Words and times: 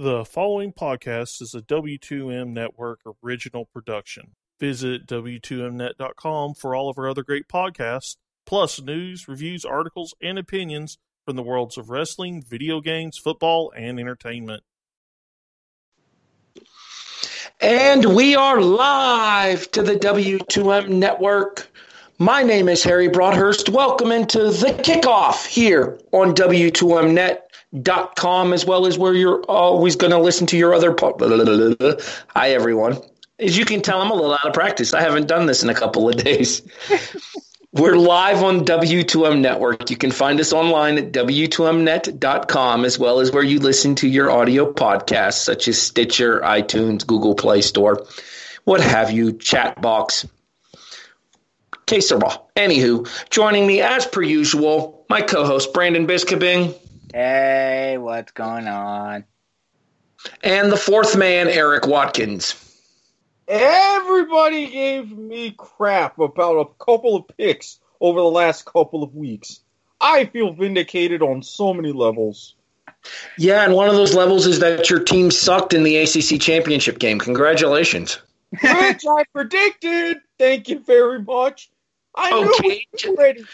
The 0.00 0.24
following 0.24 0.72
podcast 0.72 1.42
is 1.42 1.56
a 1.56 1.60
W2M 1.60 2.50
Network 2.50 3.00
original 3.20 3.64
production. 3.64 4.36
Visit 4.60 5.08
W2Mnet.com 5.08 6.54
for 6.54 6.76
all 6.76 6.88
of 6.88 6.98
our 6.98 7.10
other 7.10 7.24
great 7.24 7.48
podcasts, 7.48 8.14
plus 8.46 8.80
news, 8.80 9.26
reviews, 9.26 9.64
articles, 9.64 10.14
and 10.22 10.38
opinions 10.38 10.98
from 11.26 11.34
the 11.34 11.42
worlds 11.42 11.76
of 11.76 11.90
wrestling, 11.90 12.44
video 12.48 12.80
games, 12.80 13.18
football, 13.18 13.72
and 13.76 13.98
entertainment. 13.98 14.62
And 17.60 18.14
we 18.14 18.36
are 18.36 18.60
live 18.60 19.68
to 19.72 19.82
the 19.82 19.96
W2M 19.96 20.90
network. 20.90 21.72
My 22.20 22.44
name 22.44 22.68
is 22.68 22.84
Harry 22.84 23.08
Broadhurst. 23.08 23.68
Welcome 23.68 24.12
into 24.12 24.44
the 24.44 24.78
kickoff 24.80 25.44
here 25.44 25.98
on 26.12 26.36
W2Mnet.com, 27.74 28.52
as 28.52 28.64
well 28.64 28.86
as 28.86 28.98
where 28.98 29.14
you're 29.14 29.42
always 29.42 29.96
going 29.96 30.12
to 30.12 30.18
listen 30.18 30.46
to 30.48 30.56
your 30.56 30.74
other. 30.74 30.92
Po- 30.92 31.16
Hi, 32.28 32.50
everyone. 32.50 32.98
As 33.38 33.56
you 33.56 33.64
can 33.64 33.82
tell, 33.82 34.00
I'm 34.00 34.10
a 34.10 34.14
little 34.14 34.32
out 34.32 34.46
of 34.46 34.52
practice. 34.52 34.94
I 34.94 35.00
haven't 35.00 35.28
done 35.28 35.46
this 35.46 35.62
in 35.62 35.70
a 35.70 35.74
couple 35.74 36.08
of 36.08 36.16
days. 36.16 36.62
We're 37.72 37.96
live 37.96 38.42
on 38.42 38.64
W2M 38.64 39.40
Network. 39.40 39.90
You 39.90 39.96
can 39.96 40.10
find 40.10 40.40
us 40.40 40.54
online 40.54 40.96
at 40.96 41.12
W2Mnet.com, 41.12 42.84
as 42.84 42.98
well 42.98 43.20
as 43.20 43.30
where 43.30 43.42
you 43.42 43.60
listen 43.60 43.94
to 43.96 44.08
your 44.08 44.30
audio 44.30 44.72
podcasts, 44.72 45.34
such 45.34 45.68
as 45.68 45.80
Stitcher, 45.80 46.40
iTunes, 46.40 47.06
Google 47.06 47.34
Play 47.34 47.60
Store, 47.60 48.06
what 48.64 48.80
have 48.80 49.10
you, 49.10 49.32
chat 49.32 49.76
Chatbox. 49.76 50.28
Que 51.86 52.00
sera. 52.00 52.40
Anywho, 52.56 53.06
joining 53.30 53.66
me 53.66 53.82
as 53.82 54.06
per 54.06 54.22
usual, 54.22 55.04
my 55.08 55.20
co 55.20 55.44
host 55.44 55.72
Brandon 55.72 56.06
Biskabing, 56.06 56.74
Hey, 57.12 57.96
what's 57.98 58.32
going 58.32 58.68
on? 58.68 59.24
and 60.42 60.70
the 60.70 60.76
fourth 60.76 61.16
man, 61.16 61.48
Erik 61.48 61.86
Watkins. 61.86 62.54
Everybody 63.46 64.66
gave 64.66 65.10
me 65.16 65.54
crap 65.56 66.18
about 66.18 66.56
a 66.58 66.84
couple 66.84 67.16
of 67.16 67.24
picks 67.36 67.80
over 68.00 68.20
the 68.20 68.26
last 68.26 68.64
couple 68.66 69.02
of 69.02 69.14
weeks. 69.14 69.60
I 70.00 70.26
feel 70.26 70.52
vindicated 70.52 71.22
on 71.22 71.42
so 71.42 71.72
many 71.72 71.92
levels. 71.92 72.54
Yeah, 73.38 73.64
and 73.64 73.74
one 73.74 73.88
of 73.88 73.94
those 73.94 74.14
levels 74.14 74.46
is 74.46 74.60
that 74.60 74.90
your 74.90 75.00
team 75.00 75.30
sucked 75.30 75.72
in 75.72 75.82
the 75.82 75.96
ACC 75.96 76.40
championship 76.40 76.98
game. 76.98 77.18
Congratulations. 77.18 78.18
Which 78.50 79.04
I 79.06 79.24
predicted. 79.32 80.18
Thank 80.38 80.68
you 80.68 80.80
very 80.80 81.22
much. 81.22 81.70
I 82.14 82.30
knew 82.30 82.52
it 82.54 82.86
was 82.92 83.04
already. 83.04 83.44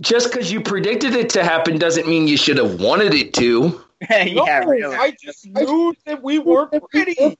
Just 0.00 0.30
because 0.30 0.50
you 0.50 0.60
predicted 0.60 1.14
it 1.14 1.28
to 1.30 1.44
happen 1.44 1.78
doesn't 1.78 2.08
mean 2.08 2.26
you 2.26 2.36
should 2.36 2.56
have 2.56 2.80
wanted 2.80 3.14
it 3.14 3.34
to. 3.34 3.84
No, 4.08 4.16
yeah, 4.46 4.64
really. 4.64 4.96
I 4.96 5.10
just 5.10 5.46
knew 5.46 5.94
that 6.06 6.22
we 6.22 6.38
weren't 6.38 6.82
ready. 6.94 7.36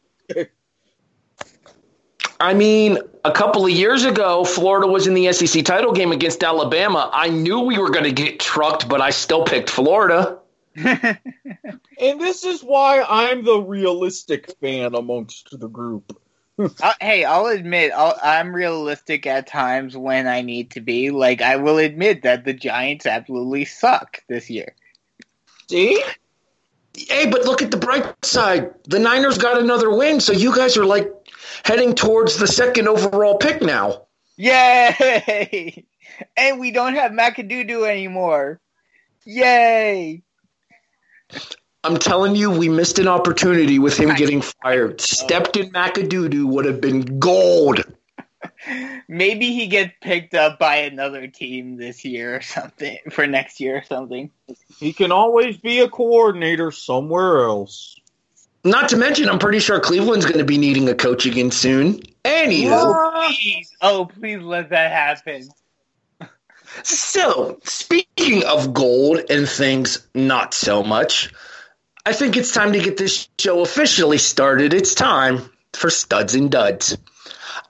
I 2.39 2.53
mean, 2.53 2.99
a 3.25 3.33
couple 3.33 3.65
of 3.65 3.71
years 3.71 4.05
ago, 4.05 4.45
Florida 4.45 4.87
was 4.87 5.07
in 5.07 5.15
the 5.15 5.33
SEC 5.33 5.65
title 5.65 5.93
game 5.93 6.13
against 6.13 6.45
Alabama. 6.45 7.09
I 7.15 7.31
knew 7.31 7.61
we 7.61 7.79
were 7.79 7.89
going 7.89 8.05
to 8.05 8.13
get 8.13 8.41
trucked, 8.41 8.91
but 8.91 9.01
I 9.01 9.09
still 9.09 9.43
picked 9.45 9.71
Florida. 9.71 10.39
And 12.01 12.19
this 12.19 12.45
is 12.45 12.63
why 12.63 13.05
I'm 13.07 13.45
the 13.45 13.61
realistic 13.61 14.57
fan 14.59 14.95
amongst 14.95 15.49
the 15.59 15.69
group. 15.69 16.19
Uh, 16.83 16.93
hey, 17.01 17.25
I'll 17.25 17.47
admit 17.47 17.93
I'll, 17.95 18.19
I'm 18.23 18.55
realistic 18.55 19.27
at 19.27 19.47
times 19.47 19.97
when 19.97 20.27
I 20.27 20.43
need 20.43 20.73
to 20.73 20.81
be. 20.81 21.11
Like, 21.11 21.41
I 21.41 21.57
will 21.57 21.79
admit 21.79 22.23
that 22.23 22.45
the 22.45 22.53
Giants 22.53 23.07
absolutely 23.07 23.65
suck 23.65 24.23
this 24.29 24.51
year. 24.51 24.75
See? 25.69 26.03
Hey, 26.95 27.31
but 27.31 27.45
look 27.45 27.63
at 27.63 27.71
the 27.71 27.77
bright 27.77 28.25
side. 28.25 28.75
The 28.85 28.99
Niners 28.99 29.39
got 29.39 29.61
another 29.61 29.91
win, 29.91 30.21
so 30.21 30.33
you 30.33 30.55
guys 30.55 30.77
are 30.77 30.85
like 30.85 31.11
heading 31.65 31.95
towards 31.95 32.37
the 32.37 32.47
second 32.47 32.89
overall 32.89 33.39
pick 33.39 33.63
now. 33.63 34.07
Yay! 34.37 35.87
And 36.37 36.61
we 36.61 36.71
don't 36.71 36.97
have 36.97 37.13
McAdoo 37.13 37.89
anymore. 37.89 38.61
Yay! 39.25 40.23
I'm 41.83 41.97
telling 41.97 42.37
you, 42.37 42.51
we 42.51 42.69
missed 42.69 42.99
an 42.99 43.09
opportunity 43.09 43.79
with 43.79 43.99
him 43.99 44.15
getting 44.15 44.43
fired. 44.43 44.93
Oh. 44.93 44.97
Stepped 44.99 45.57
in 45.57 45.71
McAdoo 45.73 46.45
would 46.45 46.67
have 46.67 46.81
been 46.81 47.19
gold. 47.19 47.83
Maybe 49.09 49.53
he 49.53 49.67
gets 49.67 49.93
picked 50.01 50.35
up 50.35 50.59
by 50.59 50.77
another 50.77 51.27
team 51.27 51.77
this 51.77 52.05
year 52.05 52.37
or 52.37 52.43
something 52.43 52.99
for 53.11 53.27
next 53.27 53.61
year 53.61 53.79
or 53.79 53.83
something. 53.83 54.31
He 54.79 54.93
can 54.93 55.11
always 55.11 55.57
be 55.57 55.81
a 55.81 55.89
coordinator 55.89 56.71
somewhere 56.71 57.45
else. 57.45 57.97
Not 58.63 58.91
to 58.91 58.97
mention, 58.97 59.29
I'm 59.31 59.39
pretty 59.39 59.59
sure 59.59 59.81
Cleveland's 59.81 60.27
going 60.27 60.39
to 60.39 60.45
be 60.45 60.59
needing 60.59 60.87
a 60.89 60.95
coach 60.95 61.25
again 61.25 61.51
soon. 61.51 62.01
Anywho, 62.25 63.27
Please, 63.27 63.75
oh 63.81 64.05
please 64.05 64.43
let 64.43 64.69
that 64.69 64.93
happen. 64.93 65.49
so 66.83 67.59
speaking 67.65 68.45
of 68.45 68.75
gold 68.75 69.21
and 69.31 69.49
things 69.49 70.07
not 70.15 70.53
so 70.53 70.83
much, 70.83 71.33
I 72.07 72.15
think 72.15 72.37
it's 72.37 72.53
time 72.53 72.73
to 72.73 72.81
get 72.81 72.97
this 72.97 73.29
show 73.39 73.61
officially 73.61 74.17
started. 74.17 74.73
It's 74.73 74.95
time 74.95 75.51
for 75.75 75.91
studs 75.91 76.35
and 76.35 76.51
duds. 76.51 76.97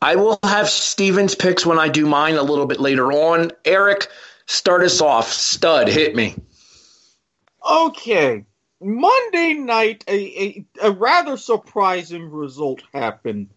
I 0.01 0.17
will 0.17 0.39
have 0.45 0.69
Steven's 0.69 1.35
picks 1.35 1.67
when 1.67 1.79
I 1.79 1.89
do 1.89 2.07
mine 2.07 2.37
a 2.37 2.43
little 2.43 2.67
bit 2.67 2.79
later 2.79 3.13
on. 3.13 3.51
Erik, 3.65 4.07
start 4.47 4.83
us 4.83 5.01
off. 5.01 5.33
Stud, 5.33 5.89
hit 5.89 6.15
me. 6.15 6.37
Okay. 7.69 8.45
Monday 8.81 9.55
night, 9.55 10.05
a, 10.07 10.15
a, 10.15 10.65
a 10.85 10.91
rather 10.93 11.37
surprising 11.37 12.31
result 12.31 12.83
happened. 12.95 13.51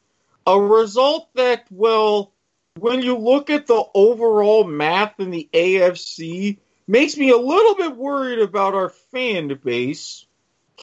A 0.47 0.59
result 0.59 1.29
that, 1.35 1.65
well, 1.69 2.33
when 2.79 3.01
you 3.01 3.15
look 3.17 3.49
at 3.49 3.67
the 3.67 3.83
overall 3.93 4.63
math 4.63 5.19
in 5.19 5.29
the 5.29 5.47
AFC, 5.53 6.57
makes 6.87 7.15
me 7.15 7.29
a 7.29 7.37
little 7.37 7.75
bit 7.75 7.95
worried 7.95 8.39
about 8.39 8.73
our 8.73 8.89
fan 8.89 9.57
base 9.63 10.25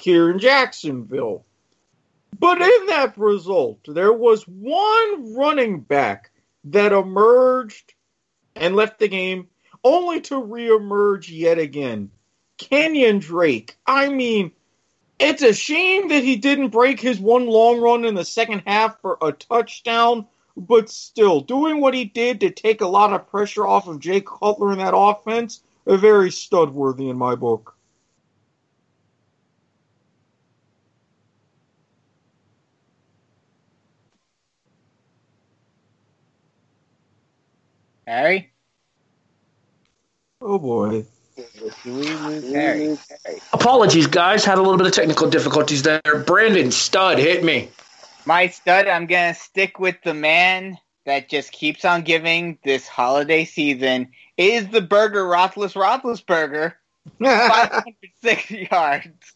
here 0.00 0.31
in 0.31 0.38
Jacksonville. 0.38 1.44
But 2.38 2.62
in 2.62 2.87
that 2.87 3.19
result, 3.19 3.81
there 3.87 4.12
was 4.12 4.44
one 4.44 5.34
running 5.34 5.81
back 5.81 6.31
that 6.65 6.93
emerged 6.93 7.94
and 8.56 8.77
left 8.77 8.99
the 8.99 9.09
game, 9.09 9.49
only 9.84 10.21
to 10.22 10.34
reemerge 10.34 11.28
yet 11.28 11.59
again. 11.59 12.11
Kenyan 12.59 13.21
Drake. 13.21 13.77
I 13.87 14.09
mean, 14.09 14.53
it's 15.19 15.43
a 15.43 15.53
shame 15.53 16.09
that 16.09 16.25
he 16.25 16.37
didn't 16.37 16.69
break 16.69 17.00
his 17.00 17.19
one 17.19 17.47
long 17.47 17.81
run 17.81 18.05
in 18.05 18.15
the 18.15 18.25
second 18.25 18.62
half 18.67 19.00
for 19.00 19.19
a 19.21 19.32
touchdown, 19.32 20.27
but 20.56 20.91
still, 20.91 21.41
doing 21.41 21.81
what 21.81 21.94
he 21.94 22.05
did 22.05 22.41
to 22.41 22.50
take 22.50 22.81
a 22.81 22.87
lot 22.87 23.12
of 23.12 23.28
pressure 23.28 23.67
off 23.67 23.87
of 23.87 24.00
Jay 24.00 24.21
Cutler 24.21 24.72
in 24.72 24.78
that 24.78 24.97
offense, 24.97 25.62
very 25.87 26.31
stud 26.31 26.71
worthy 26.71 27.09
in 27.09 27.17
my 27.17 27.34
book. 27.34 27.77
Harry? 38.10 38.50
Oh 40.41 40.59
boy. 40.59 41.04
Do 41.37 41.44
we 41.84 42.09
lose 42.09 42.53
Harry? 42.53 42.98
Apologies, 43.53 44.09
guys. 44.09 44.44
Had 44.44 44.59
a 44.59 44.62
little 44.62 44.78
bit 44.78 44.88
of 44.88 44.93
technical 44.93 45.31
difficulties 45.31 45.84
there. 45.84 46.00
Brandon, 46.26 46.72
stud, 46.72 47.19
hit 47.19 47.44
me. 47.44 47.69
My 48.26 48.49
stud, 48.49 48.88
I'm 48.88 49.06
gonna 49.06 49.34
stick 49.34 49.78
with 49.78 49.94
the 50.03 50.12
man 50.12 50.76
that 51.06 51.28
just 51.28 51.53
keeps 51.53 51.84
on 51.84 52.03
giving 52.03 52.59
this 52.65 52.88
holiday 52.88 53.44
season 53.44 54.10
is 54.37 54.66
the 54.69 54.81
burger 54.81 55.25
Rothless 55.25 55.75
Roethlisberger. 55.75 56.75
506 57.20 58.50
yards. 58.50 59.34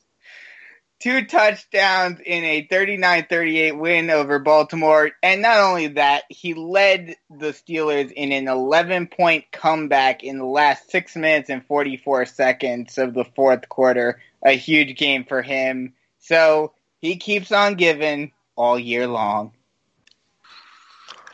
Two 1.04 1.26
touchdowns 1.26 2.18
in 2.24 2.44
a 2.44 2.66
39-38 2.66 3.78
win 3.78 4.08
over 4.08 4.38
Baltimore. 4.38 5.10
And 5.22 5.42
not 5.42 5.58
only 5.58 5.88
that, 5.88 6.22
he 6.30 6.54
led 6.54 7.16
the 7.28 7.50
Steelers 7.50 8.10
in 8.10 8.32
an 8.32 8.46
11-point 8.46 9.52
comeback 9.52 10.24
in 10.24 10.38
the 10.38 10.46
last 10.46 10.90
6 10.90 11.14
minutes 11.16 11.50
and 11.50 11.62
44 11.66 12.24
seconds 12.24 12.96
of 12.96 13.12
the 13.12 13.26
fourth 13.36 13.68
quarter. 13.68 14.22
A 14.42 14.52
huge 14.52 14.96
game 14.96 15.26
for 15.26 15.42
him. 15.42 15.92
So 16.20 16.72
he 17.02 17.16
keeps 17.16 17.52
on 17.52 17.74
giving 17.74 18.32
all 18.56 18.78
year 18.78 19.06
long. 19.06 19.52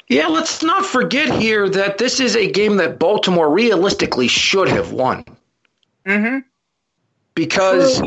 Yeah, 0.09 0.27
let's 0.27 0.65
not 0.65 0.85
forget 0.85 1.41
here 1.41 1.69
that 1.69 1.97
this 1.97 2.19
is 2.19 2.35
a 2.35 2.51
game 2.51 2.79
that 2.79 2.99
Baltimore 2.99 3.49
realistically 3.49 4.27
should 4.27 4.67
have 4.67 4.91
won. 4.91 5.25
Mm-hmm. 6.05 6.39
Because 7.37 8.03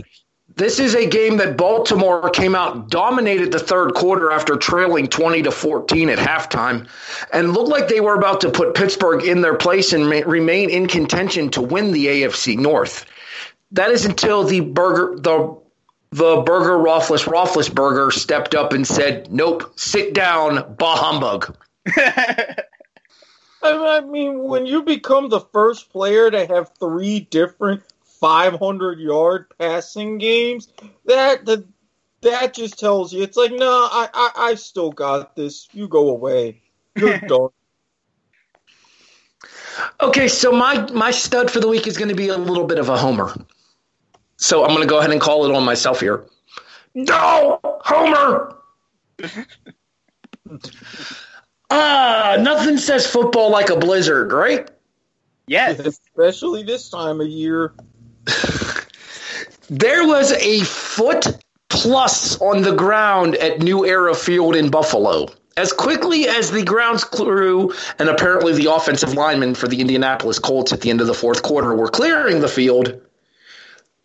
this 0.56 0.80
is 0.80 0.94
a 0.94 1.08
game 1.08 1.38
that 1.38 1.58
Baltimore 1.58 2.30
came 2.30 2.54
out, 2.54 2.90
dominated 2.90 3.52
the 3.52 3.60
third 3.60 3.94
quarter 3.96 4.32
after 4.32 4.56
trailing 4.56 5.08
20 5.08 5.44
to 5.44 5.52
14 5.52 6.10
at 6.10 6.20
halftime, 6.20 6.88
and 7.32 7.54
looked 7.54 7.70
like 7.70 7.88
they 7.88 8.02
were 8.02 8.16
about 8.16 8.42
to 8.42 8.52
put 8.52 8.76
Pittsburgh 8.76 9.24
in 9.24 9.42
their 9.42 9.56
place 9.56 9.94
and 9.94 10.10
ma- 10.10 10.22
remain 10.26 10.70
in 10.70 10.88
contention 10.88 11.50
to 11.52 11.62
win 11.62 11.92
the 11.92 12.06
AFC 12.06 12.58
North. 12.58 13.06
That 13.72 13.90
is 13.90 14.06
until 14.06 14.44
the 14.44 14.60
burger 14.60 15.16
the 15.18 15.58
the 16.12 16.44
Burger 16.46 16.78
Rothless 16.78 17.24
Roethlisberger 17.24 18.12
stepped 18.14 18.54
up 18.54 18.72
and 18.74 18.86
said, 18.86 19.32
"Nope, 19.32 19.74
sit 19.76 20.14
down, 20.14 20.76
bah 20.78 20.96
humbug." 20.96 21.58
I 23.64 24.02
mean, 24.02 24.44
when 24.44 24.68
you 24.68 24.84
become 24.84 25.30
the 25.30 25.40
first 25.40 25.90
player 25.92 26.30
to 26.30 26.46
have 26.46 26.70
three 26.80 27.22
different 27.22 27.82
500 28.24 29.00
yard 29.00 29.48
passing 29.60 30.18
games, 30.18 30.70
that 31.06 31.46
that, 31.46 31.66
that 32.22 32.54
just 32.54 32.80
tells 32.80 33.12
you 33.12 33.22
it's 33.22 33.36
like, 33.36 33.52
no, 33.52 33.68
I, 33.92 34.08
I 34.14 34.31
I 34.36 34.56
still 34.56 34.92
got 34.92 35.36
this. 35.36 35.68
You 35.74 35.90
go 35.90 36.08
away. 36.10 36.62
You're 36.96 37.18
done. 37.28 37.50
Okay, 40.00 40.30
so 40.30 40.54
my 40.54 40.90
my 40.94 41.12
stud 41.12 41.52
for 41.52 41.60
the 41.60 41.68
week 41.68 41.86
is 41.86 41.98
going 41.98 42.08
to 42.08 42.16
be 42.16 42.30
a 42.30 42.38
little 42.38 42.66
bit 42.66 42.80
of 42.80 42.88
a 42.88 42.96
homer. 42.96 43.36
So 44.38 44.64
I'm 44.64 44.70
going 44.70 44.81
to 44.81 44.88
go 44.88 45.00
ahead 45.00 45.12
and 45.12 45.20
call 45.20 45.46
it 45.46 45.54
on 45.54 45.66
myself 45.66 46.00
here. 46.00 46.25
No, 46.96 47.60
Homer. 47.64 48.56
Ah, 51.75 52.38
nothing 52.40 52.78
says 52.78 53.08
football 53.08 53.50
like 53.50 53.72
a 53.72 53.75
blizzard, 53.75 54.31
right? 54.31 54.70
yes. 55.48 55.80
Especially 55.80 56.62
this 56.62 56.88
time 56.88 57.20
of 57.20 57.28
year. 57.28 57.74
There 59.70 60.06
was 60.06 60.34
a 60.34 60.60
foot 60.66 61.25
plus 61.70 62.40
on 62.42 62.62
the 62.62 62.75
ground 62.75 63.36
at 63.36 63.60
New 63.60 63.86
Era 63.86 64.14
Field 64.14 64.56
in 64.56 64.70
Buffalo. 64.70 65.28
As 65.56 65.72
quickly 65.72 66.28
as 66.28 66.52
the 66.52 66.64
grounds 66.64 67.04
crew 67.04 67.74
and 67.98 68.10
apparently 68.10 68.54
the 68.54 68.72
offensive 68.72 69.14
linemen 69.14 69.56
for 69.56 69.68
the 69.68 69.80
Indianapolis 69.80 70.38
Colts 70.38 70.74
at 70.74 70.81
the 70.81 70.90
end 70.90 71.02
of 71.02 71.08
the 71.08 71.14
fourth 71.14 71.44
quarter 71.44 71.74
were 71.74 71.88
clearing 71.88 72.42
the 72.42 72.48
field, 72.48 73.00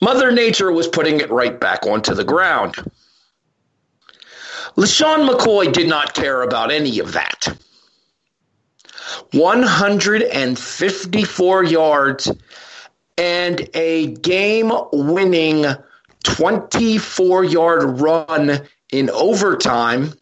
Mother 0.00 0.30
Nature 0.30 0.70
was 0.70 0.86
putting 0.86 1.20
it 1.20 1.30
right 1.30 1.58
back 1.58 1.86
onto 1.86 2.14
the 2.14 2.24
ground. 2.24 2.76
LeSean 4.76 5.28
McCoy 5.28 5.72
did 5.72 5.88
not 5.88 6.14
care 6.14 6.42
about 6.42 6.70
any 6.70 7.00
of 7.00 7.14
that. 7.14 7.48
154 9.32 11.64
yards 11.64 12.30
and 13.18 13.68
a 13.74 14.06
game 14.06 14.72
winning 14.92 15.66
24 16.24 17.44
yard 17.44 18.00
run 18.00 18.66
in 18.92 19.10
overtime 19.10 20.12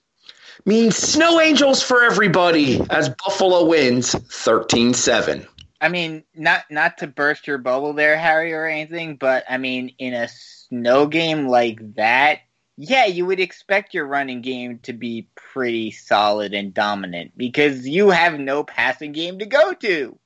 means 0.64 0.96
snow 0.96 1.40
angels 1.40 1.82
for 1.82 2.02
everybody 2.02 2.80
as 2.90 3.08
Buffalo 3.08 3.66
wins 3.66 4.12
13 4.12 4.94
7. 4.94 5.46
I 5.80 5.88
mean, 5.88 6.24
not 6.34 6.64
not 6.70 6.98
to 6.98 7.06
burst 7.06 7.46
your 7.46 7.58
bubble 7.58 7.92
there, 7.92 8.16
Harry, 8.16 8.52
or 8.54 8.64
anything, 8.64 9.16
but 9.16 9.44
I 9.48 9.58
mean, 9.58 9.94
in 9.98 10.14
a 10.14 10.28
snow 10.28 11.06
game 11.06 11.48
like 11.48 11.94
that, 11.96 12.40
yeah, 12.78 13.06
you 13.06 13.26
would 13.26 13.40
expect 13.40 13.94
your 13.94 14.06
running 14.06 14.40
game 14.40 14.80
to 14.80 14.92
be 14.92 15.28
pretty 15.34 15.90
solid 15.90 16.54
and 16.54 16.72
dominant 16.72 17.32
because 17.36 17.86
you 17.86 18.10
have 18.10 18.38
no 18.38 18.64
passing 18.64 19.12
game 19.12 19.38
to 19.38 19.46
go 19.46 19.74
to. 19.74 20.18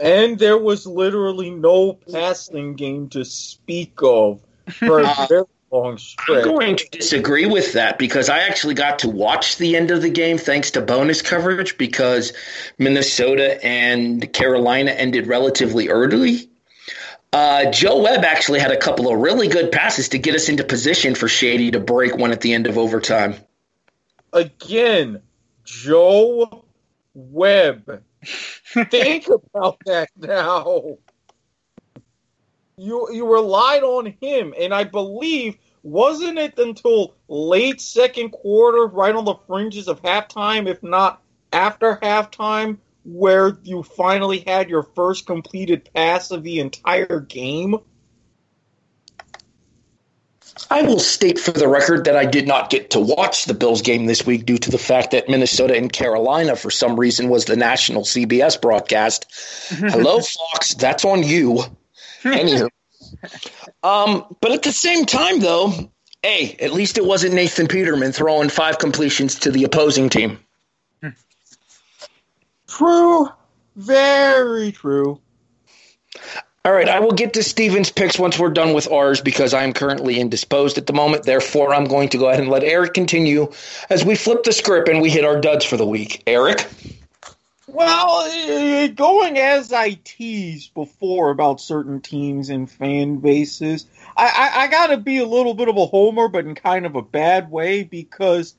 And 0.00 0.38
there 0.38 0.58
was 0.58 0.86
literally 0.86 1.50
no 1.50 1.92
passing 1.92 2.74
game 2.74 3.08
to 3.10 3.24
speak 3.24 3.92
of 4.02 4.40
for 4.72 5.00
a 5.00 5.14
very 5.28 5.44
long 5.70 5.98
stretch. 5.98 6.46
I'm 6.46 6.54
going 6.54 6.76
to 6.76 6.88
disagree 6.90 7.46
with 7.46 7.74
that 7.74 7.98
because 7.98 8.28
I 8.28 8.40
actually 8.40 8.74
got 8.74 9.00
to 9.00 9.10
watch 9.10 9.58
the 9.58 9.76
end 9.76 9.90
of 9.90 10.02
the 10.02 10.10
game 10.10 10.38
thanks 10.38 10.70
to 10.72 10.80
bonus 10.80 11.22
coverage 11.22 11.76
because 11.76 12.32
Minnesota 12.78 13.62
and 13.64 14.32
Carolina 14.32 14.92
ended 14.92 15.26
relatively 15.26 15.88
early. 15.88 16.48
Uh, 17.32 17.70
Joe 17.70 18.02
Webb 18.02 18.24
actually 18.24 18.58
had 18.58 18.72
a 18.72 18.76
couple 18.76 19.12
of 19.12 19.20
really 19.20 19.46
good 19.48 19.70
passes 19.70 20.08
to 20.08 20.18
get 20.18 20.34
us 20.34 20.48
into 20.48 20.64
position 20.64 21.14
for 21.14 21.28
Shady 21.28 21.70
to 21.70 21.78
break 21.78 22.16
one 22.16 22.32
at 22.32 22.40
the 22.40 22.54
end 22.54 22.66
of 22.66 22.76
overtime. 22.76 23.36
Again, 24.32 25.22
Joe 25.64 26.64
Webb. 27.14 28.02
Think 28.90 29.26
about 29.28 29.78
that 29.86 30.10
now. 30.16 30.96
You 32.76 33.08
you 33.12 33.26
relied 33.26 33.82
on 33.82 34.14
him, 34.20 34.54
and 34.58 34.72
I 34.72 34.84
believe 34.84 35.56
wasn't 35.82 36.38
it 36.38 36.58
until 36.58 37.14
late 37.26 37.80
second 37.80 38.30
quarter, 38.30 38.86
right 38.86 39.14
on 39.14 39.24
the 39.24 39.34
fringes 39.46 39.88
of 39.88 40.02
halftime, 40.02 40.68
if 40.68 40.82
not 40.82 41.20
after 41.52 41.96
halftime, 41.96 42.78
where 43.04 43.58
you 43.64 43.82
finally 43.82 44.44
had 44.46 44.70
your 44.70 44.84
first 44.84 45.26
completed 45.26 45.90
pass 45.92 46.30
of 46.30 46.44
the 46.44 46.60
entire 46.60 47.20
game? 47.20 47.76
I 50.70 50.82
will 50.82 50.98
state 50.98 51.38
for 51.38 51.52
the 51.52 51.68
record 51.68 52.04
that 52.04 52.16
I 52.16 52.24
did 52.24 52.46
not 52.46 52.70
get 52.70 52.90
to 52.90 53.00
watch 53.00 53.44
the 53.44 53.54
Bills 53.54 53.82
game 53.82 54.06
this 54.06 54.26
week 54.26 54.46
due 54.46 54.58
to 54.58 54.70
the 54.70 54.78
fact 54.78 55.10
that 55.12 55.28
Minnesota 55.28 55.76
and 55.76 55.92
Carolina, 55.92 56.56
for 56.56 56.70
some 56.70 56.98
reason, 56.98 57.28
was 57.28 57.44
the 57.44 57.56
national 57.56 58.02
CBS 58.02 58.60
broadcast. 58.60 59.26
Hello, 59.68 60.20
Fox, 60.20 60.74
that's 60.74 61.04
on 61.04 61.22
you. 61.22 61.62
Anywho. 62.22 62.68
Um, 63.82 64.36
but 64.40 64.52
at 64.52 64.62
the 64.62 64.72
same 64.72 65.04
time, 65.06 65.40
though, 65.40 65.72
hey, 66.22 66.56
at 66.60 66.72
least 66.72 66.98
it 66.98 67.04
wasn't 67.04 67.34
Nathan 67.34 67.66
Peterman 67.66 68.12
throwing 68.12 68.48
five 68.48 68.78
completions 68.78 69.38
to 69.40 69.50
the 69.50 69.64
opposing 69.64 70.08
team. 70.10 70.38
True, 72.68 73.28
very 73.76 74.70
true. 74.70 75.20
All 76.62 76.72
right, 76.72 76.90
I 76.90 77.00
will 77.00 77.12
get 77.12 77.32
to 77.34 77.42
Steven's 77.42 77.90
picks 77.90 78.18
once 78.18 78.38
we're 78.38 78.50
done 78.50 78.74
with 78.74 78.92
ours 78.92 79.22
because 79.22 79.54
I 79.54 79.64
am 79.64 79.72
currently 79.72 80.20
indisposed 80.20 80.76
at 80.76 80.86
the 80.86 80.92
moment. 80.92 81.22
Therefore, 81.22 81.74
I'm 81.74 81.86
going 81.86 82.10
to 82.10 82.18
go 82.18 82.28
ahead 82.28 82.42
and 82.42 82.50
let 82.50 82.64
Erik 82.64 82.92
continue 82.92 83.50
as 83.88 84.04
we 84.04 84.14
flip 84.14 84.42
the 84.42 84.52
script 84.52 84.86
and 84.90 85.00
we 85.00 85.08
hit 85.08 85.24
our 85.24 85.40
duds 85.40 85.64
for 85.64 85.78
the 85.78 85.86
week. 85.86 86.22
Erik? 86.26 86.68
Well, 87.66 88.26
eh, 88.30 88.88
going 88.88 89.38
as 89.38 89.72
I 89.72 89.98
teased 90.04 90.74
before 90.74 91.30
about 91.30 91.62
certain 91.62 92.02
teams 92.02 92.50
and 92.50 92.70
fan 92.70 93.20
bases, 93.20 93.86
I, 94.14 94.26
I, 94.26 94.62
I 94.64 94.66
got 94.66 94.88
to 94.88 94.98
be 94.98 95.16
a 95.16 95.26
little 95.26 95.54
bit 95.54 95.70
of 95.70 95.78
a 95.78 95.86
homer, 95.86 96.28
but 96.28 96.44
in 96.44 96.54
kind 96.54 96.84
of 96.84 96.94
a 96.94 97.00
bad 97.00 97.50
way 97.50 97.84
because, 97.84 98.54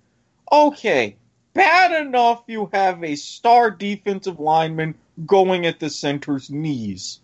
okay, 0.51 1.18
bad 1.53 2.03
enough 2.03 2.42
you 2.48 2.68
have 2.74 3.03
a 3.03 3.13
star 3.13 3.69
defensive 3.69 4.39
lineman 4.39 4.95
going 5.24 5.68
at 5.68 5.80
the 5.80 5.92
center's 5.92 6.50
knees 6.50 7.19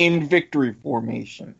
in 0.00 0.26
victory 0.26 0.72
formation. 0.72 1.54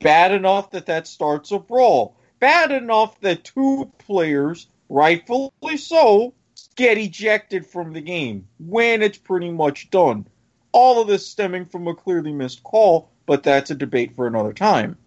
Bad 0.00 0.32
enough 0.32 0.72
that 0.72 0.86
that 0.86 1.06
starts 1.06 1.52
a 1.52 1.58
brawl. 1.60 2.16
Bad 2.40 2.72
enough 2.72 3.18
that 3.20 3.44
two 3.44 3.90
players, 3.98 4.66
rightfully 4.88 5.76
so, 5.76 6.34
get 6.74 6.98
ejected 6.98 7.64
from 7.64 7.92
the 7.92 8.00
game 8.00 8.48
when 8.58 9.02
it's 9.02 9.18
pretty 9.18 9.52
much 9.52 9.88
done. 9.90 10.26
All 10.72 11.00
of 11.00 11.06
this 11.06 11.28
stemming 11.28 11.66
from 11.66 11.86
a 11.86 11.94
clearly 11.94 12.32
missed 12.32 12.64
call, 12.64 13.08
but 13.24 13.44
that's 13.44 13.70
a 13.70 13.76
debate 13.76 14.16
for 14.16 14.26
another 14.26 14.52
time. 14.52 14.98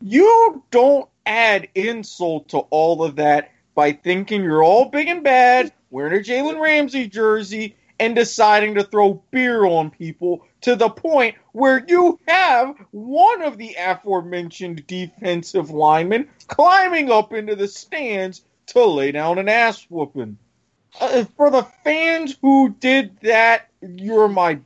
You 0.00 0.64
don't 0.70 1.08
add 1.26 1.68
insult 1.74 2.48
to 2.48 2.60
all 2.60 3.04
of 3.04 3.16
that 3.16 3.52
by 3.74 3.92
thinking 3.92 4.42
you're 4.42 4.64
all 4.64 4.86
big 4.86 5.08
and 5.08 5.22
bad, 5.22 5.70
wearing 5.90 6.18
a 6.18 6.22
Jalen 6.22 6.58
Ramsey 6.58 7.08
jersey, 7.08 7.76
and 8.00 8.16
deciding 8.16 8.74
to 8.76 8.84
throw 8.84 9.22
beer 9.30 9.66
on 9.66 9.90
people 9.90 10.46
to 10.64 10.76
the 10.76 10.88
point 10.88 11.34
where 11.52 11.84
you 11.86 12.18
have 12.26 12.74
one 12.90 13.42
of 13.42 13.58
the 13.58 13.76
aforementioned 13.78 14.86
defensive 14.86 15.68
linemen 15.68 16.26
climbing 16.48 17.10
up 17.10 17.34
into 17.34 17.54
the 17.54 17.68
stands 17.68 18.42
to 18.68 18.82
lay 18.82 19.12
down 19.12 19.38
an 19.38 19.46
ass 19.50 19.84
whooping. 19.90 20.38
Uh, 20.98 21.24
for 21.36 21.50
the 21.50 21.66
fans 21.84 22.34
who 22.40 22.74
did 22.80 23.14
that, 23.20 23.68
you're 23.82 24.28
my 24.28 24.58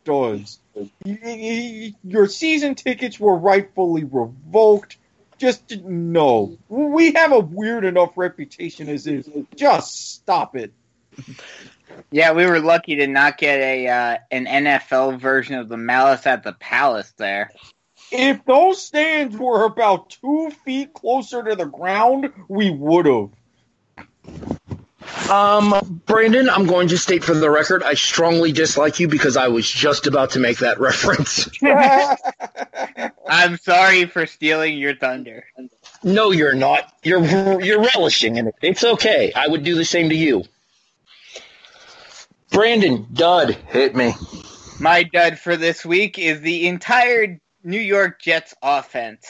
y- 1.05 1.95
Your 2.05 2.29
season 2.29 2.77
tickets 2.77 3.19
were 3.19 3.37
rightfully 3.37 4.05
revoked. 4.05 4.99
Just 5.39 5.81
no. 5.83 6.57
We 6.69 7.13
have 7.15 7.33
a 7.33 7.41
weird 7.41 7.85
enough 7.85 8.13
reputation 8.17 8.89
as 8.89 9.09
is. 9.09 9.29
Just 9.57 10.15
stop 10.15 10.55
it. 10.55 10.73
Yeah, 12.11 12.33
we 12.33 12.47
were 12.47 12.61
lucky 12.61 12.97
to 12.97 13.07
not 13.07 13.39
get 13.39 13.61
a 13.61 13.89
uh, 13.89 14.19
an 14.31 14.47
NFL 14.47 15.19
version 15.21 15.57
of 15.57 15.69
the 15.69 15.77
Malice 15.77 16.27
at 16.27 16.43
the 16.43 16.53
Palace 16.55 17.13
there. 17.19 17.51
If 18.11 18.45
those 18.47 18.83
stands 18.83 19.37
were 19.37 19.65
about 19.65 20.11
two 20.11 20.51
feet 20.65 20.95
closer 20.95 21.43
to 21.43 21.55
the 21.55 21.67
ground, 21.67 22.33
we 22.49 22.71
would 22.71 23.07
have. 23.07 23.31
Um, 25.31 26.03
Brandon, 26.07 26.49
I'm 26.49 26.67
going 26.67 26.89
to 26.89 26.99
state 26.99 27.23
for 27.23 27.35
the 27.35 27.51
record, 27.51 27.83
I 27.83 27.95
strongly 27.95 28.53
dislike 28.53 28.99
you 28.99 29.09
because 29.09 29.37
I 29.37 29.49
was 29.49 29.69
just 29.71 30.07
about 30.07 30.31
to 30.31 30.39
make 30.39 30.59
that 30.59 30.81
reference. 30.81 31.49
I'm 33.29 33.59
sorry 33.59 34.07
for 34.07 34.27
stealing 34.27 34.79
your 34.79 34.97
thunder. 34.97 35.45
No, 36.03 36.31
you're 36.31 36.55
not. 36.55 36.93
You're 37.03 37.61
you're 37.63 37.83
relishing 37.83 38.37
in 38.37 38.49
it. 38.49 38.55
It's 38.63 38.85
okay. 38.85 39.33
I 39.35 39.49
would 39.49 39.65
do 39.65 39.75
the 39.75 39.85
same 39.85 40.09
to 40.09 40.15
you. 40.15 40.45
Brandon, 42.51 43.07
dud, 43.13 43.51
hit 43.69 43.95
me. 43.95 44.15
My 44.81 45.03
dud 45.03 45.39
for 45.39 45.57
this 45.57 45.85
week 45.85 46.19
is 46.19 46.41
the 46.41 46.69
entire 46.69 47.41
New 47.65 47.81
York 47.81 48.21
Jets 48.21 48.55
offense. 48.63 49.27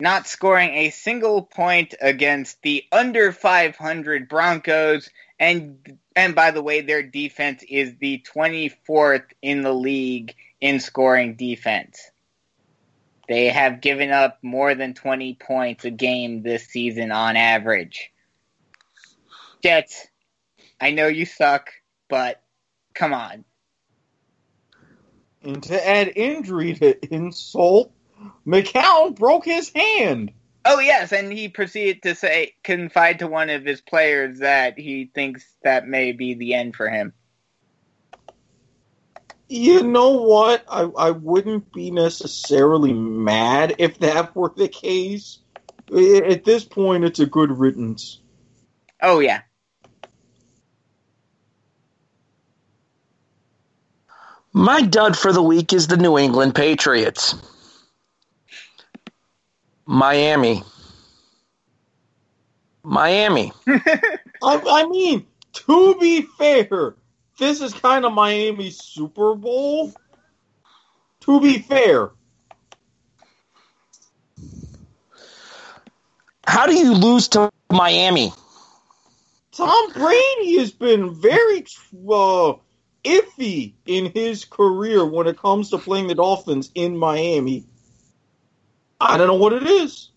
not 0.00 0.26
scoring 0.26 0.74
a 0.74 0.90
single 0.90 1.42
point 1.42 1.94
against 2.00 2.60
the 2.62 2.84
under 2.90 3.30
500 3.32 4.28
Broncos. 4.28 5.08
And 5.38 5.98
and 6.16 6.34
by 6.34 6.50
the 6.50 6.62
way, 6.62 6.80
their 6.80 7.04
defense 7.04 7.62
is 7.68 7.94
the 7.98 8.24
24th 8.34 9.26
in 9.40 9.62
the 9.62 9.72
league 9.72 10.34
in 10.60 10.80
scoring 10.80 11.36
defense. 11.36 12.10
They 13.28 13.46
have 13.46 13.80
given 13.80 14.10
up 14.10 14.38
more 14.42 14.74
than 14.74 14.94
20 14.94 15.34
points 15.36 15.84
a 15.84 15.90
game 15.90 16.42
this 16.42 16.66
season 16.66 17.12
on 17.12 17.36
average. 17.36 18.12
Jets, 19.62 20.08
I 20.80 20.90
know 20.90 21.06
you 21.06 21.24
suck, 21.24 21.70
but 22.08 22.41
come 22.94 23.14
on. 23.14 23.44
And 25.42 25.62
to 25.64 25.88
add 25.88 26.12
injury 26.14 26.74
to 26.74 27.14
insult, 27.14 27.92
McCown 28.46 29.16
broke 29.16 29.44
his 29.44 29.70
hand. 29.74 30.32
Oh 30.64 30.78
yes, 30.78 31.12
and 31.12 31.32
he 31.32 31.48
proceeded 31.48 32.02
to 32.04 32.14
say 32.14 32.54
confide 32.62 33.18
to 33.18 33.26
one 33.26 33.50
of 33.50 33.64
his 33.64 33.80
players 33.80 34.38
that 34.38 34.78
he 34.78 35.10
thinks 35.12 35.44
that 35.64 35.88
may 35.88 36.12
be 36.12 36.34
the 36.34 36.54
end 36.54 36.76
for 36.76 36.88
him. 36.88 37.12
You 39.48 39.82
know 39.82 40.22
what? 40.22 40.64
I, 40.68 40.82
I 40.82 41.10
wouldn't 41.10 41.72
be 41.72 41.90
necessarily 41.90 42.92
mad 42.92 43.74
if 43.78 43.98
that 43.98 44.34
were 44.36 44.52
the 44.56 44.68
case. 44.68 45.40
At 45.92 46.44
this 46.44 46.64
point, 46.64 47.04
it's 47.04 47.20
a 47.20 47.26
good 47.26 47.50
riddance. 47.50 48.20
Oh 49.02 49.18
yeah. 49.18 49.42
My 54.52 54.82
dud 54.82 55.16
for 55.16 55.32
the 55.32 55.42
week 55.42 55.72
is 55.72 55.86
the 55.86 55.96
New 55.96 56.18
England 56.18 56.54
Patriots. 56.54 57.34
Miami. 59.86 60.62
Miami. 62.82 63.52
I, 63.66 63.80
I 64.42 64.86
mean, 64.88 65.26
to 65.52 65.96
be 65.98 66.22
fair, 66.22 66.96
this 67.38 67.60
is 67.60 67.72
kind 67.72 68.04
of 68.04 68.12
Miami's 68.12 68.82
Super 68.82 69.34
Bowl. 69.34 69.92
To 71.20 71.40
be 71.40 71.58
fair. 71.60 72.10
How 76.46 76.66
do 76.66 76.74
you 76.74 76.92
lose 76.92 77.28
to 77.28 77.50
Miami? 77.70 78.32
Tom 79.52 79.92
Brady 79.92 80.58
has 80.58 80.72
been 80.72 81.14
very 81.14 81.64
uh, 82.10 82.54
iffy 83.04 83.72
in 83.86 84.06
his 84.12 84.44
career 84.44 85.04
when 85.04 85.26
it 85.26 85.38
comes 85.38 85.70
to 85.70 85.78
playing 85.78 86.08
the 86.08 86.14
Dolphins 86.14 86.70
in 86.74 86.96
Miami. 86.96 87.64
I 89.00 89.16
don't 89.16 89.26
know 89.26 89.34
what 89.34 89.52
it 89.52 89.66
is. 89.66 90.10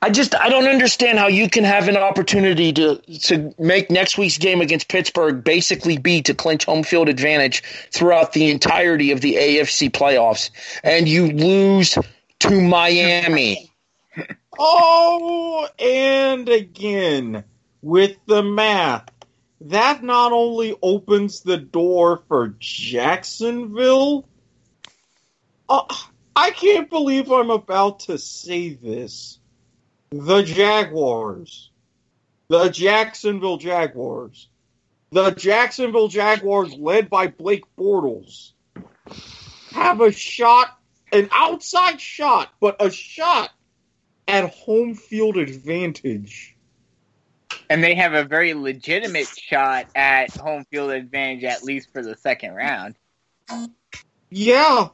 I 0.00 0.10
just 0.10 0.34
I 0.34 0.48
don't 0.48 0.66
understand 0.66 1.18
how 1.18 1.26
you 1.26 1.48
can 1.48 1.64
have 1.64 1.88
an 1.88 1.96
opportunity 1.96 2.72
to 2.74 2.96
to 3.22 3.54
make 3.58 3.90
next 3.90 4.16
week's 4.16 4.38
game 4.38 4.60
against 4.60 4.88
Pittsburgh 4.88 5.42
basically 5.42 5.98
be 5.98 6.22
to 6.22 6.34
clinch 6.34 6.64
home 6.64 6.82
field 6.84 7.08
advantage 7.08 7.62
throughout 7.90 8.32
the 8.32 8.50
entirety 8.50 9.10
of 9.10 9.20
the 9.20 9.34
AFC 9.34 9.90
playoffs 9.90 10.50
and 10.82 11.08
you 11.08 11.32
lose 11.32 11.98
to 12.40 12.60
Miami. 12.60 13.70
oh, 14.58 15.68
and 15.78 16.48
again 16.48 17.44
with 17.84 18.16
the 18.24 18.42
math. 18.42 19.04
That 19.60 20.02
not 20.02 20.32
only 20.32 20.74
opens 20.82 21.42
the 21.42 21.58
door 21.58 22.22
for 22.28 22.54
Jacksonville, 22.58 24.26
uh, 25.68 25.84
I 26.34 26.50
can't 26.50 26.88
believe 26.88 27.30
I'm 27.30 27.50
about 27.50 28.00
to 28.00 28.18
say 28.18 28.70
this. 28.70 29.38
The 30.10 30.42
Jaguars. 30.42 31.70
The 32.48 32.70
Jacksonville 32.70 33.58
Jaguars. 33.58 34.48
The 35.12 35.30
Jacksonville 35.30 36.08
Jaguars, 36.08 36.74
led 36.74 37.10
by 37.10 37.28
Blake 37.28 37.64
Bortles, 37.78 38.52
have 39.70 40.00
a 40.00 40.10
shot, 40.10 40.78
an 41.12 41.28
outside 41.32 42.00
shot, 42.00 42.50
but 42.60 42.76
a 42.80 42.90
shot 42.90 43.50
at 44.26 44.52
home 44.52 44.94
field 44.94 45.36
advantage. 45.36 46.53
And 47.70 47.82
they 47.82 47.94
have 47.94 48.14
a 48.14 48.24
very 48.24 48.54
legitimate 48.54 49.28
shot 49.28 49.86
at 49.94 50.34
home 50.36 50.64
field 50.70 50.90
advantage, 50.90 51.44
at 51.44 51.62
least 51.62 51.92
for 51.92 52.02
the 52.02 52.16
second 52.16 52.54
round. 52.54 52.94
Yeah, 54.30 54.88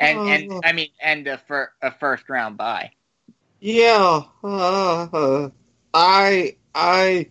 and 0.00 0.18
and 0.18 0.64
I 0.64 0.72
mean, 0.72 0.88
and 1.00 1.26
a, 1.26 1.38
fir- 1.38 1.72
a 1.82 1.92
first 1.92 2.28
round 2.28 2.56
bye. 2.56 2.92
Yeah, 3.60 4.22
uh, 4.42 5.50
I 5.92 6.56
I 6.74 7.28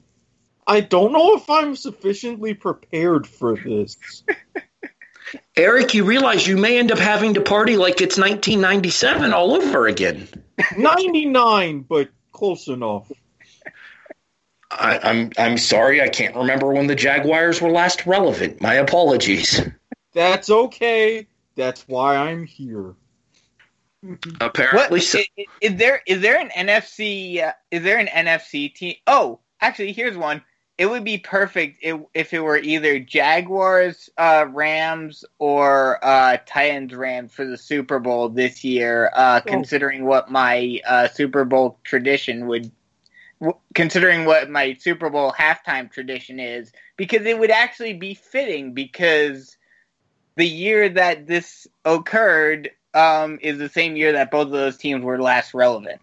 I 0.67 0.81
don't 0.81 1.12
know 1.12 1.36
if 1.36 1.50
I'm 1.50 1.75
sufficiently 1.75 2.53
prepared 2.53 3.25
for 3.25 3.55
this. 3.58 3.98
Erik, 5.55 5.93
you 5.93 6.05
realize 6.05 6.48
you 6.48 6.58
may 6.58 6.77
end 6.77 6.91
up 6.91 7.00
having 7.00 7.34
to 7.34 7.41
party 7.41 7.75
like 7.75 8.01
it's 8.01 8.17
1997 8.17 9.34
all 9.34 9.53
over 9.53 9.88
again. 9.88 10.27
99, 10.77 11.81
but 11.81 12.10
close 12.31 12.67
enough. 12.67 13.12
I, 14.72 15.00
I'm 15.02 15.32
I'm 15.38 15.58
sorry, 15.58 16.02
I 16.02 16.10
can't 16.10 16.36
remember 16.36 16.72
when 16.72 16.88
the 16.88 16.96
Jaguars 16.96 17.62
were 17.62 17.72
last 17.72 18.06
relevant. 18.06 18.62
My 18.62 18.76
apologies. 18.76 19.62
That's 20.14 20.50
okay. 20.50 21.28
That's 21.56 21.88
why 21.88 22.16
I'm 22.18 22.46
here. 22.46 22.96
Apparently, 24.40 25.00
What, 25.00 25.04
so. 25.04 25.20
is, 25.20 25.46
is 25.62 25.76
there 25.76 26.02
is 26.08 26.22
there 26.22 26.40
an 26.40 26.50
NFC 26.50 27.44
uh, 27.44 27.52
is 27.70 27.84
there 27.84 27.98
an 27.98 28.08
NFC 28.08 28.74
team? 28.74 28.96
Oh, 29.08 29.40
actually, 29.60 29.92
here's 29.92 30.18
one. 30.18 30.42
It 30.78 30.90
would 30.90 31.04
be 31.04 31.18
perfect 31.18 31.80
if, 31.82 32.00
if 32.14 32.34
it 32.34 32.40
were 32.40 32.58
either 32.58 33.00
Jaguars, 33.00 34.10
uh, 34.18 34.46
Rams, 34.50 35.26
or 35.38 36.00
uh, 36.02 36.38
Titans, 36.46 36.94
Rams 36.96 37.34
for 37.34 37.44
the 37.44 37.58
Super 37.58 38.00
Bowl 38.00 38.30
this 38.30 38.64
year. 38.64 39.10
Uh, 39.14 39.42
Oh. 39.46 39.50
Considering 39.50 40.06
what 40.06 40.32
my 40.32 40.80
uh, 40.88 41.10
Super 41.10 41.44
Bowl 41.44 41.78
tradition 41.84 42.48
would, 42.48 42.72
w- 43.39 43.60
considering 43.74 44.25
what 44.25 44.50
my 44.50 44.75
Super 44.79 45.10
Bowl 45.10 45.31
halftime 45.31 45.91
tradition 45.91 46.39
is, 46.39 46.72
because 46.98 47.25
it 47.25 47.38
would 47.38 47.51
actually 47.51 47.93
be 47.93 48.13
fitting 48.13 48.74
because 48.74 49.58
the 50.36 50.48
year 50.48 50.89
that 50.89 51.27
this 51.27 51.67
occurred 51.86 52.72
um, 52.93 53.39
is 53.41 53.58
the 53.58 53.69
same 53.69 53.96
year 53.96 54.13
that 54.13 54.31
both 54.31 54.48
of 54.48 54.51
those 54.51 54.77
teams 54.77 55.03
were 55.03 55.22
last 55.22 55.53
relevant. 55.53 56.01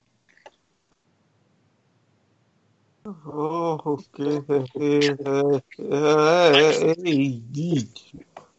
Oh, 3.07 4.03
okay. 4.19 4.41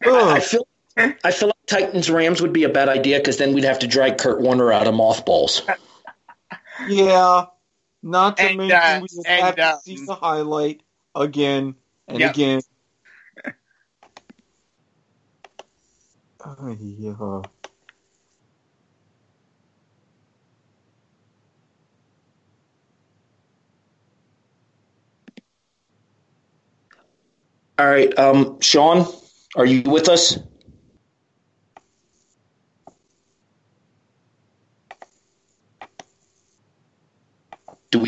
I 0.05 0.39
feel 0.39 0.67
I 0.97 1.31
feel 1.31 1.49
like 1.49 1.65
Titans 1.67 2.09
Rams 2.09 2.41
would 2.41 2.53
be 2.53 2.63
a 2.63 2.69
bad 2.69 2.89
idea 2.89 3.17
because 3.17 3.37
then 3.37 3.53
we'd 3.53 3.65
have 3.65 3.79
to 3.79 3.87
drag 3.87 4.17
Kurt 4.17 4.41
Warner 4.41 4.71
out 4.71 4.87
of 4.87 4.93
mothballs. 4.93 5.61
yeah, 6.87 7.45
not 8.03 8.37
to 8.37 8.49
And, 8.49 8.57
mention 8.57 8.77
uh, 8.77 8.99
we 9.01 9.07
just 9.07 9.27
and, 9.27 9.41
have 9.41 9.55
to 9.55 9.73
um, 9.73 9.79
see 9.79 9.95
the 10.05 10.15
highlight 10.15 10.81
again 11.15 11.75
and 12.07 12.19
Yep. 12.19 12.31
again. 12.31 12.61
Uh, 16.43 16.75
yeah. 16.79 17.13
All 27.79 27.85
right, 27.87 28.17
um, 28.17 28.59
Sean, 28.61 29.05
are 29.55 29.65
you 29.65 29.81
with 29.83 30.09
us? 30.09 30.39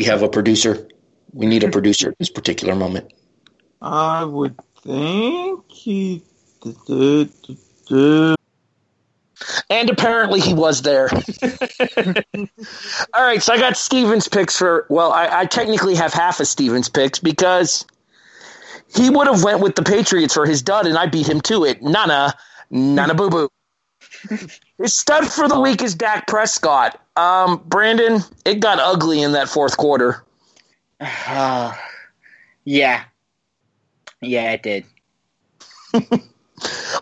We 0.00 0.06
have 0.06 0.22
a 0.22 0.30
producer? 0.30 0.88
We 1.34 1.44
need 1.44 1.62
a 1.62 1.66
hmm. 1.66 1.72
producer 1.72 2.08
at 2.08 2.18
this 2.18 2.30
particular 2.30 2.74
moment. 2.74 3.12
I 3.82 4.24
would 4.24 4.58
think 4.82 5.70
he. 5.70 6.22
And 9.68 9.90
apparently 9.90 10.40
he 10.40 10.54
was 10.54 10.80
there. 10.80 11.10
All 13.14 13.22
right, 13.22 13.42
so 13.42 13.52
I 13.52 13.58
got 13.58 13.76
Steven's 13.76 14.26
picks 14.26 14.56
for. 14.56 14.86
Well, 14.88 15.12
I, 15.12 15.40
I 15.40 15.44
technically 15.44 15.94
have 15.96 16.14
half 16.14 16.40
of 16.40 16.46
Steven's 16.46 16.88
picks 16.88 17.18
because 17.18 17.84
he 18.94 19.10
would 19.10 19.26
have 19.26 19.44
went 19.44 19.60
with 19.60 19.74
the 19.74 19.82
Patriots 19.82 20.32
for 20.32 20.46
his 20.46 20.62
dud, 20.62 20.86
and 20.86 20.96
I 20.96 21.06
beat 21.06 21.28
him 21.28 21.42
to 21.42 21.64
it. 21.64 21.82
Nana, 21.82 22.34
nana 22.70 23.14
boo 23.20 23.28
boo. 23.28 23.50
His 24.78 24.94
stud 24.94 25.30
for 25.30 25.46
the 25.46 25.60
week 25.60 25.82
is 25.82 25.94
Dak 25.94 26.26
Prescott. 26.26 26.98
Um, 27.20 27.62
Brandon, 27.66 28.20
it 28.44 28.60
got 28.60 28.78
ugly 28.78 29.22
in 29.22 29.32
that 29.32 29.48
fourth 29.48 29.76
quarter. 29.76 30.24
yeah. 31.00 31.74
Yeah, 32.64 34.52
it 34.52 34.62
did. 34.62 34.84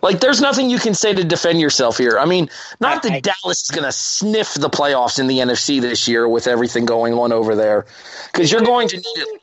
Like, 0.03 0.21
there's 0.21 0.41
nothing 0.41 0.71
you 0.71 0.79
can 0.79 0.95
say 0.95 1.13
to 1.13 1.25
defend 1.25 1.61
yourself 1.61 1.99
here. 1.99 2.19
I 2.19 2.25
mean, 2.25 2.49
not 2.81 3.05
I- 3.05 3.09
that 3.09 3.23
Dallas 3.25 3.63
is 3.63 3.71
going 3.71 3.85
to 3.85 3.91
sniff 3.93 4.55
the 4.55 4.71
playoffs 4.71 5.19
in 5.19 5.27
the 5.27 5.39
NFC 5.39 5.81
this 5.81 6.07
year 6.07 6.29
with 6.29 6.47
everything 6.47 6.85
going 6.87 7.15
on 7.15 7.33
over 7.33 7.57
there, 7.57 7.87
because 8.33 8.53
you're 8.53 8.63
going 8.63 8.87
to 8.89 8.97
need 8.97 9.05
it. 9.17 9.41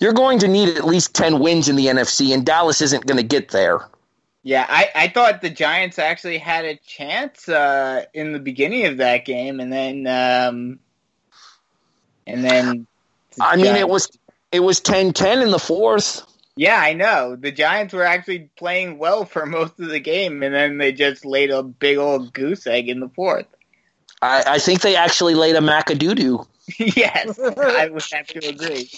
You're 0.00 0.12
going 0.12 0.38
to 0.40 0.48
need 0.48 0.76
at 0.76 0.84
least 0.84 1.14
ten 1.14 1.40
wins 1.40 1.68
in 1.68 1.74
the 1.74 1.86
NFC, 1.86 2.32
and 2.32 2.46
Dallas 2.46 2.80
isn't 2.80 3.06
going 3.06 3.16
to 3.16 3.24
get 3.24 3.48
there. 3.48 3.80
Yeah, 4.42 4.64
I, 4.68 4.90
I 4.94 5.08
thought 5.08 5.42
the 5.42 5.50
Giants 5.50 5.98
actually 5.98 6.38
had 6.38 6.64
a 6.64 6.76
chance 6.76 7.48
uh, 7.48 8.04
in 8.14 8.32
the 8.32 8.38
beginning 8.38 8.86
of 8.86 8.98
that 8.98 9.24
game, 9.24 9.60
and 9.60 9.72
then 9.72 10.06
um, 10.06 10.78
and 12.26 12.44
then 12.44 12.86
the 13.36 13.44
I 13.44 13.56
mean, 13.56 13.74
it 13.74 13.88
was 13.88 14.10
it 14.52 14.60
was 14.60 14.80
10-10 14.80 15.42
in 15.42 15.50
the 15.50 15.58
fourth. 15.58 16.22
Yeah, 16.56 16.78
I 16.78 16.92
know. 16.92 17.36
The 17.36 17.52
Giants 17.52 17.94
were 17.94 18.04
actually 18.04 18.50
playing 18.56 18.98
well 18.98 19.24
for 19.24 19.46
most 19.46 19.78
of 19.78 19.88
the 19.88 20.00
game, 20.00 20.42
and 20.42 20.54
then 20.54 20.78
they 20.78 20.92
just 20.92 21.24
laid 21.24 21.50
a 21.50 21.62
big 21.62 21.98
old 21.98 22.32
goose 22.32 22.66
egg 22.66 22.88
in 22.88 23.00
the 23.00 23.08
fourth. 23.08 23.46
I, 24.20 24.44
I 24.46 24.58
think 24.58 24.80
they 24.80 24.96
actually 24.96 25.34
laid 25.34 25.54
a 25.54 25.60
macadoodoo. 25.60 26.44
yes, 26.78 27.38
I 27.38 27.88
would 27.88 28.02
have 28.12 28.26
to 28.26 28.48
agree. 28.48 28.90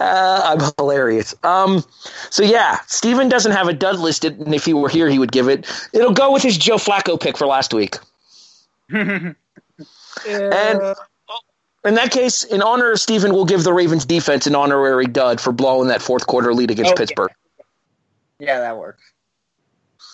Uh, 0.00 0.40
I'm 0.44 0.72
hilarious. 0.78 1.34
Um, 1.42 1.82
so 2.30 2.42
yeah, 2.44 2.78
Steven 2.86 3.28
doesn't 3.28 3.52
have 3.52 3.66
a 3.68 3.72
dud 3.72 3.98
listed, 3.98 4.38
and 4.38 4.54
if 4.54 4.64
he 4.64 4.72
were 4.74 4.88
here, 4.88 5.08
he 5.08 5.18
would 5.18 5.32
give 5.32 5.48
it. 5.48 5.66
It'll 5.92 6.12
go 6.12 6.32
with 6.32 6.42
his 6.42 6.56
Joe 6.56 6.76
Flacco 6.76 7.20
pick 7.20 7.36
for 7.36 7.46
last 7.46 7.74
week. 7.74 7.96
Yeah. 10.26 10.94
In 11.84 11.94
that 11.94 12.10
case, 12.10 12.42
in 12.42 12.60
honor 12.60 12.90
of 12.90 12.98
Steven, 12.98 13.32
we'll 13.32 13.44
give 13.44 13.62
the 13.62 13.72
Ravens 13.72 14.04
defense 14.04 14.48
an 14.48 14.56
honorary 14.56 15.06
dud 15.06 15.40
for 15.40 15.52
blowing 15.52 15.88
that 15.88 16.02
fourth 16.02 16.26
quarter 16.26 16.52
lead 16.52 16.72
against 16.72 16.88
Oh, 16.90 16.94
yeah. 16.94 16.96
Pittsburgh. 16.98 17.30
yeah, 18.40 18.58
that 18.58 18.76
works. 18.76 19.02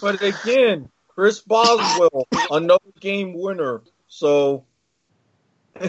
But 0.03 0.21
again, 0.21 0.91
Chris 1.09 1.41
Boswell, 1.41 2.29
another 2.51 2.85
game 3.01 3.33
winner. 3.33 3.81
So 4.09 4.67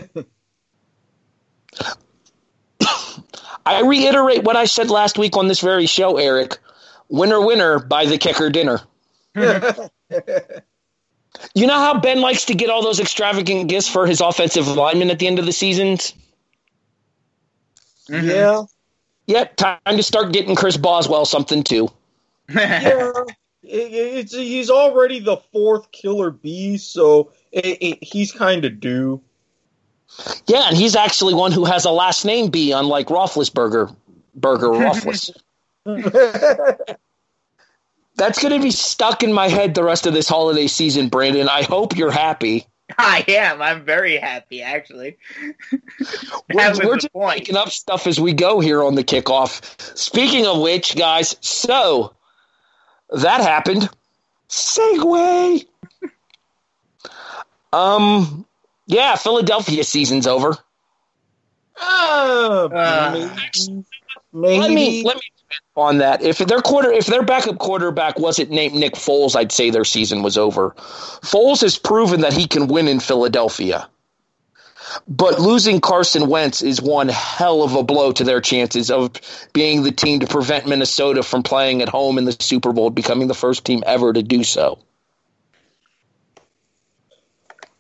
I 3.65 3.81
reiterate 3.81 4.43
what 4.43 4.55
I 4.55 4.65
said 4.65 4.89
last 4.89 5.17
week 5.17 5.35
on 5.37 5.47
this 5.47 5.59
very 5.61 5.85
show, 5.87 6.17
Erik. 6.17 6.57
Winner, 7.09 7.43
winner, 7.43 7.79
buy 7.79 8.05
the 8.05 8.17
kicker 8.17 8.49
dinner. 8.49 8.81
You 11.53 11.67
know 11.67 11.73
how 11.77 11.99
Ben 11.99 12.21
likes 12.21 12.45
to 12.45 12.53
get 12.53 12.69
all 12.69 12.81
those 12.81 13.01
extravagant 13.01 13.67
gifts 13.67 13.89
for 13.89 14.07
his 14.07 14.21
offensive 14.21 14.67
linemen 14.69 15.09
at 15.09 15.19
the 15.19 15.27
end 15.27 15.37
of 15.37 15.45
the 15.45 15.51
seasons? 15.51 16.13
Mhm. 18.09 18.29
yeah, 18.29 18.63
Yep, 19.27 19.55
time 19.57 19.79
to 19.97 20.03
start 20.03 20.31
getting 20.31 20.55
Chris 20.55 20.77
Boswell 20.77 21.25
something 21.25 21.63
too. 21.63 21.89
yeah. 22.49 23.11
It- 23.63 23.93
it's 23.93 24.33
he's 24.33 24.69
already 24.69 25.19
the 25.19 25.37
fourth 25.51 25.91
killer 25.91 26.31
bee, 26.31 26.77
so 26.77 27.31
it, 27.51 27.77
it, 27.81 28.03
he's 28.03 28.31
kind 28.31 28.63
of 28.63 28.79
due. 28.79 29.21
Yeah, 30.47 30.67
and 30.67 30.77
he's 30.77 30.95
actually 30.95 31.33
one 31.33 31.51
who 31.51 31.65
has 31.65 31.85
a 31.85 31.91
last 31.91 32.25
name 32.25 32.49
B, 32.49 32.71
unlike 32.71 33.07
Roethlisberger. 33.07 33.95
Burger 34.35 34.67
Roethlis. 34.67 35.31
That's 38.17 38.41
going 38.41 38.53
to 38.53 38.61
be 38.61 38.71
stuck 38.71 39.23
in 39.23 39.33
my 39.33 39.49
head 39.49 39.75
the 39.75 39.83
rest 39.83 40.05
of 40.05 40.13
this 40.13 40.27
holiday 40.27 40.67
season, 40.67 41.09
Brandon. 41.09 41.49
I 41.49 41.63
hope 41.63 41.97
you're 41.97 42.11
happy. 42.11 42.67
I 42.97 43.25
am. 43.27 43.61
I'm 43.61 43.83
very 43.83 44.17
happy, 44.17 44.61
actually. 44.61 45.17
We're, 46.53 46.73
we're 46.83 46.97
just 46.97 47.11
point. 47.11 47.39
making 47.39 47.57
up 47.57 47.69
stuff 47.69 48.07
as 48.07 48.19
we 48.19 48.33
go 48.33 48.59
here 48.59 48.83
on 48.83 48.95
the 48.95 49.03
kickoff. 49.03 49.97
Speaking 49.97 50.45
of 50.45 50.61
which, 50.61 50.95
guys, 50.95 51.35
so 51.41 52.15
that 53.09 53.41
happened. 53.41 53.89
Segway. 54.49 55.65
um, 57.73 58.45
yeah, 58.87 59.15
Philadelphia 59.15 59.83
season's 59.83 60.27
over. 60.27 60.57
Uh, 61.81 62.69
Uh, 62.71 63.09
maybe, 63.11 63.85
maybe. 64.33 64.59
Let 64.59 64.71
me 64.71 64.95
let 65.03 65.17
me 65.17 65.21
on 65.75 65.97
that. 65.99 66.21
If 66.23 66.39
their 66.39 66.61
quarter, 66.61 66.91
if 66.91 67.07
their 67.07 67.23
backup 67.23 67.59
quarterback 67.59 68.19
wasn't 68.19 68.49
named 68.51 68.75
Nick 68.75 68.93
Foles, 68.95 69.35
I'd 69.35 69.51
say 69.51 69.69
their 69.69 69.85
season 69.85 70.23
was 70.23 70.37
over. 70.37 70.71
Foles 70.77 71.61
has 71.61 71.77
proven 71.77 72.21
that 72.21 72.33
he 72.33 72.47
can 72.47 72.67
win 72.67 72.87
in 72.87 72.99
Philadelphia, 72.99 73.89
but 75.07 75.39
losing 75.39 75.81
Carson 75.81 76.27
Wentz 76.29 76.61
is 76.61 76.81
one 76.81 77.09
hell 77.09 77.63
of 77.63 77.75
a 77.75 77.83
blow 77.83 78.11
to 78.13 78.23
their 78.23 78.41
chances 78.41 78.91
of 78.91 79.13
being 79.53 79.83
the 79.83 79.91
team 79.91 80.19
to 80.21 80.27
prevent 80.27 80.67
Minnesota 80.67 81.23
from 81.23 81.43
playing 81.43 81.81
at 81.81 81.89
home 81.89 82.17
in 82.17 82.25
the 82.25 82.35
Super 82.39 82.73
Bowl, 82.73 82.89
becoming 82.89 83.27
the 83.27 83.33
first 83.33 83.65
team 83.65 83.83
ever 83.85 84.13
to 84.13 84.23
do 84.23 84.43
so. 84.43 84.79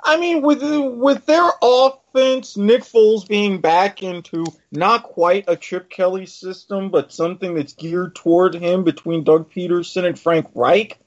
I 0.05 0.17
mean, 0.17 0.43
with 0.43 0.61
with 0.61 1.25
their 1.25 1.49
offense, 1.63 2.55
Nick 2.55 2.83
Foles 2.83 3.27
being 3.27 3.59
back 3.59 4.03
into 4.03 4.45
not 4.71 5.01
quite 5.01 5.45
a 5.47 5.55
Chip 5.55 5.89
Kelly 5.89 6.27
system, 6.27 6.89
but 6.89 7.11
something 7.11 7.55
that's 7.55 7.73
geared 7.73 8.13
toward 8.13 8.53
him 8.53 8.83
between 8.83 9.23
Doug 9.23 9.51
Pederson 9.51 10.05
and 10.05 10.17
Frank 10.17 10.47
Reich. 10.53 10.99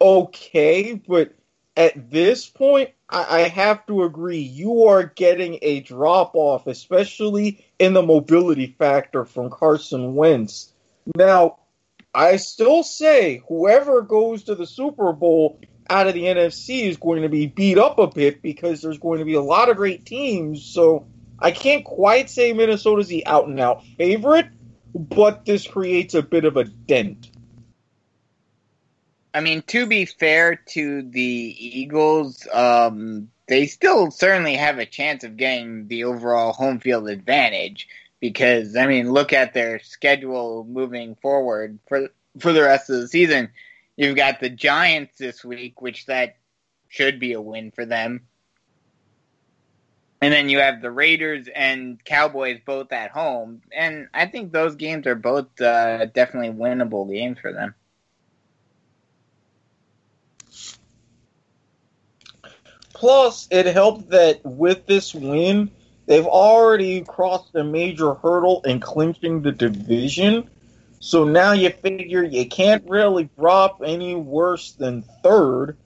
Okay, 0.00 0.94
but 0.94 1.34
at 1.76 2.10
this 2.10 2.48
point, 2.48 2.90
I, 3.08 3.42
I 3.42 3.48
have 3.48 3.84
to 3.86 4.04
agree. 4.04 4.38
You 4.38 4.84
are 4.84 5.02
getting 5.02 5.58
a 5.62 5.80
drop 5.80 6.36
off, 6.36 6.68
especially 6.68 7.66
in 7.80 7.94
the 7.94 8.02
mobility 8.02 8.76
factor 8.78 9.24
from 9.24 9.50
Carson 9.50 10.14
Wentz. 10.14 10.72
Now, 11.16 11.58
I 12.14 12.36
still 12.36 12.84
say 12.84 13.42
whoever 13.48 14.02
goes 14.02 14.44
to 14.44 14.54
the 14.54 14.66
Super 14.66 15.12
Bowl 15.12 15.60
out 15.88 16.06
of 16.06 16.14
the 16.14 16.24
NFC 16.24 16.82
is 16.82 16.96
going 16.96 17.22
to 17.22 17.28
be 17.28 17.46
beat 17.46 17.78
up 17.78 17.98
a 17.98 18.06
bit 18.06 18.42
because 18.42 18.82
there's 18.82 18.98
going 18.98 19.18
to 19.18 19.24
be 19.24 19.34
a 19.34 19.42
lot 19.42 19.68
of 19.68 19.76
great 19.76 20.04
teams. 20.04 20.64
So 20.64 21.06
I 21.38 21.50
can't 21.50 21.84
quite 21.84 22.30
say 22.30 22.52
Minnesota's 22.52 23.08
the 23.08 23.26
out 23.26 23.48
and 23.48 23.60
out 23.60 23.84
favorite, 23.98 24.46
but 24.94 25.44
this 25.44 25.66
creates 25.66 26.14
a 26.14 26.22
bit 26.22 26.44
of 26.44 26.56
a 26.56 26.64
dent. 26.64 27.30
I 29.34 29.40
mean, 29.40 29.62
to 29.66 29.86
be 29.86 30.06
fair 30.06 30.56
to 30.56 31.02
the 31.02 31.20
Eagles, 31.58 32.48
um, 32.52 33.28
they 33.48 33.66
still 33.66 34.10
certainly 34.10 34.54
have 34.56 34.78
a 34.78 34.86
chance 34.86 35.24
of 35.24 35.36
getting 35.36 35.88
the 35.88 36.04
overall 36.04 36.52
home 36.52 36.80
field 36.80 37.08
advantage 37.08 37.86
because, 38.18 38.76
I 38.76 38.86
mean, 38.86 39.12
look 39.12 39.34
at 39.34 39.52
their 39.52 39.78
schedule 39.80 40.64
moving 40.64 41.16
forward 41.16 41.78
for 41.86 42.08
for 42.38 42.52
the 42.52 42.62
rest 42.62 42.90
of 42.90 43.00
the 43.00 43.08
season. 43.08 43.50
You've 43.96 44.16
got 44.16 44.40
the 44.40 44.50
Giants 44.50 45.16
this 45.18 45.44
week, 45.44 45.80
which 45.80 46.06
that 46.06 46.36
should 46.88 47.18
be 47.18 47.32
a 47.32 47.40
win 47.40 47.70
for 47.70 47.86
them. 47.86 48.26
And 50.20 50.32
then 50.32 50.48
you 50.48 50.60
have 50.60 50.80
the 50.80 50.90
Raiders 50.90 51.46
and 51.54 52.02
Cowboys 52.04 52.60
both 52.64 52.90
at 52.92 53.10
home, 53.10 53.62
and 53.70 54.08
I 54.14 54.26
think 54.26 54.50
those 54.50 54.74
games 54.76 55.06
are 55.06 55.14
both 55.14 55.60
uh, 55.60 56.06
definitely 56.06 56.50
winnable 56.50 57.10
games 57.10 57.38
for 57.38 57.52
them. 57.52 57.74
Plus, 62.94 63.46
it 63.50 63.66
helped 63.66 64.08
that 64.08 64.40
with 64.42 64.86
this 64.86 65.14
win, 65.14 65.70
they've 66.06 66.24
already 66.24 67.02
crossed 67.02 67.54
a 67.54 67.62
major 67.62 68.14
hurdle 68.14 68.62
in 68.64 68.80
clinching 68.80 69.42
the 69.42 69.52
division. 69.52 70.48
So 71.06 71.22
now 71.22 71.52
you 71.52 71.70
figure 71.70 72.24
you 72.24 72.48
can't 72.48 72.82
really 72.88 73.30
drop 73.38 73.80
any 73.80 74.16
worse 74.16 74.72
than 74.72 75.04
third, 75.22 75.76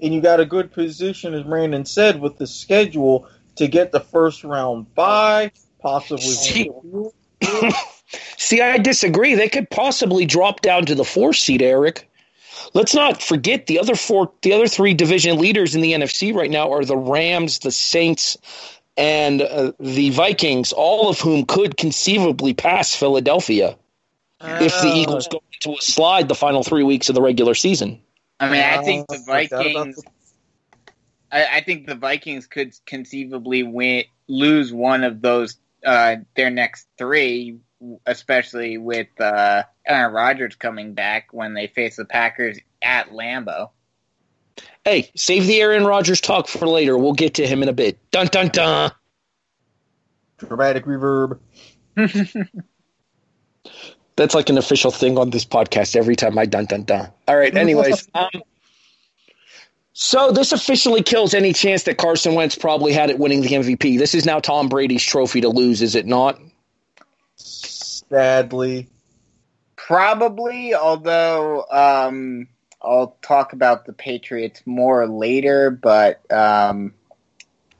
and 0.00 0.14
you 0.14 0.22
got 0.22 0.40
a 0.40 0.46
good 0.46 0.72
position, 0.72 1.34
as 1.34 1.42
Brandon 1.42 1.84
said, 1.84 2.18
with 2.18 2.38
the 2.38 2.46
schedule 2.46 3.28
to 3.56 3.68
get 3.68 3.92
the 3.92 4.00
first 4.00 4.42
round 4.42 4.94
bye, 4.94 5.52
possibly. 5.82 6.22
See- 6.22 6.70
See, 8.38 8.62
I 8.62 8.78
disagree. 8.78 9.34
They 9.34 9.50
could 9.50 9.68
possibly 9.68 10.24
drop 10.24 10.62
down 10.62 10.86
to 10.86 10.94
the 10.94 11.04
four 11.04 11.34
seed, 11.34 11.60
Erik. 11.60 12.10
Let's 12.72 12.94
not 12.94 13.20
forget 13.20 13.66
the 13.66 13.78
other 13.78 13.94
four, 13.94 14.32
the 14.40 14.54
other 14.54 14.66
three 14.66 14.94
division 14.94 15.38
leaders 15.38 15.74
in 15.74 15.82
the 15.82 15.92
NFC 15.92 16.34
right 16.34 16.50
now 16.50 16.72
are 16.72 16.86
the 16.86 16.96
Rams, 16.96 17.58
the 17.58 17.70
Saints, 17.70 18.34
and 18.96 19.42
uh, 19.42 19.72
the 19.78 20.08
Vikings, 20.08 20.72
all 20.72 21.10
of 21.10 21.20
whom 21.20 21.44
could 21.44 21.76
conceivably 21.76 22.54
pass 22.54 22.94
Philadelphia 22.94 23.76
if 24.40 24.72
the 24.80 24.88
Uh, 24.88 24.94
Eagles 24.94 25.28
go 25.28 25.42
into 25.52 25.78
a 25.78 25.82
slide 25.82 26.28
the 26.28 26.34
final 26.34 26.62
three 26.62 26.82
weeks 26.82 27.08
of 27.08 27.14
the 27.14 27.22
regular 27.22 27.54
season. 27.54 28.00
I 28.38 28.50
mean, 28.50 28.62
I 28.62 28.82
think 28.82 29.06
Uh, 29.08 29.16
the 29.16 29.32
I 29.32 29.46
forgot 29.46 29.66
about 29.66 29.86
Vikings. 29.86 30.04
I, 31.32 31.46
I 31.46 31.60
think 31.60 31.86
the 31.86 31.94
Vikings 31.94 32.46
could 32.46 32.74
conceivably 32.86 33.62
win, 33.62 34.04
lose 34.28 34.72
one 34.72 35.04
of 35.04 35.20
those 35.20 35.56
uh, 35.84 36.16
their 36.34 36.50
next 36.50 36.86
three, 36.98 37.58
especially 38.06 38.78
with 38.78 39.08
uh, 39.20 39.62
Aaron 39.86 40.12
Rodgers 40.12 40.54
coming 40.56 40.94
back 40.94 41.28
when 41.32 41.54
they 41.54 41.66
face 41.68 41.96
the 41.96 42.04
Packers 42.04 42.58
at 42.82 43.10
Lambeau. 43.10 43.70
Hey, 44.84 45.10
save 45.14 45.46
the 45.46 45.60
Aaron 45.60 45.84
Rodgers 45.84 46.20
talk 46.20 46.48
for 46.48 46.66
later. 46.66 46.98
We'll 46.98 47.12
get 47.12 47.34
to 47.34 47.46
him 47.46 47.62
in 47.62 47.68
a 47.68 47.72
bit. 47.72 47.98
Dun 48.10 48.26
dun 48.26 48.48
dun. 48.48 48.92
Dramatic 50.38 50.84
reverb. 50.86 51.38
That's 54.16 54.34
like 54.34 54.50
an 54.50 54.58
official 54.58 54.90
thing 54.90 55.18
on 55.18 55.30
this 55.30 55.44
podcast 55.44 55.96
every 55.96 56.16
time 56.16 56.38
I 56.38 56.46
dun 56.46 56.66
dun 56.66 56.82
dun. 56.84 57.08
All 57.26 57.36
right. 57.36 57.54
Anyways, 57.54 58.08
um, 58.14 58.28
so 59.92 60.32
this 60.32 60.52
officially 60.52 61.02
kills 61.02 61.34
any 61.34 61.52
chance 61.52 61.84
that 61.84 61.96
Carson 61.96 62.34
Wentz 62.34 62.56
probably 62.56 62.92
had 62.92 63.10
at 63.10 63.18
winning 63.18 63.40
the 63.40 63.48
MVP. 63.48 63.98
This 63.98 64.14
is 64.14 64.26
now 64.26 64.40
Tom 64.40 64.68
Brady's 64.68 65.04
trophy 65.04 65.40
to 65.42 65.48
lose, 65.48 65.80
is 65.82 65.94
it 65.94 66.06
not? 66.06 66.38
Sadly, 67.36 68.88
Probably, 69.90 70.72
although 70.72 71.64
um, 71.68 72.46
I'll 72.80 73.16
talk 73.22 73.52
about 73.54 73.86
the 73.86 73.92
Patriots 73.92 74.62
more 74.64 75.08
later, 75.08 75.72
but 75.72 76.20
um, 76.30 76.94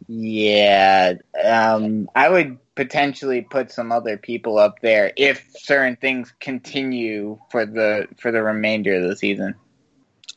yeah, 0.09 1.14
um, 1.45 2.11
I 2.16 2.29
would 2.29 2.59
potentially 2.77 3.43
put 3.43 3.71
some 3.71 3.93
other 3.93 4.17
people 4.17 4.59
up 4.59 4.81
there 4.81 5.13
if 5.17 5.45
certain 5.59 5.97
things 5.97 6.33
continue 6.41 7.39
for 7.51 7.67
the 7.67 8.07
for 8.19 8.31
the 8.31 8.43
remainder 8.43 8.95
of 8.97 9.09
the 9.09 9.17
season. 9.17 9.55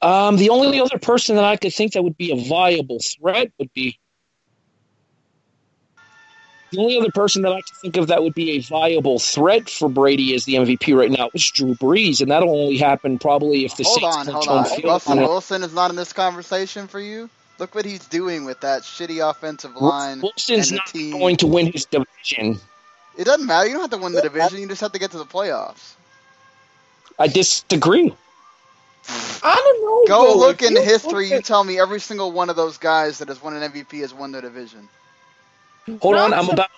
Um, 0.01 0.35
the 0.35 0.49
only 0.49 0.81
other 0.81 0.99
person 0.99 1.35
that 1.37 1.45
I 1.45 1.55
could 1.55 1.73
think 1.73 1.93
that 1.93 2.03
would 2.03 2.17
be 2.17 2.31
a 2.31 2.49
viable 2.49 2.99
threat 2.99 3.51
would 3.57 3.73
be 3.73 3.97
the 6.73 6.79
only 6.79 6.97
other 6.97 7.11
person 7.11 7.43
that 7.43 7.51
I 7.51 7.61
can 7.61 7.75
think 7.81 7.97
of 7.97 8.07
that 8.07 8.23
would 8.23 8.33
be 8.33 8.51
a 8.51 8.59
viable 8.59 9.19
threat 9.19 9.69
for 9.69 9.87
Brady 9.87 10.33
as 10.33 10.45
the 10.45 10.55
MVP 10.55 10.97
right 10.97 11.11
now 11.11 11.29
is 11.33 11.49
Drew 11.51 11.75
Brees, 11.75 12.19
and 12.19 12.31
that'll 12.31 12.49
only 12.49 12.77
happen 12.77 13.19
probably 13.19 13.63
if 13.63 13.77
the 13.77 13.83
hold 13.83 13.99
Saints 13.99 14.17
on, 14.17 14.25
don't 14.25 14.35
hold 14.35 14.47
on. 14.49 14.65
field. 14.65 14.83
Russell 14.85 15.17
Wilson 15.17 15.63
is 15.63 15.73
not 15.73 15.91
in 15.91 15.95
this 15.95 16.13
conversation 16.13 16.87
for 16.87 16.99
you. 16.99 17.29
Look 17.59 17.75
what 17.75 17.85
he's 17.85 18.05
doing 18.07 18.45
with 18.45 18.61
that 18.61 18.81
shitty 18.81 19.27
offensive 19.27 19.75
line. 19.75 20.21
Wilson's 20.21 20.71
not 20.71 20.87
team. 20.87 21.11
going 21.11 21.37
to 21.37 21.47
win 21.47 21.71
his 21.71 21.85
division. 21.85 22.59
It 23.17 23.25
doesn't 23.25 23.45
matter. 23.45 23.67
You 23.67 23.73
don't 23.73 23.81
have 23.81 23.91
to 23.91 24.03
win 24.03 24.13
the 24.13 24.21
division. 24.21 24.59
You 24.59 24.67
just 24.67 24.81
have 24.81 24.91
to 24.93 24.99
get 24.99 25.11
to 25.11 25.17
the 25.19 25.25
playoffs. 25.25 25.93
I 27.19 27.27
disagree. 27.27 28.13
I 29.07 29.55
don't 29.55 29.83
know. 29.83 30.05
Go 30.07 30.33
though. 30.33 30.39
look 30.39 30.61
If 30.61 30.69
in 30.71 30.77
you 30.77 30.81
history. 30.81 31.29
look 31.29 31.37
You 31.37 31.41
tell 31.41 31.63
me 31.63 31.79
every 31.79 31.99
single 31.99 32.31
one 32.31 32.49
of 32.49 32.55
those 32.55 32.77
guys 32.77 33.19
that 33.19 33.27
has 33.27 33.41
won 33.41 33.55
an 33.55 33.71
MVP 33.71 33.99
has 34.01 34.13
won 34.13 34.31
their 34.31 34.41
division. 34.41 34.87
Hold 36.01 36.15
on, 36.15 36.33
I'm 36.33 36.49
about. 36.49 36.69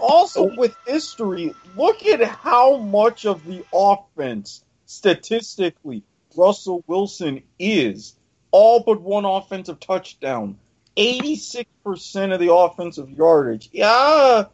Also, 0.00 0.54
with 0.56 0.74
history, 0.86 1.54
look 1.76 2.04
at 2.04 2.22
how 2.22 2.76
much 2.76 3.24
of 3.24 3.44
the 3.46 3.64
offense, 3.72 4.62
statistically, 4.84 6.02
Russell 6.36 6.84
Wilson 6.86 7.42
is. 7.58 8.14
All 8.58 8.80
but 8.80 9.02
one 9.02 9.26
offensive 9.26 9.78
touchdown. 9.80 10.56
86% 10.96 12.32
of 12.32 12.40
the 12.40 12.54
offensive 12.54 13.10
yardage. 13.10 13.68
Yeah, 13.70 14.44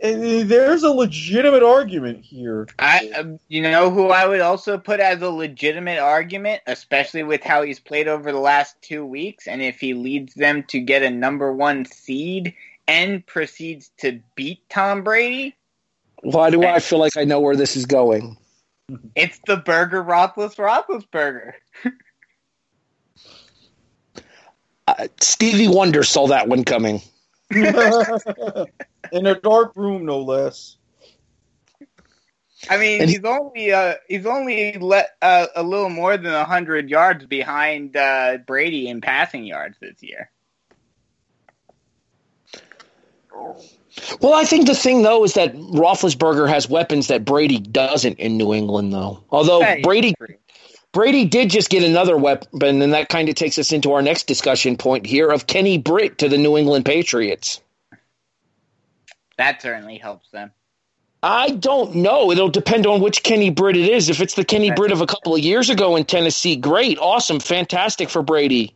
there's 0.00 0.82
a 0.82 0.88
legitimate 0.88 1.62
argument 1.62 2.24
here. 2.24 2.68
I, 2.78 3.36
you 3.48 3.60
know, 3.60 3.90
who 3.90 4.08
I 4.08 4.26
would 4.26 4.40
also 4.40 4.78
put 4.78 4.98
as 4.98 5.20
a 5.20 5.28
legitimate 5.28 5.98
argument, 5.98 6.62
especially 6.66 7.22
with 7.22 7.42
how 7.42 7.60
he's 7.60 7.78
played 7.78 8.08
over 8.08 8.32
the 8.32 8.38
last 8.38 8.80
two 8.80 9.04
weeks, 9.04 9.46
and 9.46 9.60
if 9.60 9.78
he 9.78 9.92
leads 9.92 10.32
them 10.32 10.62
to 10.68 10.80
get 10.80 11.02
a 11.02 11.10
number 11.10 11.52
one 11.52 11.84
seed 11.84 12.54
and 12.88 13.26
proceeds 13.26 13.90
to 13.98 14.20
beat 14.36 14.66
Tom 14.70 15.04
Brady, 15.04 15.54
Why 16.22 16.48
do 16.48 16.64
I 16.64 16.78
feel 16.78 16.98
like 16.98 17.18
I 17.18 17.24
know 17.24 17.40
where 17.40 17.56
this 17.56 17.76
is 17.76 17.84
going? 17.84 18.38
it's 19.14 19.38
the 19.46 19.58
Burger 19.58 20.02
Rothles 20.02 20.54
Roethlisberger. 20.54 21.52
Uh, 24.98 25.08
Stevie 25.20 25.68
Wonder 25.68 26.02
saw 26.02 26.26
that 26.28 26.48
one 26.48 26.64
coming. 26.64 27.00
In 27.50 29.26
a 29.26 29.34
dark 29.34 29.74
room, 29.76 30.04
no 30.06 30.20
less. 30.20 30.76
I 32.68 32.76
mean, 32.76 33.02
And- 33.02 33.10
he's 33.10 33.24
only 33.24 33.72
uh, 33.72 33.94
he's 34.08 34.26
only 34.26 34.74
let 34.78 35.10
uh, 35.22 35.46
a 35.56 35.62
little 35.62 35.88
more 35.88 36.16
than 36.16 36.32
hundred 36.44 36.90
yards 36.90 37.24
behind 37.26 37.96
uh, 37.96 38.38
Brady 38.46 38.88
in 38.88 39.00
passing 39.00 39.44
yards 39.44 39.78
this 39.80 40.02
year. 40.02 40.30
Well, 44.20 44.34
I 44.34 44.44
think 44.44 44.66
the 44.66 44.74
thing 44.74 45.02
though 45.02 45.24
is 45.24 45.34
that 45.34 45.54
Roethlisberger 45.54 46.48
has 46.48 46.68
weapons 46.68 47.08
that 47.08 47.24
Brady 47.24 47.58
doesn't 47.58 48.18
in 48.18 48.36
New 48.36 48.52
England, 48.52 48.92
though. 48.92 49.22
Although 49.30 49.62
Hey, 49.62 49.80
Brady 49.82 50.14
Brady 50.92 51.24
did 51.24 51.50
just 51.50 51.70
get 51.70 51.84
another 51.84 52.16
weapon, 52.16 52.82
and 52.82 52.92
that 52.94 53.08
kind 53.08 53.28
of 53.28 53.36
takes 53.36 53.58
us 53.58 53.72
into 53.72 53.92
our 53.92 54.02
next 54.02 54.26
discussion 54.26 54.76
point 54.76 55.06
here 55.06 55.30
of 55.30 55.46
Kenny 55.46 55.78
Britt 55.78 56.18
to 56.18 56.28
the 56.28 56.38
New 56.38 56.56
England 56.56 56.84
Patriots. 56.84 57.60
that 59.36 59.62
certainly 59.62 59.96
helps 59.98 60.28
them. 60.30 60.50
I 61.22 61.50
don't 61.50 61.96
know. 61.96 62.30
It'll 62.30 62.48
depend 62.48 62.86
on 62.86 63.00
which 63.00 63.22
Kenny 63.22 63.50
Britt 63.50 63.76
it 63.76 63.88
is. 63.88 64.08
If 64.08 64.20
it's 64.20 64.34
the 64.34 64.44
Kenny 64.44 64.68
That's- 64.70 64.78
Britt 64.78 64.92
of 64.92 65.00
a 65.00 65.06
couple 65.06 65.34
of 65.34 65.40
years 65.40 65.70
ago 65.70 65.96
in 65.96 66.04
Tennessee, 66.04 66.56
great, 66.56 66.98
awesome, 66.98 67.40
fantastic 67.40 68.08
for 68.10 68.22
Brady. 68.22 68.74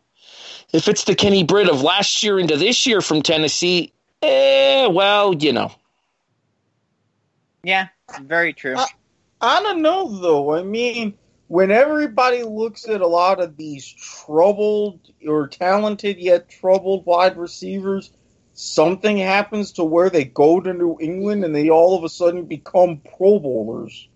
If 0.72 0.88
it's 0.88 1.04
the 1.04 1.14
Kenny 1.14 1.42
Britt 1.44 1.68
of 1.68 1.82
last 1.82 2.22
year 2.22 2.38
into 2.38 2.56
this 2.56 2.86
year 2.86 3.00
from 3.00 3.22
Tennessee, 3.22 3.92
eh, 4.22 4.86
well, 4.86 5.34
you 5.34 5.52
know. 5.52 5.72
Yeah, 7.62 7.88
very 8.22 8.52
true. 8.52 8.74
Uh, 8.76 8.86
I 9.40 9.62
don't 9.62 9.82
know 9.82 10.08
though. 10.18 10.54
I 10.54 10.62
mean, 10.62 11.14
when 11.48 11.70
everybody 11.70 12.42
looks 12.42 12.88
at 12.88 13.00
a 13.00 13.06
lot 13.06 13.40
of 13.40 13.56
these 13.56 13.86
troubled 13.86 15.00
or 15.26 15.48
talented 15.48 16.18
yet 16.18 16.48
troubled 16.48 17.04
wide 17.06 17.36
receivers, 17.36 18.10
something 18.54 19.18
happens 19.18 19.72
to 19.72 19.84
where 19.84 20.10
they 20.10 20.24
go 20.24 20.60
to 20.60 20.72
New 20.72 20.96
England 21.00 21.44
and 21.44 21.54
they 21.54 21.70
all 21.70 21.96
of 21.96 22.04
a 22.04 22.08
sudden 22.08 22.44
become 22.44 23.02
Pro 23.16 23.38
Bowlers. 23.38 24.08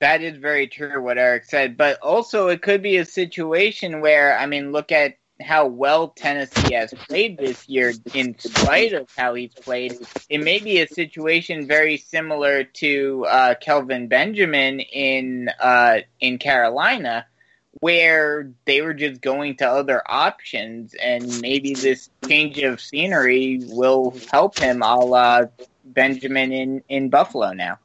That 0.00 0.22
is 0.22 0.36
very 0.36 0.66
true 0.66 1.02
what 1.02 1.18
Erik 1.18 1.44
said, 1.44 1.76
but 1.76 1.98
also 2.00 2.48
it 2.48 2.62
could 2.62 2.82
be 2.82 2.98
a 2.98 3.04
situation 3.04 4.00
where 4.00 4.38
I 4.38 4.46
mean, 4.46 4.72
look 4.72 4.92
at 4.92 5.14
how 5.40 5.66
well 5.66 6.08
Tennessee 6.08 6.74
has 6.74 6.92
played 7.08 7.38
this 7.38 7.68
year 7.68 7.92
in 8.14 8.38
spite 8.38 8.92
of 8.92 9.08
how 9.16 9.34
he's 9.34 9.52
played. 9.52 9.96
It 10.28 10.42
may 10.42 10.58
be 10.58 10.80
a 10.80 10.88
situation 10.88 11.66
very 11.66 11.98
similar 11.98 12.64
to 12.64 13.26
uh, 13.28 13.54
Kelvin 13.60 14.08
Benjamin 14.08 14.80
in 14.80 15.50
uh, 15.60 15.98
in 16.20 16.38
Carolina, 16.38 17.26
where 17.80 18.50
they 18.64 18.80
were 18.80 18.94
just 18.94 19.20
going 19.20 19.56
to 19.58 19.68
other 19.68 20.02
options, 20.06 20.94
and 20.94 21.40
maybe 21.40 21.74
this 21.74 22.08
change 22.26 22.58
of 22.58 22.80
scenery 22.80 23.60
will 23.64 24.16
help 24.30 24.58
him, 24.58 24.82
a 24.82 24.96
la 24.96 25.42
Benjamin 25.84 26.52
in 26.52 26.82
in 26.88 27.10
Buffalo 27.10 27.52
now. 27.52 27.78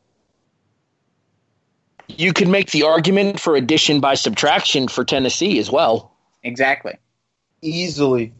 You 2.07 2.33
could 2.33 2.49
make 2.49 2.71
the 2.71 2.83
argument 2.83 3.39
for 3.39 3.55
addition 3.55 3.99
by 3.99 4.15
subtraction 4.15 4.87
for 4.87 5.05
Tennessee 5.05 5.59
as 5.59 5.71
well. 5.71 6.11
Exactly. 6.43 6.97
Easily. 7.61 8.33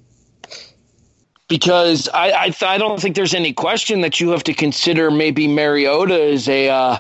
because 1.48 2.10
I 2.14 2.32
I, 2.32 2.56
I 2.62 2.78
don't 2.78 3.00
think 3.00 3.16
there's 3.16 3.34
any 3.34 3.54
question 3.54 4.02
that 4.02 4.20
you 4.20 4.30
have 4.30 4.44
to 4.46 4.54
consider 4.54 5.12
maybe 5.12 5.48
Mariota 5.48 6.20
as 6.20 6.48
a 6.50 6.70
uh, 6.70 6.98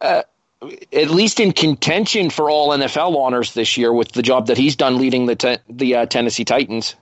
uh, 0.00 0.22
at 0.92 1.10
least 1.10 1.40
in 1.40 1.52
contention 1.52 2.30
for 2.30 2.50
all 2.50 2.70
NFL 2.70 3.16
honors 3.16 3.54
this 3.54 3.76
year 3.76 3.92
with 3.92 4.12
the 4.12 4.22
job 4.22 4.48
that 4.48 4.58
he's 4.58 4.76
done 4.76 4.98
leading 4.98 5.26
the 5.26 5.36
te- 5.36 5.58
the 5.68 5.96
uh, 5.96 6.06
Tennessee 6.06 6.44
Titans. 6.44 6.96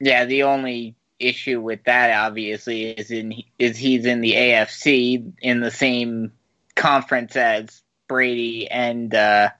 Yeah, 0.00 0.24
the 0.24 0.44
only 0.44 0.94
issue 1.18 1.60
with 1.60 1.84
that 1.84 2.26
obviously 2.26 2.90
is 2.90 3.10
in 3.10 3.34
is 3.58 3.76
he's 3.76 4.06
in 4.06 4.20
the 4.20 4.32
AFC 4.32 5.32
in 5.40 5.60
the 5.60 5.70
same 5.70 6.32
conference 6.74 7.36
as 7.36 7.82
Brady 8.08 8.68
and 8.68 9.14
uh, 9.14 9.50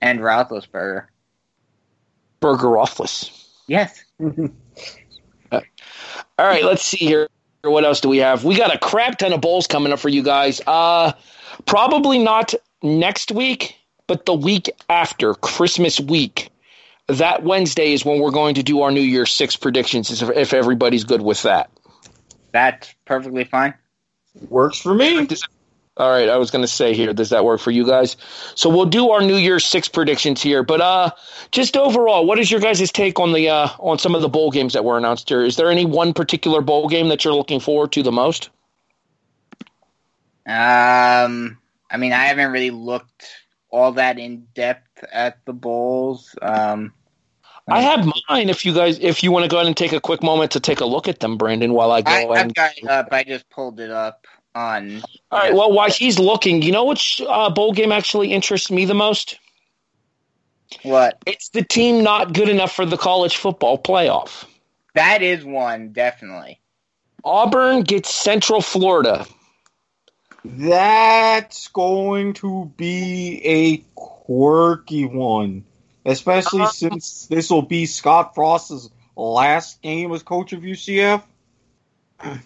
and 0.00 0.20
Roethlisberger. 0.20 1.07
Burger 2.40 2.68
Roethlis. 2.68 3.30
Yes. 3.66 4.04
All 5.50 5.60
right, 6.46 6.64
let's 6.64 6.84
see 6.84 6.98
here. 6.98 7.28
What 7.62 7.84
else 7.84 8.00
do 8.00 8.08
we 8.08 8.18
have? 8.18 8.44
We 8.44 8.56
got 8.56 8.72
a 8.74 8.78
crap 8.78 9.18
ton 9.18 9.32
of 9.32 9.40
bowls 9.40 9.66
coming 9.66 9.92
up 9.92 9.98
for 9.98 10.08
you 10.08 10.22
guys. 10.22 10.60
Uh, 10.66 11.12
probably 11.66 12.18
not 12.18 12.54
next 12.82 13.32
week, 13.32 13.76
but 14.06 14.26
the 14.26 14.34
week 14.34 14.70
after 14.88 15.34
Christmas 15.34 15.98
week. 16.00 16.50
That 17.08 17.42
Wednesday 17.42 17.94
is 17.94 18.04
when 18.04 18.20
we're 18.20 18.30
going 18.30 18.54
to 18.56 18.62
do 18.62 18.82
our 18.82 18.90
New 18.90 19.00
Year's 19.00 19.32
Six 19.32 19.56
predictions. 19.56 20.22
If, 20.22 20.30
if 20.30 20.52
everybody's 20.52 21.04
good 21.04 21.22
with 21.22 21.42
that. 21.42 21.70
That's 22.52 22.94
perfectly 23.04 23.44
fine. 23.44 23.74
Works 24.48 24.78
for 24.78 24.94
me. 24.94 25.26
All 25.98 26.08
right, 26.08 26.28
I 26.28 26.36
was 26.36 26.52
going 26.52 26.62
to 26.62 26.68
say 26.68 26.94
here, 26.94 27.12
does 27.12 27.30
that 27.30 27.44
work 27.44 27.60
for 27.60 27.72
you 27.72 27.84
guys? 27.84 28.16
So 28.54 28.70
we'll 28.70 28.86
do 28.86 29.10
our 29.10 29.20
New 29.20 29.34
Year's 29.36 29.64
Six 29.64 29.88
predictions 29.88 30.40
here, 30.40 30.62
but 30.62 30.80
uh, 30.80 31.10
just 31.50 31.76
overall, 31.76 32.24
what 32.24 32.38
is 32.38 32.48
your 32.50 32.60
guys' 32.60 32.92
take 32.92 33.18
on 33.18 33.32
the 33.32 33.48
uh, 33.48 33.68
on 33.80 33.98
some 33.98 34.14
of 34.14 34.22
the 34.22 34.28
bowl 34.28 34.52
games 34.52 34.74
that 34.74 34.84
were 34.84 34.96
announced 34.96 35.28
here? 35.28 35.44
Is 35.44 35.56
there 35.56 35.70
any 35.70 35.84
one 35.84 36.14
particular 36.14 36.60
bowl 36.60 36.88
game 36.88 37.08
that 37.08 37.24
you're 37.24 37.34
looking 37.34 37.58
forward 37.58 37.90
to 37.92 38.04
the 38.04 38.12
most? 38.12 38.48
Um, 40.46 41.58
I 41.90 41.96
mean, 41.98 42.12
I 42.12 42.26
haven't 42.26 42.52
really 42.52 42.70
looked 42.70 43.26
all 43.68 43.92
that 43.92 44.20
in 44.20 44.46
depth 44.54 45.04
at 45.12 45.44
the 45.46 45.52
bowls. 45.52 46.34
Um, 46.40 46.92
I 47.66 47.82
have 47.82 48.06
mine. 48.28 48.48
If 48.48 48.64
you 48.64 48.72
guys, 48.72 48.98
if 49.00 49.22
you 49.22 49.32
want 49.32 49.44
to 49.44 49.48
go 49.48 49.56
ahead 49.56 49.66
and 49.66 49.76
take 49.76 49.92
a 49.92 50.00
quick 50.00 50.22
moment 50.22 50.52
to 50.52 50.60
take 50.60 50.80
a 50.80 50.86
look 50.86 51.08
at 51.08 51.20
them, 51.20 51.36
Brandon, 51.36 51.72
while 51.74 51.90
I 51.90 52.02
go 52.02 52.12
I, 52.12 52.14
ahead. 52.20 52.30
I've 52.30 52.44
and- 52.44 52.54
got 52.54 52.78
it 52.78 52.88
up. 52.88 53.08
I 53.10 53.24
just 53.24 53.50
pulled 53.50 53.80
it 53.80 53.90
up. 53.90 54.26
On. 54.58 55.02
All 55.30 55.38
right. 55.38 55.54
Well, 55.54 55.72
while 55.72 55.90
he's 55.90 56.18
looking, 56.18 56.62
you 56.62 56.72
know 56.72 56.84
which 56.84 57.22
uh, 57.26 57.50
bowl 57.50 57.72
game 57.72 57.92
actually 57.92 58.32
interests 58.32 58.70
me 58.70 58.84
the 58.84 58.94
most? 58.94 59.38
What? 60.82 61.18
It's 61.24 61.50
the 61.50 61.62
team 61.62 62.02
not 62.02 62.34
good 62.34 62.48
enough 62.48 62.72
for 62.72 62.84
the 62.84 62.98
college 62.98 63.36
football 63.36 63.80
playoff. 63.80 64.44
That 64.94 65.22
is 65.22 65.44
one, 65.44 65.92
definitely. 65.92 66.60
Auburn 67.24 67.82
gets 67.82 68.14
Central 68.14 68.60
Florida. 68.60 69.26
That's 70.44 71.68
going 71.68 72.34
to 72.34 72.72
be 72.76 73.40
a 73.44 73.76
quirky 73.94 75.04
one, 75.04 75.64
especially 76.04 76.62
uh, 76.62 76.68
since 76.68 77.26
this 77.26 77.50
will 77.50 77.62
be 77.62 77.86
Scott 77.86 78.34
Frost's 78.34 78.90
last 79.16 79.82
game 79.82 80.12
as 80.12 80.22
coach 80.22 80.52
of 80.52 80.60
UCF. 80.60 81.22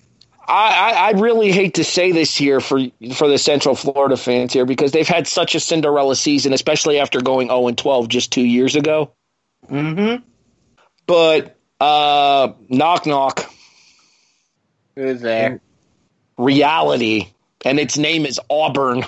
I, 0.49 1.13
I, 1.15 1.21
really 1.21 1.53
hate 1.53 1.75
to 1.75 1.85
say 1.85 2.11
this 2.11 2.37
here 2.37 2.61
for 2.61 2.81
for 3.15 3.29
the 3.29 3.39
Central 3.39 3.75
Florida 3.75 4.17
fans 4.17 4.53
here 4.53 4.67
because 4.67 4.93
they've 4.93 5.07
had 5.07 5.27
such 5.27 5.55
a 5.55 5.61
Cinderella 5.61 6.17
season, 6.17 6.53
especially 6.53 6.99
after 6.99 7.21
going 7.21 7.49
0 7.49 7.69
and 7.69 7.79
12 7.79 8.09
just 8.09 8.33
two 8.33 8.45
years 8.45 8.75
ago. 8.75 9.13
Mm-hmm. 9.71 10.23
But 11.07 11.57
uh, 11.81 12.53
knock 12.69 13.07
knock. 13.07 13.51
Who's 14.97 15.21
there? 15.21 15.61
Reality, 16.37 17.29
and 17.65 17.79
its 17.79 17.97
name 17.97 18.27
is 18.27 18.41
Auburn. 18.51 19.05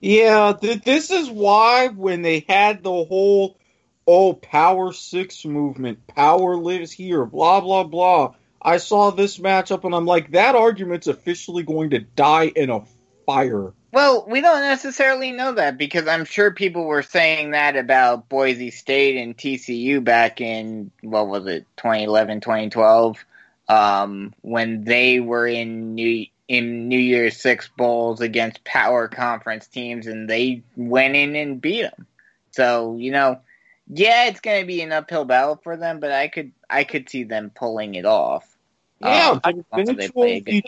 Yeah, 0.00 0.54
th- 0.58 0.82
this 0.82 1.10
is 1.10 1.28
why 1.28 1.88
when 1.88 2.22
they 2.22 2.44
had 2.48 2.84
the 2.84 2.90
whole 2.90 3.58
oh 4.06 4.34
Power 4.34 4.92
Six 4.92 5.44
movement, 5.44 6.06
power 6.06 6.56
lives 6.56 6.92
here, 6.92 7.24
blah 7.24 7.60
blah 7.60 7.84
blah 7.84 8.34
I 8.60 8.78
saw 8.78 9.10
this 9.10 9.38
matchup 9.38 9.84
and 9.84 9.94
I'm 9.94 10.06
like, 10.06 10.32
that 10.32 10.54
argument's 10.54 11.06
officially 11.06 11.62
going 11.62 11.90
to 11.90 12.00
die 12.00 12.46
in 12.54 12.70
a 12.70 12.82
fire. 13.26 13.72
Well, 13.92 14.26
we 14.28 14.40
don't 14.40 14.60
necessarily 14.60 15.32
know 15.32 15.52
that 15.52 15.78
because 15.78 16.06
I'm 16.06 16.24
sure 16.24 16.50
people 16.50 16.84
were 16.84 17.02
saying 17.02 17.52
that 17.52 17.76
about 17.76 18.28
Boise 18.28 18.70
State 18.70 19.16
and 19.16 19.36
TCU 19.36 20.02
back 20.04 20.40
in, 20.40 20.90
what 21.00 21.28
was 21.28 21.46
it, 21.46 21.66
2011, 21.78 22.40
2012, 22.40 23.24
um, 23.68 24.34
when 24.42 24.84
they 24.84 25.20
were 25.20 25.46
in 25.46 25.94
New, 25.94 26.26
in 26.48 26.88
New 26.88 26.98
Year's 26.98 27.36
Six 27.36 27.68
Bowls 27.76 28.20
against 28.20 28.64
power 28.64 29.08
conference 29.08 29.66
teams 29.66 30.06
and 30.06 30.28
they 30.28 30.62
went 30.76 31.16
in 31.16 31.36
and 31.36 31.60
beat 31.60 31.82
them. 31.82 32.06
So, 32.50 32.96
you 32.96 33.12
know, 33.12 33.40
yeah, 33.88 34.26
it's 34.26 34.40
going 34.40 34.60
to 34.60 34.66
be 34.66 34.82
an 34.82 34.92
uphill 34.92 35.24
battle 35.24 35.56
for 35.62 35.76
them, 35.76 36.00
but 36.00 36.12
I 36.12 36.28
could 36.28 36.52
I 36.68 36.84
could 36.84 37.08
see 37.08 37.24
them 37.24 37.50
pulling 37.54 37.94
it 37.94 38.04
off. 38.04 38.56
Yeah, 39.00 39.38
um, 39.44 39.64
eventually. 39.72 40.62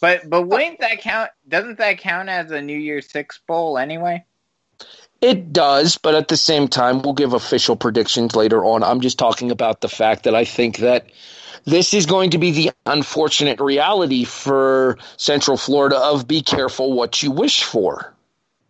But 0.00 0.28
but 0.28 0.42
wouldn't 0.42 0.80
that 0.80 1.00
count? 1.00 1.30
Doesn't 1.48 1.78
that 1.78 1.98
count 1.98 2.28
as 2.28 2.50
a 2.50 2.60
New 2.60 2.78
Year's 2.78 3.10
Six 3.10 3.38
bowl 3.46 3.78
anyway? 3.78 4.24
It 5.20 5.52
does, 5.52 5.96
but 5.96 6.14
at 6.14 6.28
the 6.28 6.36
same 6.36 6.68
time, 6.68 7.00
we'll 7.00 7.14
give 7.14 7.32
official 7.32 7.76
predictions 7.76 8.36
later 8.36 8.64
on. 8.64 8.82
I'm 8.82 9.00
just 9.00 9.18
talking 9.18 9.50
about 9.50 9.80
the 9.80 9.88
fact 9.88 10.24
that 10.24 10.34
I 10.34 10.44
think 10.44 10.78
that 10.78 11.06
this 11.64 11.94
is 11.94 12.04
going 12.04 12.30
to 12.30 12.38
be 12.38 12.50
the 12.50 12.72
unfortunate 12.84 13.60
reality 13.60 14.24
for 14.24 14.98
Central 15.16 15.56
Florida 15.56 15.96
of 15.96 16.28
be 16.28 16.42
careful 16.42 16.92
what 16.92 17.22
you 17.22 17.30
wish 17.30 17.62
for. 17.62 18.13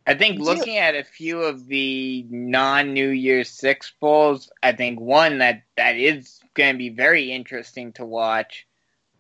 I 0.07 0.15
think 0.15 0.39
looking 0.39 0.77
at 0.77 0.95
a 0.95 1.05
few 1.05 1.41
of 1.41 1.67
the 1.67 2.27
non 2.29 2.93
New 2.93 3.09
Year's 3.09 3.49
Six 3.49 3.93
bowls, 4.01 4.51
I 4.63 4.73
think 4.73 5.01
one 5.01 5.39
that 5.39 5.63
that 5.77 5.97
is 5.97 6.41
going 6.53 6.75
to 6.75 6.79
be 6.79 6.91
very 6.91 7.33
interesting 7.33 7.93
to 7.95 8.05
watch, 8.05 8.67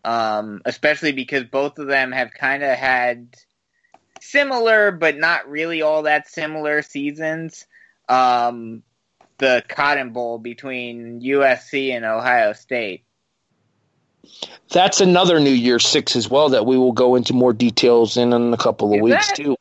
um, 0.04 0.60
especially 0.66 1.12
because 1.12 1.44
both 1.44 1.78
of 1.78 1.86
them 1.86 2.12
have 2.12 2.34
kind 2.34 2.62
of 2.62 2.76
had 2.76 3.34
similar 4.20 4.90
but 4.90 5.16
not 5.16 5.48
really 5.48 5.82
all 5.82 6.02
that 6.02 6.28
similar 6.28 6.82
seasons. 6.82 7.66
Um, 8.08 8.82
the 9.38 9.64
Cotton 9.68 10.12
Bowl 10.12 10.38
between 10.38 11.20
USC 11.20 11.90
and 11.92 12.04
Ohio 12.04 12.52
State. 12.52 13.04
That's 14.70 15.00
another 15.00 15.40
New 15.40 15.50
Year's 15.50 15.86
Six 15.86 16.16
as 16.16 16.30
well 16.30 16.50
that 16.50 16.66
we 16.66 16.78
will 16.78 16.92
go 16.92 17.14
into 17.14 17.32
more 17.32 17.52
details 17.52 18.16
in 18.16 18.32
in 18.32 18.52
a 18.52 18.56
couple 18.56 18.92
of 18.92 18.98
is 18.98 19.02
weeks 19.02 19.28
that? 19.28 19.36
too. 19.36 19.56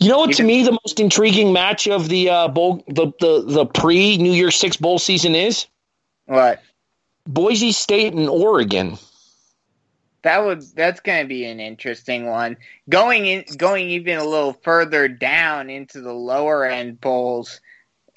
You 0.00 0.08
know 0.08 0.18
what? 0.18 0.34
To 0.36 0.42
me, 0.42 0.62
the 0.62 0.72
most 0.72 0.98
intriguing 0.98 1.52
match 1.52 1.86
of 1.86 2.08
the 2.08 2.30
uh, 2.30 2.48
bowl, 2.48 2.82
the 2.88 3.12
the, 3.20 3.44
the 3.46 3.66
pre 3.66 4.16
New 4.16 4.32
Year 4.32 4.50
Six 4.50 4.78
bowl 4.78 4.98
season 4.98 5.34
is 5.34 5.66
what 6.24 6.62
Boise 7.26 7.72
State 7.72 8.14
and 8.14 8.26
Oregon. 8.26 8.96
That 10.22 10.44
would 10.44 10.62
that's 10.74 11.00
going 11.00 11.22
to 11.22 11.28
be 11.28 11.44
an 11.44 11.60
interesting 11.60 12.26
one. 12.26 12.56
Going 12.88 13.26
in, 13.26 13.44
going 13.58 13.90
even 13.90 14.16
a 14.16 14.24
little 14.24 14.54
further 14.54 15.06
down 15.06 15.68
into 15.68 16.00
the 16.00 16.14
lower 16.14 16.64
end 16.64 16.98
bowls, 16.98 17.60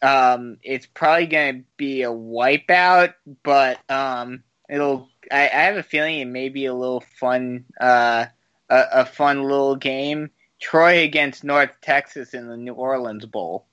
um, 0.02 0.60
it's 0.64 0.86
probably 0.86 1.28
going 1.28 1.60
to 1.60 1.66
be 1.76 2.04
a 2.04 2.10
wipeout, 2.10 3.14
but 3.44 3.80
um, 3.90 4.44
it'll. 4.70 5.10
I, 5.32 5.44
I, 5.44 5.62
have 5.64 5.78
a 5.78 5.84
feeling 5.84 6.20
it 6.20 6.26
may 6.26 6.50
be 6.50 6.66
a 6.66 6.74
little 6.74 7.04
fun, 7.20 7.64
uh, 7.80 8.26
a, 8.70 8.84
a 8.92 9.06
fun 9.06 9.44
little 9.44 9.78
game 9.78 10.30
Troy 10.64 11.04
against 11.04 11.44
North 11.44 11.72
Texas 11.82 12.34
in 12.34 12.48
the 12.48 12.56
New 12.56 12.74
Orleans 12.74 13.26
Bowl. 13.26 13.66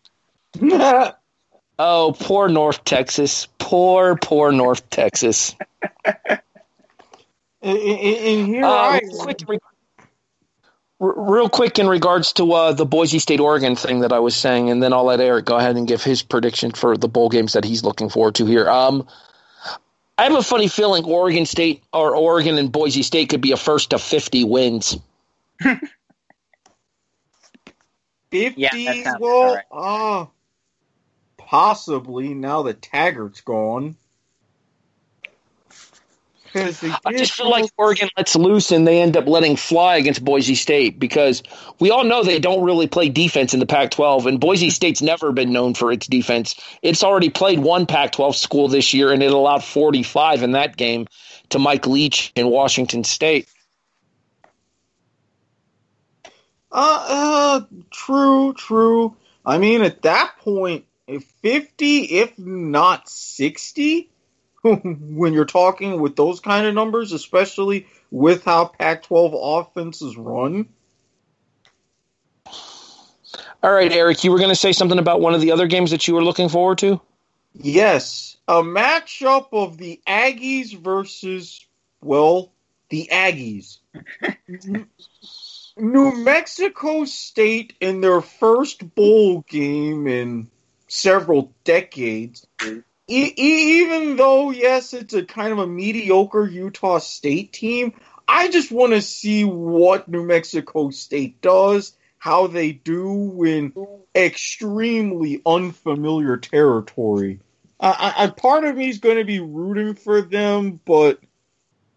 oh, 1.78 2.16
poor 2.18 2.48
North 2.48 2.82
Texas. 2.84 3.46
Poor, 3.58 4.16
poor 4.16 4.50
North 4.50 4.90
Texas. 4.90 5.54
and, 7.62 7.78
here 8.48 8.64
uh, 8.64 8.68
I 8.68 9.00
quick, 9.20 9.38
real 10.98 11.48
quick 11.48 11.78
in 11.78 11.88
regards 11.88 12.32
to 12.34 12.52
uh, 12.52 12.72
the 12.72 12.84
Boise 12.84 13.20
State 13.20 13.38
Oregon 13.38 13.76
thing 13.76 14.00
that 14.00 14.12
I 14.12 14.18
was 14.18 14.34
saying, 14.34 14.68
and 14.68 14.82
then 14.82 14.92
I'll 14.92 15.04
let 15.04 15.20
Erik 15.20 15.44
go 15.44 15.58
ahead 15.58 15.76
and 15.76 15.86
give 15.86 16.02
his 16.02 16.22
prediction 16.22 16.72
for 16.72 16.96
the 16.96 17.08
bowl 17.08 17.28
games 17.28 17.52
that 17.52 17.64
he's 17.64 17.84
looking 17.84 18.10
forward 18.10 18.34
to 18.34 18.46
here. 18.46 18.68
Um, 18.68 19.06
I 20.18 20.24
have 20.24 20.34
a 20.34 20.42
funny 20.42 20.66
feeling 20.66 21.04
Oregon 21.04 21.46
State 21.46 21.84
or 21.92 22.16
Oregon 22.16 22.58
and 22.58 22.72
Boise 22.72 23.04
State 23.04 23.28
could 23.28 23.40
be 23.40 23.52
a 23.52 23.56
first 23.56 23.90
to 23.90 23.98
fifty 24.00 24.42
wins. 24.42 24.98
50s? 28.30 28.54
Yeah, 28.56 29.16
well, 29.18 29.54
right. 29.54 29.64
uh, 29.70 30.26
possibly 31.36 32.34
now 32.34 32.62
that 32.62 32.80
Taggart's 32.80 33.40
gone. 33.40 33.96
I 36.54 37.12
just 37.12 37.32
feel 37.32 37.48
like 37.48 37.70
Oregon 37.76 38.08
lets 38.16 38.34
loose 38.34 38.72
and 38.72 38.86
they 38.86 39.00
end 39.00 39.16
up 39.16 39.26
letting 39.26 39.56
fly 39.56 39.96
against 39.96 40.24
Boise 40.24 40.56
State 40.56 40.98
because 40.98 41.42
we 41.78 41.90
all 41.90 42.02
know 42.04 42.24
they 42.24 42.40
don't 42.40 42.64
really 42.64 42.88
play 42.88 43.08
defense 43.08 43.54
in 43.54 43.60
the 43.60 43.66
Pac 43.66 43.92
12, 43.92 44.26
and 44.26 44.40
Boise 44.40 44.70
State's 44.70 45.00
never 45.00 45.32
been 45.32 45.52
known 45.52 45.74
for 45.74 45.92
its 45.92 46.06
defense. 46.06 46.54
It's 46.82 47.04
already 47.04 47.30
played 47.30 47.60
one 47.60 47.86
Pac 47.86 48.12
12 48.12 48.34
school 48.34 48.68
this 48.68 48.92
year, 48.92 49.12
and 49.12 49.22
it 49.22 49.32
allowed 49.32 49.62
45 49.62 50.42
in 50.42 50.52
that 50.52 50.76
game 50.76 51.06
to 51.50 51.58
Mike 51.58 51.86
Leach 51.86 52.32
in 52.34 52.48
Washington 52.48 53.04
State. 53.04 53.48
Uh, 56.72 57.06
uh, 57.08 57.60
true, 57.90 58.54
true. 58.54 59.16
I 59.44 59.58
mean, 59.58 59.82
at 59.82 60.02
that 60.02 60.36
point, 60.38 60.84
if 61.06 61.24
50, 61.42 62.02
if 62.02 62.38
not 62.38 63.08
60, 63.08 64.10
when 64.62 65.32
you're 65.32 65.44
talking 65.44 66.00
with 66.00 66.16
those 66.16 66.40
kind 66.40 66.66
of 66.66 66.74
numbers, 66.74 67.12
especially 67.12 67.86
with 68.10 68.44
how 68.44 68.66
Pac 68.66 69.04
12 69.04 69.32
offenses 69.34 70.16
run. 70.16 70.68
All 73.62 73.72
right, 73.72 73.92
Erik, 73.92 74.24
you 74.24 74.30
were 74.30 74.38
going 74.38 74.50
to 74.50 74.56
say 74.56 74.72
something 74.72 74.98
about 74.98 75.20
one 75.20 75.34
of 75.34 75.40
the 75.40 75.52
other 75.52 75.66
games 75.66 75.90
that 75.90 76.06
you 76.08 76.14
were 76.14 76.24
looking 76.24 76.48
forward 76.48 76.78
to? 76.78 77.00
Yes. 77.54 78.36
A 78.48 78.62
matchup 78.62 79.48
of 79.52 79.76
the 79.76 80.00
Aggies 80.06 80.76
versus, 80.76 81.66
well, 82.00 82.52
the 82.88 83.08
Aggies. 83.12 83.78
New 85.80 86.24
Mexico 86.24 87.04
State 87.04 87.74
in 87.80 88.00
their 88.00 88.20
first 88.20 88.94
bowl 88.94 89.42
game 89.48 90.06
in 90.06 90.50
several 90.88 91.52
decades, 91.64 92.46
e- 93.08 93.32
even 93.36 94.16
though 94.16 94.50
yes, 94.50 94.92
it's 94.92 95.14
a 95.14 95.24
kind 95.24 95.52
of 95.52 95.58
a 95.58 95.66
mediocre 95.66 96.46
Utah 96.46 96.98
State 96.98 97.52
team. 97.52 97.94
I 98.28 98.48
just 98.48 98.70
want 98.70 98.92
to 98.92 99.02
see 99.02 99.44
what 99.44 100.08
New 100.08 100.24
Mexico 100.24 100.90
State 100.90 101.40
does, 101.40 101.96
how 102.18 102.46
they 102.46 102.72
do 102.72 103.42
in 103.42 103.72
extremely 104.14 105.42
unfamiliar 105.44 106.36
territory. 106.36 107.40
I, 107.80 108.14
I, 108.16 108.26
part 108.28 108.64
of 108.64 108.76
me 108.76 108.88
is 108.88 108.98
going 108.98 109.16
to 109.16 109.24
be 109.24 109.40
rooting 109.40 109.94
for 109.94 110.20
them, 110.20 110.80
but 110.84 111.18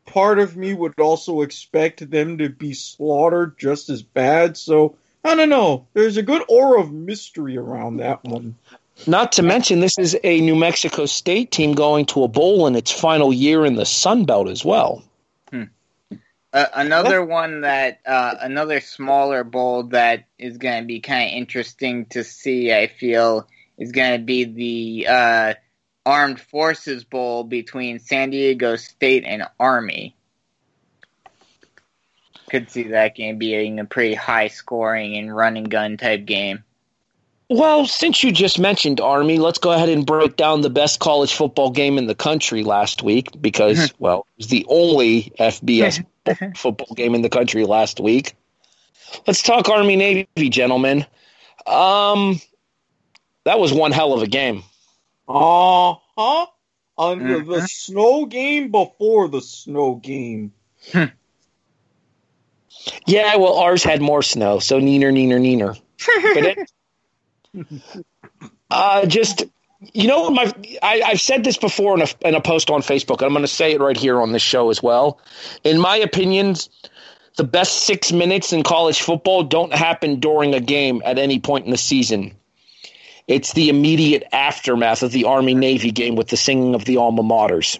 part 0.05 0.39
of 0.39 0.55
me 0.57 0.73
would 0.73 0.99
also 0.99 1.41
expect 1.41 2.09
them 2.09 2.37
to 2.37 2.49
be 2.49 2.73
slaughtered 2.73 3.57
just 3.57 3.89
as 3.89 4.03
bad. 4.03 4.57
So 4.57 4.95
I 5.23 5.35
don't 5.35 5.49
know. 5.49 5.87
There's 5.93 6.17
a 6.17 6.23
good 6.23 6.43
aura 6.49 6.81
of 6.81 6.91
mystery 6.91 7.57
around 7.57 7.97
that 7.97 8.23
one. 8.23 8.55
Not 9.07 9.31
to 9.33 9.43
mention, 9.43 9.79
this 9.79 9.97
is 9.97 10.17
a 10.23 10.41
New 10.41 10.55
Mexico 10.55 11.05
State 11.05 11.51
team 11.51 11.73
going 11.73 12.05
to 12.07 12.23
a 12.23 12.27
bowl 12.27 12.67
in 12.67 12.75
its 12.75 12.91
final 12.91 13.33
year 13.33 13.65
in 13.65 13.75
the 13.75 13.85
Sun 13.85 14.25
Belt 14.25 14.47
as 14.47 14.63
well. 14.63 15.03
Hmm. 15.49 15.63
Uh, 16.51 16.67
another 16.75 17.25
one 17.25 17.61
that 17.61 17.99
uh, 18.05 18.35
another 18.41 18.79
smaller 18.79 19.43
bowl 19.43 19.83
that 19.83 20.25
is 20.37 20.57
going 20.57 20.83
to 20.83 20.87
be 20.87 20.99
kind 20.99 21.31
of 21.31 21.35
interesting 21.35 22.05
to 22.07 22.23
see. 22.23 22.71
I 22.71 22.87
feel 22.87 23.47
is 23.77 23.91
going 23.91 24.19
to 24.19 24.23
be 24.23 24.43
the 24.43 25.07
uh, 25.09 25.53
Armed 26.05 26.39
Forces 26.39 27.03
Bowl 27.03 27.43
between 27.43 27.99
San 27.99 28.29
Diego 28.29 28.75
State 28.75 29.23
and 29.25 29.43
Army. 29.59 30.15
Could 32.49 32.69
see 32.69 32.89
that 32.89 33.15
game 33.15 33.37
being 33.37 33.79
a 33.79 33.85
pretty 33.85 34.13
high 34.13 34.47
scoring 34.47 35.17
and 35.17 35.35
running 35.35 35.63
gun 35.63 35.97
type 35.97 36.25
game. 36.25 36.63
Well, 37.49 37.85
since 37.85 38.23
you 38.23 38.31
just 38.31 38.57
mentioned 38.57 38.99
Army, 38.99 39.37
let's 39.37 39.59
go 39.59 39.71
ahead 39.71 39.89
and 39.89 40.05
break 40.05 40.35
down 40.35 40.61
the 40.61 40.69
best 40.69 40.99
college 40.99 41.33
football 41.33 41.71
game 41.71 41.97
in 41.97 42.07
the 42.07 42.15
country 42.15 42.63
last 42.63 43.03
week 43.03 43.29
because, 43.41 43.93
well, 43.99 44.25
it 44.37 44.39
was 44.39 44.47
the 44.47 44.65
only 44.69 45.33
FBS 45.39 46.03
football 46.57 46.95
game 46.95 47.15
in 47.15 47.21
the 47.21 47.29
country 47.29 47.65
last 47.65 47.99
week. 47.99 48.35
Let's 49.27 49.41
talk 49.41 49.69
Army 49.69 49.95
Navy, 49.95 50.49
gentlemen. 50.49 51.05
Um, 51.67 52.41
that 53.45 53.59
was 53.59 53.71
one 53.71 53.91
hell 53.91 54.13
of 54.13 54.23
a 54.23 54.27
game. 54.27 54.63
Uh 55.27 55.95
huh. 56.17 56.45
Under 56.97 57.39
the 57.39 57.67
snow 57.67 58.25
game 58.25 58.69
before 58.69 59.27
the 59.27 59.41
snow 59.41 59.95
game. 59.95 60.53
Yeah, 63.07 63.35
well, 63.37 63.57
ours 63.57 63.83
had 63.83 64.01
more 64.01 64.21
snow, 64.21 64.59
so 64.59 64.79
neener, 64.79 65.11
neener, 65.11 65.39
neener. 65.39 65.79
But 67.55 67.77
it, 67.77 68.03
uh, 68.69 69.05
just 69.05 69.43
you 69.93 70.07
know, 70.07 70.29
my 70.29 70.51
I, 70.81 71.01
I've 71.05 71.21
said 71.21 71.43
this 71.43 71.57
before 71.57 71.95
in 71.95 72.01
a, 72.01 72.27
in 72.27 72.35
a 72.35 72.41
post 72.41 72.69
on 72.69 72.81
Facebook. 72.81 73.17
and 73.17 73.23
I'm 73.23 73.33
going 73.33 73.43
to 73.43 73.47
say 73.47 73.73
it 73.73 73.81
right 73.81 73.97
here 73.97 74.21
on 74.21 74.31
this 74.31 74.41
show 74.41 74.69
as 74.69 74.81
well. 74.81 75.19
In 75.63 75.79
my 75.79 75.97
opinions, 75.97 76.69
the 77.37 77.43
best 77.43 77.83
six 77.83 78.11
minutes 78.11 78.53
in 78.53 78.63
college 78.63 79.01
football 79.01 79.43
don't 79.43 79.73
happen 79.73 80.19
during 80.19 80.53
a 80.53 80.59
game 80.59 81.01
at 81.05 81.17
any 81.17 81.39
point 81.39 81.65
in 81.65 81.71
the 81.71 81.77
season. 81.77 82.35
It's 83.27 83.53
the 83.53 83.69
immediate 83.69 84.23
aftermath 84.31 85.03
of 85.03 85.11
the 85.11 85.25
Army 85.25 85.53
Navy 85.53 85.91
game 85.91 86.15
with 86.15 86.27
the 86.27 86.37
singing 86.37 86.75
of 86.75 86.85
the 86.85 86.97
alma 86.97 87.23
maters. 87.23 87.79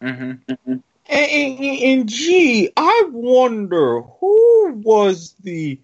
hmm 0.00 0.32
And, 0.56 0.82
and, 1.08 1.60
and 1.60 2.08
gee, 2.08 2.70
I 2.76 3.08
wonder 3.10 4.02
who 4.02 4.72
was 4.84 5.34
the 5.42 5.78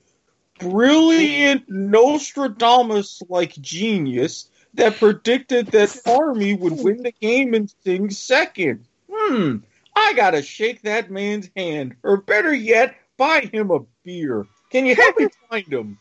brilliant 0.59 1.69
Nostradamus 1.69 3.23
like 3.29 3.53
genius 3.61 4.49
that 4.75 4.97
predicted 4.97 5.69
that 5.69 6.01
Army 6.07 6.55
would 6.55 6.83
win 6.83 7.03
the 7.03 7.13
game 7.13 7.55
and 7.55 7.73
sing 7.85 8.11
second. 8.11 8.85
Hmm, 9.11 9.59
I 9.97 10.13
gotta 10.15 10.43
shake 10.43 10.83
that 10.83 11.11
man's 11.11 11.51
hand, 11.57 11.97
or 12.03 12.19
better 12.19 12.55
yet, 12.55 12.95
buy 13.17 13.49
him 13.53 13.71
a 13.71 13.81
beer. 14.05 14.47
Can 14.71 14.87
you 14.87 14.95
help 14.95 15.19
me 15.19 15.29
find 15.51 15.73
him? 15.73 15.99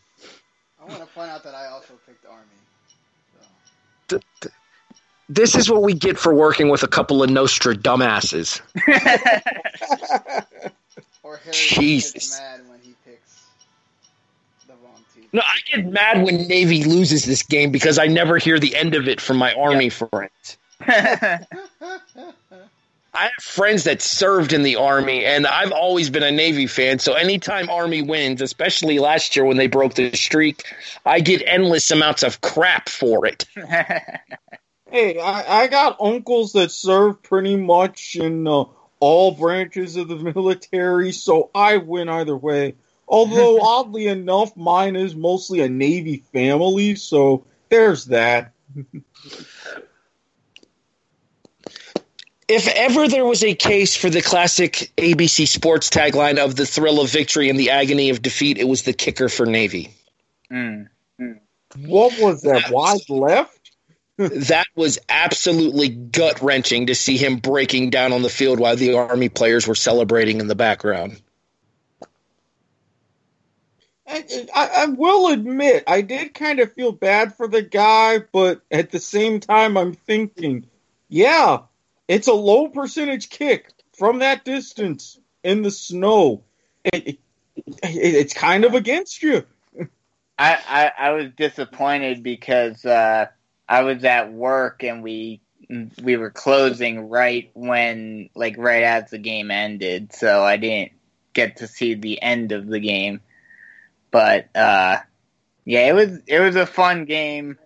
I 0.80 0.84
want 0.84 1.00
to 1.00 1.06
point 1.06 1.30
out 1.30 1.42
that 1.44 1.54
I 1.54 1.66
also 1.66 1.97
This 5.28 5.54
is 5.54 5.70
what 5.70 5.82
we 5.82 5.92
get 5.92 6.18
for 6.18 6.32
working 6.32 6.70
with 6.70 6.82
a 6.82 6.88
couple 6.88 7.22
of 7.22 7.30
Nostradamuses. 7.30 8.60
Or 11.28 11.36
Harry 11.36 11.52
Jesus. 11.52 12.40
mad 12.40 12.60
when 12.70 12.80
he 12.82 12.94
picks 13.04 13.48
the 14.66 14.72
wrong 14.82 15.04
team. 15.14 15.24
No, 15.34 15.42
I 15.42 15.58
get 15.70 15.84
mad 15.86 16.24
when 16.24 16.48
Navy 16.48 16.84
loses 16.84 17.26
this 17.26 17.42
game 17.42 17.70
because 17.70 17.98
I 17.98 18.06
never 18.06 18.38
hear 18.38 18.58
the 18.58 18.74
end 18.74 18.94
of 18.94 19.08
it 19.08 19.20
from 19.20 19.36
my 19.36 19.52
Army 19.52 19.90
friends. 19.90 20.56
I 23.14 23.22
have 23.24 23.42
friends 23.42 23.84
that 23.84 24.02
served 24.02 24.52
in 24.52 24.62
the 24.62 24.76
Army, 24.76 25.24
and 25.24 25.46
I've 25.46 25.72
always 25.72 26.10
been 26.10 26.22
a 26.22 26.30
Navy 26.30 26.66
fan. 26.66 26.98
So 26.98 27.14
anytime 27.14 27.70
Army 27.70 28.02
wins, 28.02 28.42
especially 28.42 28.98
last 28.98 29.34
year 29.34 29.44
when 29.44 29.56
they 29.56 29.66
broke 29.66 29.94
the 29.94 30.14
streak, 30.14 30.64
I 31.04 31.20
get 31.20 31.42
endless 31.46 31.90
amounts 31.90 32.22
of 32.22 32.40
crap 32.40 32.88
for 32.88 33.26
it. 33.26 33.44
Hey, 34.90 35.18
I, 35.18 35.64
I 35.64 35.66
got 35.66 36.00
uncles 36.00 36.54
that 36.54 36.70
serve 36.70 37.22
pretty 37.22 37.56
much 37.56 38.16
in 38.16 38.48
uh, 38.48 38.64
all 39.00 39.32
branches 39.32 39.96
of 39.96 40.08
the 40.08 40.16
military, 40.34 41.12
so 41.12 41.50
I 41.54 41.76
win 41.76 42.08
either 42.08 42.36
way. 42.36 42.76
Although, 43.06 43.60
oddly 43.62 44.06
enough, 44.06 44.56
mine 44.56 44.96
is 44.96 45.14
mostly 45.14 45.60
a 45.60 45.68
Navy 45.68 46.24
family, 46.32 46.94
so 46.94 47.44
there's 47.68 48.06
that. 48.06 48.52
If 52.48 52.66
ever 52.66 53.08
there 53.08 53.26
was 53.26 53.44
a 53.44 53.54
case 53.54 53.94
for 53.94 54.08
the 54.08 54.22
classic 54.22 54.90
ABC 54.96 55.46
Sports 55.46 55.90
tagline 55.90 56.38
of 56.38 56.56
the 56.56 56.64
thrill 56.64 57.00
of 57.00 57.10
victory 57.10 57.50
and 57.50 57.60
the 57.60 57.70
agony 57.70 58.08
of 58.08 58.22
defeat, 58.22 58.56
it 58.56 58.66
was 58.66 58.82
the 58.82 58.94
kicker 58.94 59.28
for 59.28 59.44
Navy. 59.44 59.94
Mm. 60.50 60.88
What 61.76 62.18
was 62.18 62.42
that? 62.42 62.70
Wide 62.70 63.08
left? 63.10 63.70
that 64.16 64.66
was 64.74 64.98
absolutely 65.08 65.88
gut 65.88 66.40
wrenching 66.42 66.86
to 66.86 66.94
see 66.94 67.16
him 67.16 67.36
breaking 67.36 67.90
down 67.90 68.12
on 68.12 68.22
the 68.22 68.28
field 68.28 68.58
while 68.58 68.74
the 68.74 68.94
Army 68.94 69.28
players 69.28 69.68
were 69.68 69.76
celebrating 69.76 70.40
in 70.40 70.48
the 70.48 70.56
background. 70.56 71.20
I, 74.08 74.24
I, 74.54 74.68
I 74.74 74.86
will 74.86 75.32
admit, 75.32 75.84
I 75.86 76.00
did 76.00 76.34
kind 76.34 76.58
of 76.60 76.72
feel 76.72 76.92
bad 76.92 77.36
for 77.36 77.46
the 77.46 77.62
guy, 77.62 78.18
but 78.32 78.62
at 78.70 78.90
the 78.90 78.98
same 78.98 79.38
time, 79.38 79.76
I'm 79.76 79.92
thinking, 79.92 80.66
yeah, 81.08 81.58
it's 82.08 82.26
a 82.26 82.32
low 82.32 82.68
percentage 82.68 83.28
kick 83.28 83.70
from 83.96 84.20
that 84.20 84.44
distance 84.44 85.20
in 85.44 85.62
the 85.62 85.70
snow. 85.70 86.42
It, 86.84 87.06
it, 87.06 87.18
it's 87.82 88.34
kind 88.34 88.64
of 88.64 88.74
against 88.74 89.22
you. 89.22 89.44
I, 90.38 90.58
I 90.68 91.08
I 91.08 91.10
was 91.10 91.32
disappointed 91.36 92.22
because 92.22 92.84
uh, 92.84 93.26
I 93.68 93.82
was 93.82 94.04
at 94.04 94.32
work 94.32 94.82
and 94.84 95.02
we 95.02 95.40
we 96.02 96.16
were 96.16 96.30
closing 96.30 97.08
right 97.08 97.50
when 97.54 98.30
like 98.34 98.56
right 98.56 98.84
as 98.84 99.10
the 99.10 99.18
game 99.18 99.50
ended, 99.50 100.12
so 100.12 100.42
I 100.42 100.56
didn't 100.56 100.92
get 101.34 101.58
to 101.58 101.66
see 101.66 101.94
the 101.94 102.22
end 102.22 102.52
of 102.52 102.66
the 102.66 102.80
game. 102.80 103.20
But 104.10 104.48
uh, 104.56 104.98
yeah, 105.64 105.88
it 105.88 105.94
was 105.94 106.20
it 106.26 106.40
was 106.40 106.56
a 106.56 106.66
fun 106.66 107.04
game. 107.04 107.58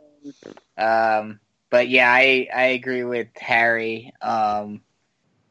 Um, 0.77 1.41
but 1.73 1.89
yeah, 1.89 2.13
I 2.13 2.49
I 2.55 2.65
agree 2.67 3.03
with 3.03 3.29
Harry 3.39 4.13
um, 4.21 4.83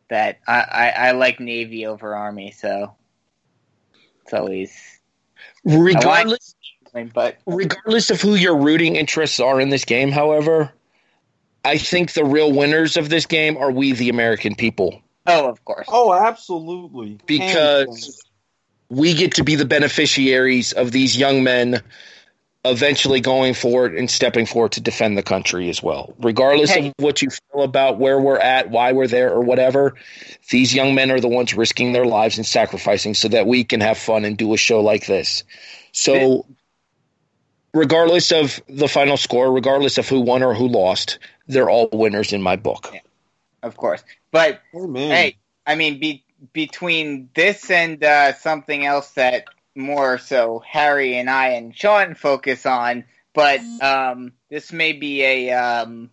that 0.08 0.40
I, 0.48 0.62
I 0.62 0.90
I 0.90 1.12
like 1.14 1.40
Navy 1.40 1.88
over 1.88 2.16
Army, 2.16 2.52
so 2.52 2.96
it's 4.22 4.34
always 4.34 5.00
Regardless, 5.64 6.56
but 7.14 7.38
regardless 7.48 8.12
of 8.12 8.22
who 8.22 8.36
your 8.36 8.56
rooting 8.56 8.96
interests 8.96 9.40
are 9.40 9.60
in 9.60 9.70
this 9.70 9.84
game, 9.84 10.12
however, 10.12 10.72
I 11.66 11.80
think 11.80 12.14
the 12.14 12.24
real 12.24 12.52
winners 12.52 12.98
of 12.98 13.10
this 13.10 13.26
game 13.26 13.58
are 13.58 13.72
we, 13.72 13.94
the 13.94 14.10
American 14.10 14.54
people, 14.54 15.02
oh, 15.26 15.50
of 15.50 15.66
course. 15.66 15.88
Oh, 15.90 16.14
absolutely. 16.14 17.18
because 17.26 18.24
we 18.90 19.16
get 19.16 19.34
to 19.36 19.44
be 19.44 19.56
the 19.56 19.66
beneficiaries 19.66 20.72
of 20.74 20.92
these 20.92 21.18
young 21.18 21.44
men 21.44 21.82
eventually 22.64 23.20
going 23.22 23.54
forward 23.56 23.96
and 23.96 24.10
stepping 24.10 24.46
forward 24.46 24.72
to 24.74 24.82
defend 24.82 25.18
the 25.18 25.24
country 25.24 25.70
as 25.70 25.82
well. 25.82 26.14
Regardless 26.20 26.70
Hey. 26.70 26.88
of 26.90 26.94
what 26.98 27.22
you 27.22 27.30
feel 27.30 27.64
about 27.64 27.98
where 27.98 28.20
we're 28.20 28.38
at, 28.38 28.70
why 28.70 28.92
we're 28.92 29.08
there, 29.08 29.32
or 29.32 29.42
whatever, 29.42 29.96
these 30.52 30.74
young 30.74 30.94
men 30.94 31.10
are 31.10 31.20
the 31.20 31.28
ones 31.28 31.56
risking 31.56 31.92
their 31.94 32.06
lives 32.06 32.38
and 32.38 32.46
sacrificing 32.46 33.16
so 33.16 33.28
that 33.30 33.48
we 33.48 33.64
can 33.64 33.82
have 33.82 33.98
fun 33.98 34.26
and 34.26 34.38
do 34.38 34.54
a 34.54 34.58
show 34.58 34.80
like 34.82 35.08
this. 35.08 35.44
So, 35.92 36.46
regardless 37.74 38.32
of 38.32 38.62
the 38.70 38.88
final 38.88 39.18
score, 39.18 39.52
regardless 39.52 39.98
of 39.98 40.08
who 40.08 40.20
won 40.22 40.44
or 40.44 40.54
who 40.54 40.68
lost, 40.68 41.18
they're 41.48 41.70
all 41.70 41.90
winners 41.92 42.32
in 42.32 42.42
my 42.42 42.56
book. 42.58 42.94
of 43.64 43.76
course. 43.76 44.04
But 44.32 44.62
Oh, 44.74 44.88
man. 44.88 45.10
hey, 45.12 45.38
I 45.66 45.76
mean, 45.76 46.00
be, 46.00 46.24
between 46.54 47.30
this 47.34 47.70
and 47.72 48.04
uh, 48.04 48.34
something 48.34 48.86
else 48.86 49.12
that 49.12 49.46
more 49.76 50.18
so 50.18 50.62
Harry 50.68 51.18
and 51.18 51.30
I 51.30 51.50
and 51.50 51.76
Sean 51.76 52.16
focus 52.16 52.66
on, 52.66 53.06
but 53.34 53.60
um, 53.82 54.34
this 54.50 54.72
may 54.72 54.94
be 54.94 55.24
a 55.24 55.52
um, 55.52 56.10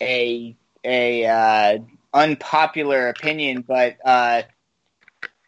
a 0.00 0.56
a 0.84 1.26
uh, 1.26 1.78
unpopular 2.12 3.08
opinion, 3.08 3.64
but 3.66 3.96
uh, 4.04 4.42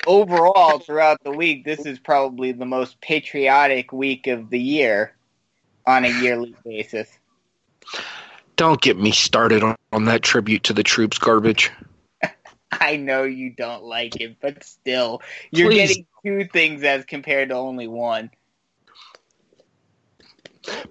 overall 0.07 0.79
throughout 0.79 1.23
the 1.23 1.33
week, 1.33 1.65
this 1.65 1.87
is 1.87 1.99
probably 1.99 2.53
the 2.53 2.67
most 2.67 3.01
patriotic 3.01 3.93
week 3.93 4.27
of 4.27 4.51
the 4.51 4.61
year 4.61 5.15
on 5.87 6.05
a 6.05 6.21
yearly 6.21 6.55
basis. 6.65 7.09
Don't 8.57 8.81
get 8.81 8.99
me 8.99 9.11
started 9.11 9.63
on, 9.63 9.77
on 9.93 10.05
that 10.07 10.23
tribute 10.23 10.65
to 10.65 10.73
the 10.73 10.83
troops 10.83 11.19
garbage. 11.19 11.71
I 12.73 12.97
know 12.97 13.25
you 13.25 13.51
don't 13.51 13.85
like 13.85 14.21
it, 14.21 14.37
but 14.41 14.63
still, 14.65 15.23
you're 15.51 15.71
Please. 15.71 15.89
getting 15.89 16.07
two 16.25 16.49
things 16.53 16.83
as 16.83 17.05
compared 17.05 17.51
to 17.51 17.55
only 17.55 17.89
one. 17.89 18.31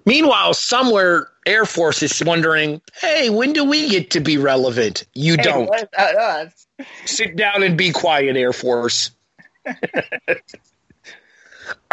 Meanwhile, 0.06 0.54
somewhere 0.54 1.28
Air 1.44 1.66
Force 1.66 2.02
is 2.02 2.22
wondering, 2.24 2.80
hey, 3.00 3.28
when 3.28 3.52
do 3.52 3.64
we 3.64 3.90
get 3.90 4.10
to 4.12 4.20
be 4.20 4.38
relevant? 4.38 5.04
You 5.14 5.34
Hey, 5.36 5.42
don't. 5.42 5.66
what 5.66 5.88
about 5.92 6.16
us? 6.16 6.66
Sit 7.04 7.36
down 7.36 7.62
and 7.62 7.76
be 7.76 7.92
quiet, 7.92 8.36
Air 8.36 8.54
Force. 8.54 9.10
All 9.66 9.74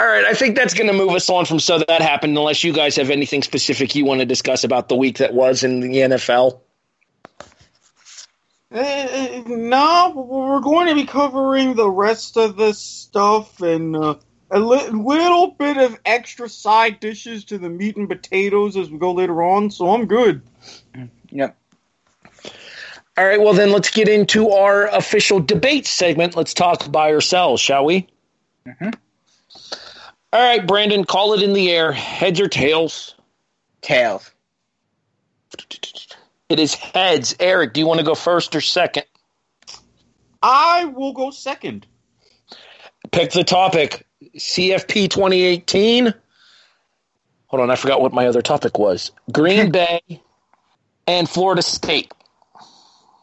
right, 0.06 0.24
I 0.26 0.34
think 0.34 0.56
that's 0.56 0.74
going 0.74 0.88
to 0.88 0.94
move 0.94 1.12
us 1.12 1.30
on 1.30 1.46
from 1.46 1.60
so 1.60 1.80
that 1.80 2.02
happened. 2.02 2.38
Unless 2.38 2.64
you 2.64 2.72
guys 2.74 2.96
have 2.96 3.10
anything 3.10 3.44
specific 3.44 3.96
you 3.96 4.06
want 4.06 4.22
to 4.22 4.26
discuss 4.26 4.64
about 4.64 4.88
the 4.88 4.96
week 4.96 5.18
that 5.18 5.34
was 5.34 5.64
in 5.64 5.82
the 5.82 5.90
NFL. 5.90 6.60
Uh, 8.74 9.43
no, 9.45 10.13
we're 10.15 10.59
going 10.59 10.88
to 10.88 10.95
be 10.95 11.05
covering 11.05 11.76
the 11.76 11.89
rest 11.89 12.38
of 12.38 12.55
this 12.55 12.80
stuff 12.80 13.61
and 13.61 13.95
uh, 13.95 14.15
a 14.49 14.59
li- 14.59 14.89
little 14.89 15.51
bit 15.51 15.78
of 15.78 15.99
extra 16.05 16.49
side 16.49 16.99
dishes 16.99 17.45
to 17.45 17.59
the 17.59 17.69
meat 17.69 17.97
and 17.97 18.09
potatoes 18.09 18.76
as 18.76 18.89
we 18.89 18.97
go 18.97 19.11
later 19.13 19.43
on. 19.43 19.69
So 19.69 19.93
I'm 19.93 20.07
good. 20.07 20.41
Yep. 21.30 21.55
All 23.15 23.26
right, 23.26 23.39
well 23.39 23.53
then 23.53 23.71
let's 23.71 23.91
get 23.91 24.09
into 24.09 24.49
our 24.49 24.88
official 24.88 25.39
debate 25.39 25.86
segment. 25.86 26.36
Let's 26.36 26.55
talk 26.55 26.91
buy 26.91 27.09
or 27.09 27.21
sell, 27.21 27.57
shall 27.57 27.86
we? 27.86 28.07
Mhm. 28.67 28.93
All 30.32 30.41
right, 30.41 30.65
Brandon, 30.65 31.05
call 31.05 31.34
it 31.34 31.43
in 31.43 31.53
the 31.53 31.71
air. 31.71 31.91
Heads 31.91 32.39
or 32.39 32.47
tails? 32.47 33.13
Tails. 33.82 34.32
It 36.50 36.60
is 36.60 36.74
heads. 36.76 37.36
Erik, 37.39 37.74
do 37.74 37.80
you 37.80 37.88
want 37.88 38.00
to 38.00 38.06
go 38.06 38.16
first 38.16 38.56
or 38.56 38.62
second? 38.62 39.06
I 40.41 40.86
will 40.86 41.14
go 41.14 41.32
second. 41.32 41.88
Pick 43.12 43.32
the 43.32 43.44
topic. 43.44 44.06
CFP 44.36 45.10
2018. 45.10 46.14
Hold 47.48 47.62
on, 47.62 47.70
I 47.70 47.76
forgot 47.76 48.02
what 48.02 48.14
my 48.14 48.28
other 48.28 48.41
topic 48.41 48.78
was. 48.78 49.12
Green 49.32 49.72
Bay 49.72 50.02
and 51.08 51.30
Florida 51.30 51.62
State. 51.62 52.12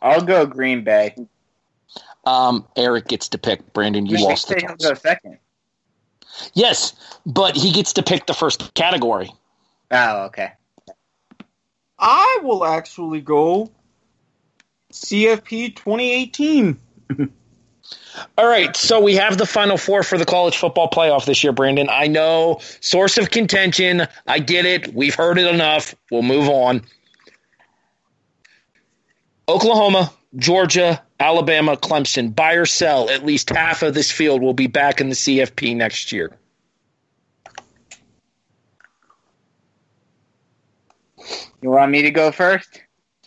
I'll 0.03 0.23
go 0.23 0.47
Green 0.47 0.85
Bay. 0.85 1.14
Um, 2.25 2.66
Erik 2.77 3.09
gets 3.09 3.29
to 3.31 3.39
pick. 3.39 3.73
Brandon, 3.73 4.07
you 4.07 4.16
Green 4.16 4.29
lost 4.29 4.49
the 4.49 4.55
say 4.55 4.61
he'll 4.61 4.77
toss. 4.77 4.89
go 4.89 4.95
second. 4.95 5.39
Yes, 6.55 6.95
but 7.27 7.57
he 7.57 7.73
gets 7.73 7.95
to 7.95 8.03
pick 8.03 8.27
the 8.27 8.35
first 8.35 8.73
category. 8.75 9.31
Oh, 9.91 10.25
okay. 10.27 10.53
I 12.01 12.40
will 12.42 12.64
actually 12.64 13.20
go 13.20 13.70
CFP 14.92 15.76
2018. 15.76 16.80
All 18.36 18.46
right, 18.46 18.74
so 18.76 19.01
we 19.01 19.14
have 19.14 19.38
the 19.38 19.46
final 19.46 19.76
four 19.76 20.03
for 20.03 20.18
the 20.18 20.24
college 20.24 20.57
football 20.57 20.88
playoff 20.88 21.26
this 21.26 21.44
year, 21.44 21.53
Brandon. 21.53 21.88
I 21.90 22.07
know, 22.07 22.61
source 22.80 23.18
of 23.18 23.30
contention. 23.30 24.07
I 24.26 24.38
get 24.38 24.66
it. 24.66 24.94
We've 24.94 25.14
heard 25.14 25.38
it 25.38 25.46
enough. 25.46 25.94
We'll 26.11 26.22
move 26.22 26.48
on. 26.48 26.82
Oklahoma, 29.48 30.12
Georgia, 30.36 31.03
Alabama, 31.18 31.76
Clemson. 31.76 32.34
Buy 32.34 32.55
or 32.55 32.66
sell. 32.66 33.11
At 33.11 33.24
least 33.24 33.51
half 33.51 33.82
of 33.82 33.94
this 33.94 34.11
field 34.11 34.42
will 34.42 34.55
be 34.55 34.66
back 34.66 35.01
in 35.01 35.09
the 35.09 35.14
CFP 35.14 35.76
next 35.76 36.12
year. 36.12 36.36
You 41.63 41.71
want 41.71 41.91
me 41.91 42.03
to 42.03 42.11
go 42.11 42.33
first? 42.33 42.83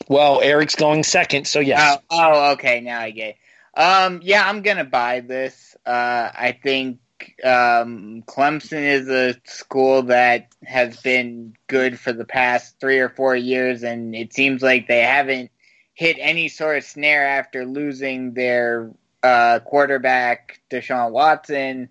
Well, 0.08 0.42
Erik's 0.42 0.76
going 0.76 1.04
second, 1.04 1.48
so 1.48 1.60
yes. 1.60 2.00
Oh, 2.10 2.18
oh, 2.18 2.52
okay. 2.54 2.82
Now 2.82 3.00
I 3.00 3.12
get. 3.12 3.36
It. 3.76 3.80
Um, 3.80 4.20
yeah, 4.24 4.48
I'm 4.48 4.62
gonna 4.62 4.86
buy 4.86 5.22
this. 5.22 5.76
Uh, 5.86 6.30
I 6.34 6.58
think 6.64 7.00
um, 7.44 8.24
Clemson 8.28 8.84
is 8.84 9.08
a 9.10 9.36
school 9.46 10.04
that 10.04 10.50
has 10.64 11.00
been 11.02 11.56
good 11.68 12.00
for 12.00 12.12
the 12.12 12.26
past 12.26 12.80
three 12.80 13.00
or 13.00 13.10
four 13.10 13.36
years, 13.36 13.84
and 13.84 14.16
it 14.16 14.34
seems 14.34 14.62
like 14.62 14.88
they 14.88 15.02
haven't 15.02 15.52
hit 15.94 16.18
any 16.20 16.50
sort 16.50 16.78
of 16.78 16.84
snare 16.84 17.26
after 17.26 17.66
losing 17.66 18.34
their 18.34 18.92
uh, 19.22 19.60
quarterback 19.60 20.60
Deshaun 20.70 21.12
Watson. 21.12 21.90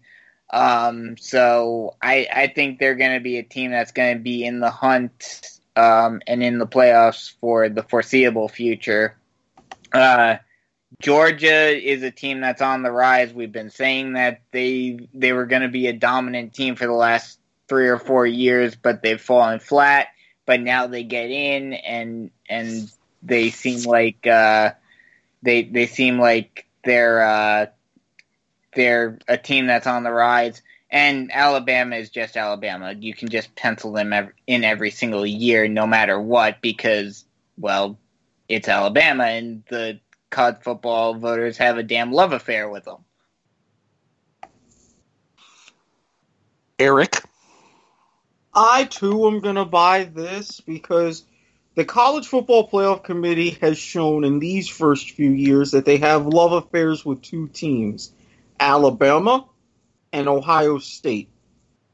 Um, 0.53 1.17
so 1.17 1.97
I, 2.03 2.27
I 2.33 2.47
think 2.49 2.79
they're 2.79 2.95
going 2.95 3.15
to 3.15 3.21
be 3.23 3.39
a 3.39 3.43
team 3.43 3.71
that's 3.71 3.93
going 3.93 4.19
to 4.19 4.23
be 4.23 4.45
in 4.45 4.61
the 4.61 4.71
hunt 4.71 5.61
um, 5.77 6.21
and 6.27 6.43
in 6.43 6.59
the 6.59 6.67
playoffs 6.67 7.33
for 7.41 7.69
the 7.69 7.83
foreseeable 7.83 8.49
future. 8.49 9.17
Uh, 9.93 10.37
Georgia 11.01 11.69
is 11.69 12.03
a 12.03 12.11
team 12.11 12.41
that's 12.41 12.63
on 12.63 12.83
the 12.83 12.93
rise. 12.93 13.33
We've 13.33 13.53
been 13.53 13.71
saying 13.71 14.13
that 14.15 14.43
they 14.53 15.09
they 15.15 15.33
were 15.33 15.47
going 15.47 15.63
to 15.63 15.69
be 15.69 15.87
a 15.87 15.93
dominant 15.93 16.55
team 16.55 16.77
for 16.77 16.87
the 16.87 16.93
last 16.93 17.39
three 17.69 17.89
or 17.89 17.99
four 17.99 18.27
years, 18.27 18.77
but 18.77 19.03
they've 19.03 19.21
fallen 19.21 19.59
flat. 19.59 20.09
But 20.45 20.61
now 20.61 20.87
they 20.87 21.05
get 21.05 21.31
in, 21.31 21.73
and 21.73 22.31
and 22.49 22.91
they 23.23 23.51
seem 23.51 23.83
like 23.85 24.27
uh, 24.27 24.73
they 25.43 25.63
they 25.63 25.87
seem 25.87 26.19
like 26.19 26.67
they're 26.85 27.23
uh, 27.23 27.67
they're 28.75 29.19
a 29.29 29.39
team 29.39 29.67
that's 29.67 29.87
on 29.87 30.03
the 30.03 30.13
rise. 30.13 30.63
And 30.93 31.33
Alabama 31.33 31.97
is 31.97 32.11
just 32.11 32.37
Alabama. 32.37 32.93
You 32.93 33.15
can 33.15 33.31
just 33.31 33.55
pencil 33.57 33.93
them 33.93 34.13
in 34.47 34.63
every 34.63 34.91
single 34.91 35.25
year, 35.25 35.67
no 35.67 35.87
matter 35.87 36.21
what, 36.21 36.61
because 36.61 37.25
well, 37.59 37.99
it's 38.49 38.69
Alabama, 38.69 39.25
and 39.25 39.63
the 39.69 40.01
college 40.31 40.57
football 40.63 41.15
voters 41.15 41.57
have 41.59 41.79
a 41.79 41.83
damn 41.83 42.13
love 42.13 42.33
affair 42.33 42.69
with 42.69 42.85
them. 42.85 42.99
Erik? 46.79 47.23
I 48.55 48.85
too 48.85 49.27
am 49.29 49.41
going 49.41 49.57
to 49.57 49.65
buy 49.65 50.05
this 50.05 50.61
because 50.61 51.25
the 51.75 51.85
College 51.85 52.27
Football 52.27 52.69
Playoff 52.69 53.03
Committee 53.03 53.57
has 53.63 53.79
shown 53.79 54.25
in 54.25 54.41
these 54.41 54.69
first 54.69 55.13
few 55.13 55.31
years 55.31 55.71
that 55.71 55.87
they 55.87 55.97
have 55.99 56.27
love 56.27 56.53
affairs 56.53 57.05
with 57.05 57.23
two 57.23 57.49
teams 57.49 58.13
Alabama 58.61 59.47
and 60.13 60.29
Ohio 60.29 60.79
State. 60.79 61.29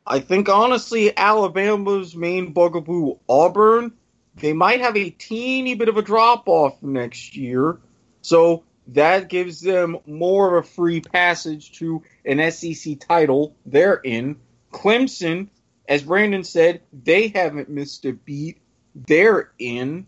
I 0.06 0.20
think 0.20 0.48
honestly, 0.48 1.16
Alabama's 1.16 2.16
main 2.16 2.52
bugaboo, 2.52 3.18
Auburn, 3.28 3.92
they 4.36 4.52
might 4.52 4.80
have 4.80 4.96
a 4.96 5.10
teeny 5.10 5.74
bit 5.74 5.88
of 5.88 5.96
a 5.96 6.02
drop 6.02 6.48
off 6.48 6.82
next 6.82 7.36
year. 7.36 7.78
So 8.22 8.64
that 8.88 9.28
gives 9.28 9.60
them 9.60 9.98
more 10.06 10.56
of 10.56 10.64
a 10.64 10.68
free 10.68 11.00
passage 11.00 11.72
to 11.78 12.02
an 12.24 12.50
SEC 12.50 12.98
title. 13.00 13.54
They're 13.66 13.96
in. 13.96 14.36
Clemson, 14.72 15.48
as 15.86 16.02
Brandon 16.02 16.44
said, 16.44 16.82
they 16.92 17.28
haven't 17.28 17.68
missed 17.68 18.04
a 18.06 18.12
beat. 18.12 18.60
They're 18.94 19.50
in. 19.58 20.06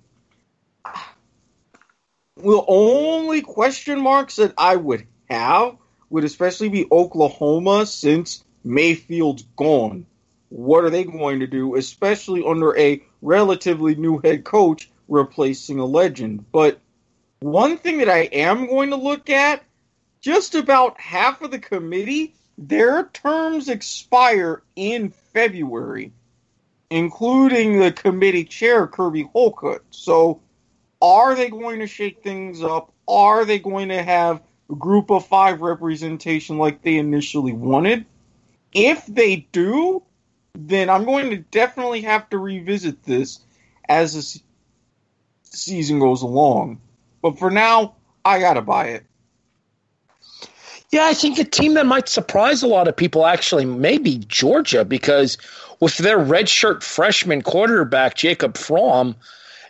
The 2.36 2.64
only 2.66 3.42
question 3.42 4.00
marks 4.00 4.36
that 4.36 4.54
I 4.56 4.76
would 4.76 5.06
have 5.28 5.76
would 6.10 6.24
especially 6.24 6.68
be 6.68 6.86
Oklahoma 6.90 7.86
since 7.86 8.44
Mayfield's 8.64 9.44
gone. 9.56 10.06
What 10.50 10.84
are 10.84 10.90
they 10.90 11.04
going 11.04 11.40
to 11.40 11.46
do, 11.46 11.76
especially 11.76 12.44
under 12.44 12.76
a 12.76 13.02
relatively 13.22 13.94
new 13.94 14.18
head 14.18 14.44
coach 14.44 14.90
replacing 15.08 15.78
a 15.78 15.86
legend? 15.86 16.44
But 16.50 16.80
one 17.38 17.78
thing 17.78 17.98
that 17.98 18.08
I 18.08 18.22
am 18.32 18.66
going 18.66 18.90
to 18.90 18.96
look 18.96 19.30
at 19.30 19.62
just 20.20 20.54
about 20.54 21.00
half 21.00 21.40
of 21.40 21.50
the 21.50 21.58
committee, 21.58 22.34
their 22.58 23.04
terms 23.04 23.68
expire 23.68 24.62
in 24.76 25.10
February, 25.32 26.12
including 26.90 27.78
the 27.78 27.92
committee 27.92 28.44
chair, 28.44 28.86
Kirby 28.86 29.30
Hocutt. 29.32 29.82
So, 29.90 30.40
are 31.00 31.34
they 31.34 31.48
going 31.48 31.80
to 31.80 31.86
shake 31.86 32.22
things 32.22 32.62
up? 32.62 32.92
Are 33.08 33.44
they 33.44 33.58
going 33.58 33.88
to 33.88 34.02
have 34.02 34.42
group 34.74 35.10
of 35.10 35.26
five 35.26 35.60
representation 35.60 36.58
like 36.58 36.82
they 36.82 36.96
initially 36.96 37.52
wanted? 37.52 38.04
If 38.72 39.06
they 39.06 39.48
do, 39.52 40.02
then 40.54 40.90
I'm 40.90 41.04
going 41.04 41.30
to 41.30 41.36
definitely 41.36 42.02
have 42.02 42.28
to 42.30 42.38
revisit 42.38 43.02
this 43.04 43.40
as 43.88 44.14
the 44.14 44.22
se- 44.22 44.42
season 45.44 45.98
goes 45.98 46.22
along. 46.22 46.80
But 47.22 47.38
for 47.38 47.50
now, 47.50 47.96
I 48.24 48.38
gotta 48.38 48.62
buy 48.62 48.88
it. 48.88 49.04
Yeah, 50.90 51.06
I 51.06 51.14
think 51.14 51.38
a 51.38 51.44
team 51.44 51.74
that 51.74 51.86
might 51.86 52.08
surprise 52.08 52.62
a 52.62 52.66
lot 52.66 52.88
of 52.88 52.96
people 52.96 53.26
actually 53.26 53.64
may 53.64 53.98
be 53.98 54.18
Georgia 54.18 54.84
because 54.84 55.38
with 55.78 55.96
their 55.98 56.18
redshirt 56.18 56.82
freshman 56.82 57.42
quarterback, 57.42 58.16
Jacob 58.16 58.56
Fromm, 58.56 59.14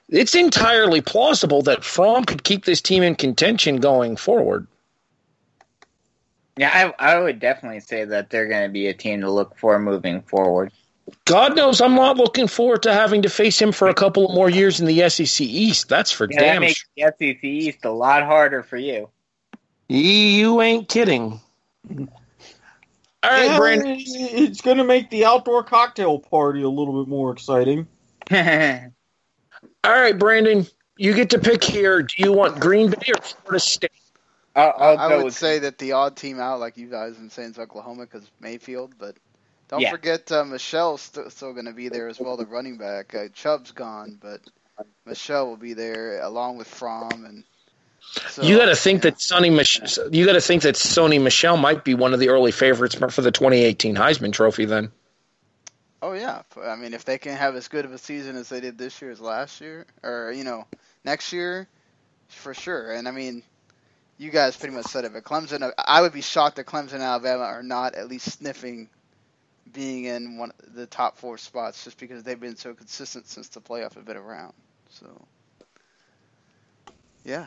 it's 0.08 0.34
entirely 0.34 1.00
plausible 1.00 1.62
that 1.62 1.84
Fromm 1.84 2.24
could 2.24 2.44
keep 2.44 2.64
this 2.64 2.80
team 2.80 3.02
in 3.02 3.14
contention 3.14 3.76
going 3.76 4.16
forward. 4.16 4.66
Yeah, 6.60 6.92
I, 6.98 7.14
I 7.14 7.18
would 7.18 7.40
definitely 7.40 7.80
say 7.80 8.04
that 8.04 8.28
they're 8.28 8.46
going 8.46 8.64
to 8.64 8.68
be 8.68 8.88
a 8.88 8.92
team 8.92 9.22
to 9.22 9.30
look 9.30 9.56
for 9.56 9.78
moving 9.78 10.20
forward. 10.20 10.70
God 11.24 11.56
knows 11.56 11.80
I'm 11.80 11.94
not 11.94 12.18
looking 12.18 12.48
forward 12.48 12.82
to 12.82 12.92
having 12.92 13.22
to 13.22 13.30
face 13.30 13.58
him 13.58 13.72
for 13.72 13.88
a 13.88 13.94
couple 13.94 14.28
of 14.28 14.34
more 14.34 14.50
years 14.50 14.78
in 14.78 14.84
the 14.84 15.08
SEC 15.08 15.40
East. 15.40 15.88
That's 15.88 16.12
for 16.12 16.28
Yeah, 16.30 16.42
that 16.42 16.60
makes 16.60 16.84
sure. 16.98 17.14
the 17.18 17.32
SEC 17.32 17.44
East 17.44 17.86
a 17.86 17.90
lot 17.90 18.24
harder 18.24 18.62
for 18.62 18.76
you. 18.76 19.08
You 19.88 20.60
ain't 20.60 20.90
kidding. 20.90 21.40
All 21.88 22.10
right, 23.24 23.46
Yeah, 23.46 23.56
Brandon. 23.56 23.96
It's 23.98 24.60
gonna 24.60 24.84
make 24.84 25.08
the 25.08 25.24
outdoor 25.24 25.64
cocktail 25.64 26.18
party 26.18 26.60
a 26.60 26.68
little 26.68 27.02
bit 27.02 27.08
more 27.08 27.32
exciting. 27.32 27.88
All 28.30 28.40
right, 29.84 30.18
Brandon. 30.18 30.66
You 30.98 31.14
get 31.14 31.30
to 31.30 31.38
pick 31.38 31.64
here. 31.64 32.02
Do 32.02 32.14
you 32.18 32.34
want 32.34 32.60
Green 32.60 32.90
Bay 32.90 33.12
or 33.16 33.22
Florida 33.22 33.60
State? 33.60 33.89
I'll, 34.60 34.98
I'll 34.98 35.12
I 35.12 35.22
would 35.22 35.34
say 35.34 35.60
that 35.60 35.78
the 35.78 35.92
odd 35.92 36.16
team 36.16 36.40
out, 36.40 36.60
like 36.60 36.76
you 36.76 36.88
guys 36.88 37.16
been 37.16 37.30
saying, 37.30 37.50
is 37.50 37.58
Oklahoma 37.58 38.02
because 38.04 38.30
Mayfield. 38.40 38.94
But 38.98 39.16
don't 39.68 39.80
Yeah. 39.80 39.90
forget 39.90 40.30
uh, 40.32 40.44
Michel's 40.44 41.02
st- 41.02 41.30
still 41.32 41.52
going 41.52 41.66
to 41.66 41.72
be 41.72 41.88
there 41.88 42.08
as 42.08 42.20
well, 42.20 42.36
the 42.36 42.46
running 42.46 42.76
back. 42.76 43.14
Uh, 43.14 43.28
Chubb's 43.32 43.72
gone, 43.72 44.18
but 44.20 44.40
Michel 45.04 45.46
will 45.48 45.56
be 45.56 45.74
there 45.74 46.20
along 46.22 46.56
with 46.58 46.68
Fromm 46.68 47.24
and. 47.24 47.44
So, 48.30 48.42
you 48.42 48.56
got 48.56 48.66
to 48.66 48.74
think 48.74 49.04
yeah. 49.04 49.10
that 49.10 49.18
Sony 49.18 49.54
Mich- 49.54 49.98
you 50.10 50.26
got 50.26 50.32
to 50.32 50.40
think 50.40 50.62
that 50.62 50.74
Sony 50.74 51.22
Michel 51.22 51.56
might 51.56 51.84
be 51.84 51.94
one 51.94 52.12
of 52.14 52.18
the 52.18 52.30
early 52.30 52.50
favorites 52.50 52.94
for 52.96 53.20
the 53.22 53.30
2018 53.30 53.94
Heisman 53.94 54.32
Trophy. 54.32 54.64
Then 54.64 54.90
Oh 56.02 56.14
yeah, 56.14 56.42
I 56.62 56.76
mean, 56.76 56.94
if 56.94 57.04
they 57.04 57.18
can 57.18 57.36
have 57.36 57.54
as 57.56 57.68
good 57.68 57.84
of 57.84 57.92
a 57.92 57.98
season 57.98 58.36
as 58.36 58.48
they 58.48 58.60
did 58.60 58.78
this 58.78 59.02
year 59.02 59.10
as 59.10 59.20
last 59.20 59.60
year, 59.60 59.86
or 60.02 60.32
you 60.32 60.44
know, 60.44 60.66
next 61.04 61.32
year, 61.32 61.68
for 62.28 62.54
sure. 62.54 62.92
And 62.92 63.06
I 63.06 63.10
mean, 63.10 63.42
you 64.20 64.30
guys 64.30 64.54
pretty 64.54 64.74
much 64.74 64.84
said 64.84 65.06
it. 65.06 65.14
But 65.14 65.24
Clemson, 65.24 65.72
I 65.78 66.02
would 66.02 66.12
be 66.12 66.20
shocked 66.20 66.56
that 66.56 66.66
Clemson 66.66 66.94
and 66.94 67.02
Alabama 67.02 67.44
are 67.44 67.62
not 67.62 67.94
at 67.94 68.08
least 68.08 68.38
sniffing 68.38 68.90
being 69.72 70.04
in 70.04 70.36
one 70.36 70.52
of 70.60 70.74
the 70.74 70.86
top 70.86 71.16
four 71.16 71.38
spots, 71.38 71.84
just 71.84 71.98
because 71.98 72.22
they've 72.22 72.38
been 72.38 72.56
so 72.56 72.74
consistent 72.74 73.26
since 73.26 73.48
the 73.48 73.60
playoff 73.60 73.94
have 73.94 74.04
been 74.04 74.18
around. 74.18 74.52
So, 74.90 75.06
yeah, 77.24 77.46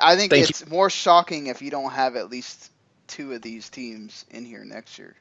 I 0.00 0.16
think 0.16 0.30
Thank 0.30 0.48
it's 0.48 0.66
more 0.66 0.88
shocking 0.88 1.48
if 1.48 1.60
you 1.60 1.70
don't 1.70 1.92
have 1.92 2.16
at 2.16 2.30
least 2.30 2.70
two 3.06 3.34
of 3.34 3.42
these 3.42 3.68
teams 3.68 4.24
in 4.30 4.46
here 4.46 4.64
next 4.64 4.98
year. 4.98 5.14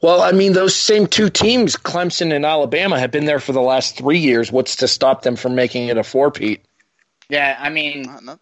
Well, 0.00 0.22
I 0.22 0.32
mean, 0.32 0.54
those 0.54 0.74
same 0.74 1.06
two 1.06 1.30
teams, 1.30 1.76
Clemson 1.76 2.34
and 2.34 2.44
Alabama, 2.44 2.98
have 2.98 3.12
been 3.12 3.26
there 3.26 3.38
for 3.38 3.52
the 3.52 3.60
last 3.60 3.96
three 3.96 4.18
years. 4.18 4.50
What's 4.50 4.76
to 4.76 4.88
stop 4.88 5.22
them 5.22 5.36
from 5.36 5.54
making 5.54 5.86
it 5.88 5.98
a 5.98 6.02
four-peat? 6.02 6.64
Yeah, 7.28 7.56
I 7.58 7.70
mean, 7.70 8.02
Not- 8.02 8.24
not- 8.24 8.40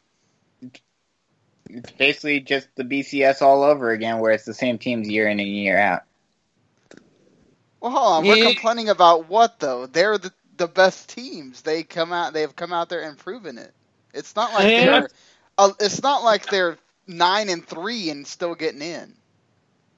it's 1.69 1.91
basically 1.93 2.41
just 2.41 2.69
the 2.77 2.85
BCS 2.85 3.41
all 3.43 3.63
over 3.63 3.91
again, 3.91 4.19
where 4.19 4.33
it's 4.33 4.45
the 4.45 4.55
same 4.55 4.79
teams 4.79 5.09
year 5.09 5.29
in 5.29 5.41
and 5.41 5.49
year 5.49 5.79
out. 5.79 6.03
Well, 7.81 7.93
hold 7.93 8.13
on. 8.13 8.27
We're 8.27 8.37
Yeah. 8.37 8.47
complaining 8.53 8.89
about 8.89 9.29
what 9.29 9.59
though? 9.61 9.87
They're 9.87 10.19
the 10.19 10.33
the 10.57 10.69
best 10.69 11.09
teams. 11.09 11.63
They 11.63 11.83
come 11.83 12.13
out. 12.13 12.33
They've 12.35 12.55
come 12.55 12.73
out 12.73 12.89
there 12.89 13.03
and 13.03 13.19
proven 13.19 13.59
it. 13.59 13.73
It's 14.13 14.37
not 14.37 14.53
like 14.53 14.71
Yeah. 14.71 14.85
they're. 14.87 15.09
Uh, 15.59 15.73
it's 15.81 16.03
not 16.03 16.23
like 16.23 16.47
they're 16.47 16.79
nine 17.07 17.49
and 17.49 17.67
three 17.67 18.11
and 18.11 18.27
still 18.27 18.55
getting 18.55 18.83
in. 18.83 19.13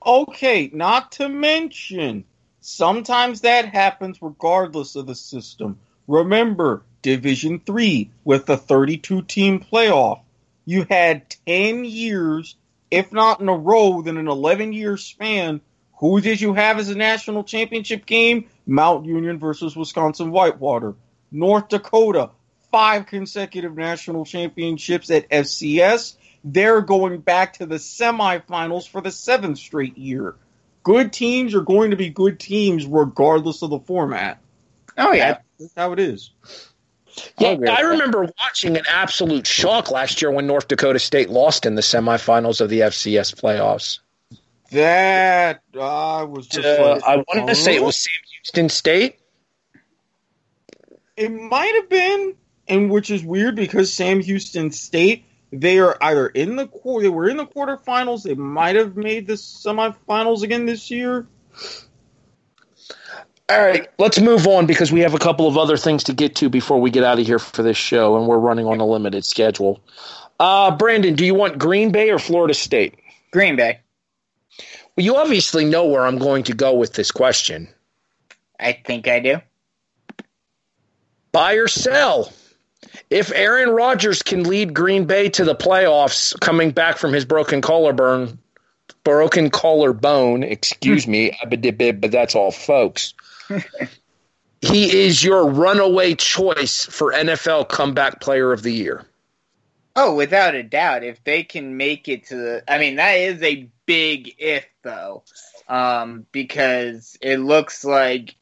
Okay, 0.07 0.71
not 0.73 1.13
to 1.13 1.29
mention, 1.29 2.25
sometimes 2.61 3.41
that 3.43 3.67
happens 3.67 4.21
regardless 4.21 4.97
of 4.97 5.07
the 5.07 5.15
system. 5.15 5.79
Remember, 6.07 6.83
Division 7.05 7.61
3 7.61 8.11
with 8.25 8.47
the 8.47 8.57
32 8.57 9.23
team 9.23 9.61
playoff. 9.61 10.23
You 10.65 10.87
had 10.91 11.31
10 11.47 11.85
years, 11.85 12.57
if 12.91 13.13
not 13.13 13.41
in 13.41 13.49
a 13.49 13.57
row, 13.57 14.03
then 14.03 14.17
an 14.17 14.27
11 14.27 14.73
year 14.73 14.97
span. 14.97 15.61
Who 16.01 16.21
did 16.21 16.41
you 16.41 16.55
have 16.55 16.81
as 16.81 16.89
a 16.89 16.97
national 16.97 17.45
championship 17.45 18.07
game? 18.07 18.49
Mount 18.67 19.07
Union 19.07 19.39
versus 19.39 19.77
Wisconsin 19.77 20.33
Whitewater. 20.33 20.97
North 21.31 21.69
Dakota, 21.69 22.31
five 22.73 23.07
consecutive 23.07 23.77
national 23.77 24.25
championships 24.25 25.11
at 25.11 25.31
FCS 25.31 26.17
they're 26.45 26.83
going 26.83 27.21
back 27.21 27.55
to 27.55 27.67
the 27.67 27.77
semifinals 27.77 28.87
for 28.87 29.01
the 29.01 29.11
seventh 29.11 29.59
straight 29.59 29.97
year. 29.97 30.37
Good 30.83 31.13
teams 31.13 31.55
are 31.55 31.63
going 31.63 31.91
to 31.91 31.97
be 31.97 32.11
good 32.11 32.39
teams 32.39 32.85
regardless 32.85 33.63
of 33.63 33.71
the 33.71 33.79
format. 33.79 34.39
Oh 34.99 35.13
yeah, 35.13 35.39
That's 35.59 35.73
how 35.75 35.93
it 35.93 35.99
is. 35.99 36.31
I'll 37.39 37.47
Yeah, 37.47 37.53
agree 37.53 37.69
with 37.69 37.79
I 37.79 37.83
remember 37.83 38.29
watching 38.41 38.77
an 38.77 38.85
absolute 38.89 39.47
shock 39.47 39.91
last 39.91 40.21
year 40.23 40.31
when 40.31 40.47
North 40.47 40.69
Dakota 40.69 40.99
State 40.99 41.31
lost 41.31 41.67
in 41.67 41.75
the 41.75 41.83
semifinals 41.83 42.61
of 42.61 42.69
the 42.71 42.81
FCS 42.81 43.35
playoffs. 43.35 44.01
That 44.71 45.63
I 45.79 46.23
was 46.23 46.47
just. 46.47 46.67
Uh, 46.67 47.01
I 47.07 47.17
wanted 47.17 47.47
to 47.49 47.55
say 47.55 47.77
it 47.77 47.83
"Oh." 47.83 47.87
was 47.87 47.97
Sam 47.97 48.13
Houston 48.33 48.69
State. 48.69 49.19
It 51.17 51.29
might 51.31 51.73
have 51.77 51.89
been, 51.89 52.35
and 52.67 52.91
which 52.91 53.11
is 53.11 53.25
weird 53.25 53.55
because 53.55 53.93
Sam 53.93 54.21
Houston 54.21 54.73
State 54.73 55.25
they 55.53 55.79
are 55.79 55.97
either 56.01 56.29
in 56.29 56.57
the 56.57 56.67
quar- 56.67 57.01
they 57.03 57.09
were 57.09 57.29
in 57.29 57.37
the 57.37 57.47
quarterfinals. 57.47 58.25
They 58.25 58.35
might 58.35 58.75
have 58.77 58.97
made 58.97 59.27
the 59.27 59.35
semifinals 59.35 60.43
again 60.43 60.67
this 60.67 60.91
year. 60.91 61.27
All 63.51 63.61
right, 63.61 63.87
let's 63.99 64.19
move 64.19 64.47
on 64.47 64.65
because 64.65 64.91
we 64.91 65.01
have 65.01 65.13
a 65.13 65.19
couple 65.19 65.47
of 65.47 65.59
other 65.59 65.77
things 65.77 66.05
to 66.05 66.15
get 66.15 66.35
to 66.37 66.49
before 66.49 66.81
we 66.81 66.91
get 66.91 67.05
out 67.05 67.19
of 67.19 67.27
here 67.27 67.39
for 67.39 67.63
this 67.63 67.77
show, 67.77 68.17
and 68.17 68.27
we're 68.27 68.39
running 68.39 68.67
on 68.67 68.81
a 68.81 68.87
limited 68.87 69.25
schedule. 69.27 69.81
Uh, 70.41 70.75
Brandon, 70.75 71.15
do 71.15 71.27
you 71.27 71.35
want 71.35 71.59
Green 71.59 71.93
Bay 71.93 72.11
or 72.11 72.19
Florida 72.19 72.55
State? 72.55 72.95
Green 73.33 73.55
Bay. 73.57 73.81
Well, 74.97 75.05
you 75.05 75.17
obviously 75.17 75.67
know 75.67 75.85
where 75.87 76.07
I'm 76.07 76.17
going 76.19 76.45
to 76.45 76.55
go 76.55 76.75
with 76.75 76.95
this 76.95 77.11
question. 77.11 77.69
I 78.59 78.73
think 78.73 79.09
I 79.09 79.21
do. 79.21 79.41
Buy 81.33 81.55
or 81.55 81.69
sell? 81.69 82.33
If 83.11 83.31
Aaron 83.33 83.71
Rodgers 83.71 84.23
can 84.23 84.45
lead 84.45 84.73
Green 84.73 85.05
Bay 85.05 85.29
to 85.31 85.45
the 85.45 85.55
playoffs, 85.55 86.39
coming 86.41 86.71
back 86.71 86.97
from 86.97 87.13
his 87.13 87.25
broken 87.25 87.61
collarbone, 87.61 88.39
broken 89.03 89.51
collarbone, 89.51 90.43
excuse 90.43 91.07
me, 91.07 91.37
but 91.49 92.11
that's 92.11 92.35
all, 92.35 92.51
folks. 92.51 93.13
he 94.61 95.05
is 95.05 95.23
your 95.23 95.49
runaway 95.49 96.15
choice 96.15 96.85
for 96.85 97.13
NFL 97.13 97.69
Comeback 97.69 98.21
Player 98.21 98.53
of 98.53 98.63
the 98.63 98.73
Year. 98.73 99.05
Oh, 99.97 100.15
without 100.15 100.55
a 100.55 100.63
doubt. 100.63 101.05
If 101.05 101.23
they 101.23 101.45
can 101.45 101.77
make 101.77 102.09
it 102.09 102.27
to 102.27 102.37
the, 102.37 102.65
I 102.67 102.79
mean, 102.79 102.97
that 102.97 103.13
is 103.13 103.43
a 103.43 103.69
big 103.87 104.35
if 104.39 104.67
though, 104.83 105.23
um, 105.69 106.27
because 106.33 107.17
it 107.21 107.39
looks 107.39 107.85
like 107.85 108.35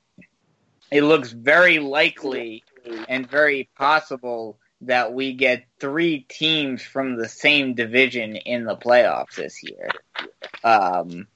it 0.91 1.03
looks 1.03 1.31
very 1.31 1.79
likely 1.79 2.65
and 3.09 3.29
very 3.29 3.69
possible 3.77 4.59
that 4.83 5.13
we 5.13 5.33
get 5.35 5.65
three 5.79 6.21
teams 6.29 6.83
from 6.83 7.17
the 7.17 7.29
same 7.29 7.75
division 7.75 8.37
in 8.37 8.65
the 8.65 8.77
playoffs 8.77 9.37
this 9.37 9.63
year. 9.63 9.89
Um, 10.65 11.29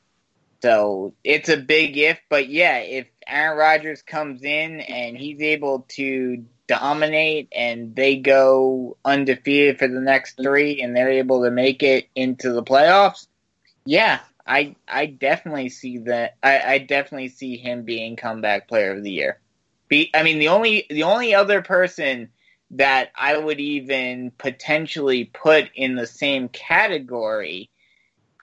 so 0.62 1.14
it's 1.22 1.48
a 1.48 1.56
big 1.56 1.96
if, 1.96 2.20
but 2.28 2.48
yeah, 2.48 2.78
if 2.78 3.06
Aaron 3.26 3.58
Rodgers 3.58 4.02
comes 4.02 4.42
in 4.42 4.80
and 4.80 5.16
he's 5.16 5.40
able 5.40 5.86
to 5.90 6.44
dominate 6.66 7.48
and 7.52 7.94
they 7.94 8.16
go 8.16 8.96
undefeated 9.04 9.78
for 9.78 9.88
the 9.88 10.00
next 10.00 10.36
three 10.36 10.80
and 10.80 10.96
they're 10.96 11.10
able 11.10 11.44
to 11.44 11.50
make 11.50 11.82
it 11.82 12.08
into 12.14 12.52
the 12.52 12.62
playoffs, 12.62 13.26
yeah, 13.84 14.20
I 14.46 14.76
I 14.88 15.06
definitely 15.06 15.68
see 15.68 15.98
that. 15.98 16.36
I, 16.42 16.60
I 16.60 16.78
definitely 16.78 17.28
see 17.28 17.56
him 17.56 17.82
being 17.82 18.16
comeback 18.16 18.68
player 18.68 18.96
of 18.96 19.02
the 19.02 19.10
year. 19.10 19.40
Be, 19.88 20.10
I 20.14 20.22
mean 20.22 20.38
the 20.38 20.48
only 20.48 20.86
the 20.90 21.04
only 21.04 21.34
other 21.34 21.62
person 21.62 22.30
that 22.72 23.10
I 23.14 23.36
would 23.38 23.60
even 23.60 24.32
potentially 24.36 25.24
put 25.24 25.70
in 25.74 25.94
the 25.94 26.06
same 26.06 26.48
category, 26.48 27.70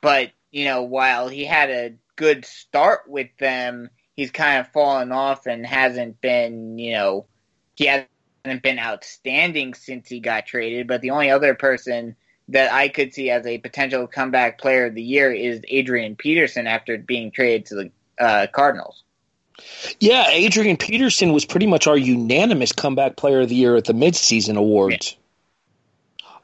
but 0.01 0.31
you 0.51 0.65
know, 0.65 0.83
while 0.83 1.27
he 1.27 1.45
had 1.45 1.69
a 1.69 1.95
good 2.15 2.45
start 2.45 3.01
with 3.07 3.29
them, 3.39 3.89
he's 4.15 4.31
kind 4.31 4.59
of 4.59 4.67
fallen 4.69 5.11
off 5.11 5.45
and 5.45 5.65
hasn't 5.65 6.21
been, 6.21 6.77
you 6.77 6.93
know, 6.93 7.25
he 7.75 7.85
hasn't 7.85 8.63
been 8.63 8.79
outstanding 8.79 9.73
since 9.73 10.07
he 10.07 10.19
got 10.19 10.45
traded. 10.45 10.87
But 10.87 11.01
the 11.01 11.11
only 11.11 11.29
other 11.29 11.55
person 11.55 12.15
that 12.49 12.71
I 12.71 12.89
could 12.89 13.13
see 13.13 13.29
as 13.29 13.45
a 13.45 13.57
potential 13.57 14.07
comeback 14.07 14.59
player 14.59 14.85
of 14.85 14.95
the 14.95 15.03
year 15.03 15.31
is 15.31 15.61
Adrian 15.67 16.15
Peterson 16.15 16.67
after 16.67 16.97
being 16.97 17.31
traded 17.31 17.65
to 17.67 17.75
the 17.75 17.91
uh, 18.19 18.47
Cardinals. 18.51 19.03
Yeah, 19.99 20.27
Adrian 20.29 20.77
Peterson 20.77 21.31
was 21.31 21.45
pretty 21.45 21.67
much 21.67 21.87
our 21.87 21.97
unanimous 21.97 22.71
Comeback 22.71 23.15
Player 23.15 23.41
of 23.41 23.49
the 23.49 23.55
Year 23.55 23.75
at 23.75 23.85
the 23.85 23.93
midseason 23.93 24.57
awards. 24.57 25.15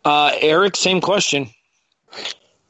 Uh, 0.06 0.32
Erik, 0.40 0.76
same 0.76 1.02
question. 1.02 1.50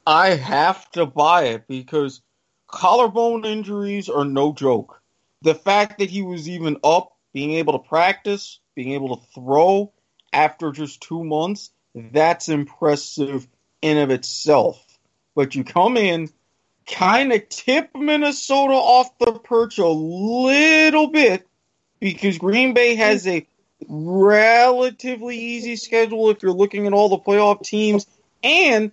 I 0.08 0.30
have 0.30 0.90
to 0.92 1.06
buy 1.06 1.44
it 1.46 1.68
because 1.68 2.22
collarbone 2.70 3.46
injuries 3.46 4.10
are 4.10 4.26
no 4.26 4.54
joke. 4.54 5.02
The 5.42 5.56
fact 5.56 6.00
that 6.00 6.10
he 6.10 6.22
was 6.22 6.48
even 6.48 6.78
up, 6.84 7.16
being 7.34 7.54
able 7.54 7.74
to 7.74 7.88
practice, 7.88 8.60
being 8.76 8.94
able 8.94 9.18
to 9.18 9.24
throw 9.34 9.92
after 10.32 10.72
just 10.72 11.02
two 11.02 11.24
months, 11.24 11.72
that's 11.96 12.50
impressive 12.50 13.48
in 13.82 13.98
of 13.98 14.10
itself. 14.10 14.84
But 15.36 15.56
you 15.56 15.64
come 15.64 15.98
in, 15.98 16.30
kind 16.88 17.32
of 17.32 17.48
tip 17.50 17.92
Minnesota 17.96 18.74
off 18.74 19.18
the 19.20 19.34
perch 19.34 19.78
a 19.78 19.88
little 19.88 21.08
bit 21.08 21.48
because 22.00 22.38
Green 22.38 22.74
Bay 22.74 22.96
has 22.96 23.28
a 23.28 23.48
relatively 23.88 25.38
easy 25.38 25.76
schedule 25.76 26.30
if 26.30 26.44
you're 26.44 26.52
looking 26.52 26.88
at 26.88 26.94
all 26.94 27.10
the 27.10 27.20
playoff 27.20 27.64
teams. 27.64 28.06
And 28.44 28.92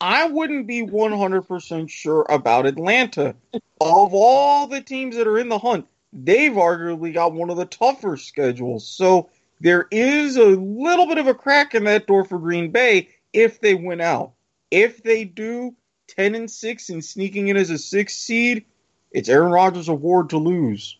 I 0.00 0.26
wouldn't 0.26 0.66
be 0.66 0.82
100% 0.82 1.90
sure 1.90 2.26
about 2.28 2.66
Atlanta. 2.66 3.34
Of 3.80 4.14
all 4.14 4.66
the 4.66 4.80
teams 4.80 5.16
that 5.16 5.26
are 5.26 5.38
in 5.38 5.48
the 5.48 5.58
hunt, 5.58 5.86
they've 6.12 6.52
arguably 6.52 7.12
got 7.12 7.34
one 7.34 7.50
of 7.50 7.56
the 7.56 7.66
tougher 7.66 8.16
schedules. 8.16 8.86
So 8.86 9.28
there 9.60 9.86
is 9.90 10.36
a 10.36 10.44
little 10.44 11.06
bit 11.06 11.18
of 11.18 11.26
a 11.26 11.34
crack 11.34 11.74
in 11.74 11.84
that 11.84 12.06
door 12.06 12.24
for 12.24 12.38
Green 12.38 12.70
Bay 12.70 13.08
if 13.32 13.60
they 13.60 13.74
win 13.74 14.00
out. 14.00 14.32
If 14.70 15.02
they 15.02 15.24
do 15.24 15.74
10 16.08 16.34
and 16.34 16.50
6 16.50 16.88
and 16.88 17.04
sneaking 17.04 17.48
in 17.48 17.56
as 17.56 17.70
a 17.70 17.78
sixth 17.78 18.16
seed, 18.16 18.64
it's 19.12 19.28
Aaron 19.28 19.52
Rodgers' 19.52 19.88
award 19.88 20.30
to 20.30 20.38
lose. 20.38 20.96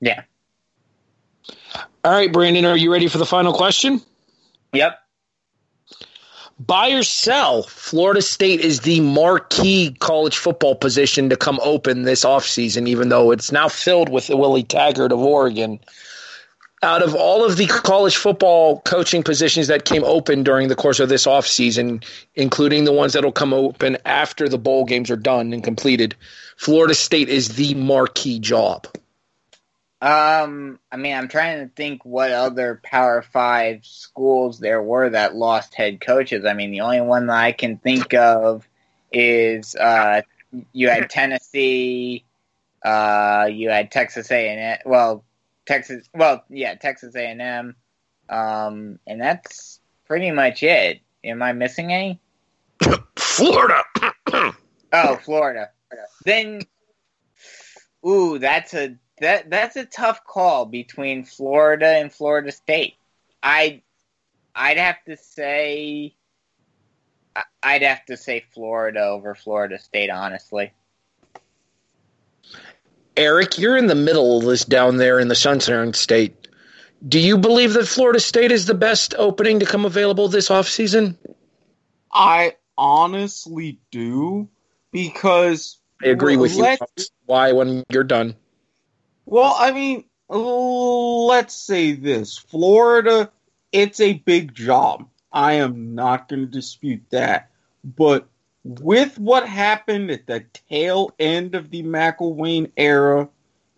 Yeah. 0.00 0.22
All 2.04 2.12
right, 2.12 2.32
Brandon, 2.32 2.64
are 2.64 2.76
you 2.76 2.92
ready 2.92 3.08
for 3.08 3.18
the 3.18 3.26
final 3.26 3.52
question? 3.52 4.00
Yep. 4.72 4.98
Buy 6.60 6.90
or 6.90 7.02
sell, 7.02 7.64
Florida 7.64 8.22
State 8.22 8.60
is 8.60 8.80
the 8.80 9.00
marquee 9.00 9.96
college 9.98 10.38
football 10.38 10.76
position 10.76 11.28
to 11.28 11.36
come 11.36 11.58
open 11.64 12.02
this 12.02 12.24
offseason, 12.24 12.86
even 12.86 13.08
though 13.08 13.32
it's 13.32 13.50
now 13.50 13.68
filled 13.68 14.08
with 14.08 14.28
Willie 14.28 14.62
Taggart 14.62 15.10
of 15.10 15.18
Oregon. 15.18 15.80
Out 16.82 17.02
of 17.02 17.14
all 17.14 17.44
of 17.44 17.56
the 17.56 17.66
college 17.66 18.16
football 18.16 18.82
coaching 18.82 19.24
positions 19.24 19.66
that 19.66 19.84
came 19.84 20.04
open 20.04 20.44
during 20.44 20.68
the 20.68 20.76
course 20.76 21.00
of 21.00 21.08
this 21.08 21.26
offseason, 21.26 22.04
including 22.36 22.84
the 22.84 22.92
ones 22.92 23.14
that 23.14 23.24
will 23.24 23.32
come 23.32 23.52
open 23.52 23.96
after 24.04 24.48
the 24.48 24.58
bowl 24.58 24.84
games 24.84 25.10
are 25.10 25.16
done 25.16 25.52
and 25.52 25.64
completed, 25.64 26.14
Florida 26.56 26.94
State 26.94 27.28
is 27.28 27.56
the 27.56 27.74
marquee 27.74 28.38
job. 28.38 28.86
Um, 30.00 30.78
I 30.92 30.96
mean, 30.96 31.16
I'm 31.16 31.28
trying 31.28 31.66
to 31.66 31.74
think 31.74 32.04
what 32.04 32.30
other 32.30 32.80
Power 32.82 33.22
Five 33.22 33.84
schools 33.84 34.58
there 34.58 34.82
were 34.82 35.10
that 35.10 35.34
lost 35.34 35.74
head 35.74 36.00
coaches. 36.00 36.44
I 36.44 36.52
mean, 36.52 36.72
the 36.72 36.82
only 36.82 37.00
one 37.00 37.28
that 37.28 37.38
I 37.38 37.52
can 37.52 37.78
think 37.78 38.12
of 38.12 38.68
is 39.12 39.74
uh, 39.74 40.22
you 40.72 40.88
had 40.88 41.08
Tennessee, 41.08 42.24
uh, 42.84 43.48
you 43.50 43.70
had 43.70 43.90
Texas 43.90 44.30
A&M. 44.30 44.78
Well, 44.84 45.24
Texas. 45.66 46.06
Well, 46.12 46.44
yeah, 46.50 46.74
Texas 46.74 47.14
A&M, 47.14 47.74
um, 48.28 48.98
and 49.06 49.20
that's 49.20 49.80
pretty 50.06 50.30
much 50.30 50.62
it. 50.62 51.00
Am 51.22 51.42
I 51.42 51.52
missing 51.52 51.92
any? 51.92 52.20
Florida. 53.16 53.82
oh, 54.92 55.16
Florida. 55.22 55.70
Then, 56.24 56.60
ooh, 58.06 58.38
that's 58.38 58.74
a 58.74 58.96
that 59.20 59.50
that's 59.50 59.76
a 59.76 59.84
tough 59.84 60.24
call 60.24 60.66
between 60.66 61.24
Florida 61.24 61.86
and 61.86 62.12
Florida 62.12 62.52
State. 62.52 62.94
I 63.42 63.82
I'd 64.54 64.78
have 64.78 65.02
to 65.04 65.16
say 65.16 66.14
I'd 67.62 67.82
have 67.82 68.04
to 68.06 68.16
say 68.16 68.44
Florida 68.52 69.00
over 69.00 69.34
Florida 69.34 69.78
State 69.78 70.10
honestly. 70.10 70.72
Erik, 73.16 73.58
you're 73.58 73.76
in 73.76 73.86
the 73.86 73.94
middle 73.94 74.38
of 74.38 74.44
this 74.44 74.64
down 74.64 74.96
there 74.96 75.20
in 75.20 75.28
the 75.28 75.36
Sunshine 75.36 75.92
State. 75.94 76.48
Do 77.06 77.20
you 77.20 77.38
believe 77.38 77.74
that 77.74 77.86
Florida 77.86 78.18
State 78.18 78.50
is 78.50 78.66
the 78.66 78.74
best 78.74 79.14
opening 79.18 79.60
to 79.60 79.66
come 79.66 79.84
available 79.84 80.26
this 80.26 80.48
offseason? 80.48 81.16
I 82.12 82.56
honestly 82.76 83.78
do 83.92 84.48
because 84.90 85.78
I 86.02 86.08
agree 86.08 86.36
with 86.36 86.56
you. 86.56 86.66
Why 87.26 87.52
when 87.52 87.84
you're 87.90 88.04
done? 88.04 88.34
Well, 89.26 89.56
I 89.58 89.72
mean, 89.72 90.04
let's 90.28 91.54
say 91.54 91.92
this 91.92 92.36
Florida, 92.38 93.30
it's 93.72 94.00
a 94.00 94.14
big 94.14 94.54
job. 94.54 95.08
I 95.32 95.54
am 95.54 95.94
not 95.94 96.28
going 96.28 96.42
to 96.42 96.46
dispute 96.46 97.02
that. 97.10 97.50
But 97.82 98.28
with 98.64 99.18
what 99.18 99.48
happened 99.48 100.10
at 100.10 100.26
the 100.26 100.44
tail 100.68 101.10
end 101.18 101.54
of 101.54 101.70
the 101.70 101.82
McElwain 101.82 102.70
era, 102.76 103.28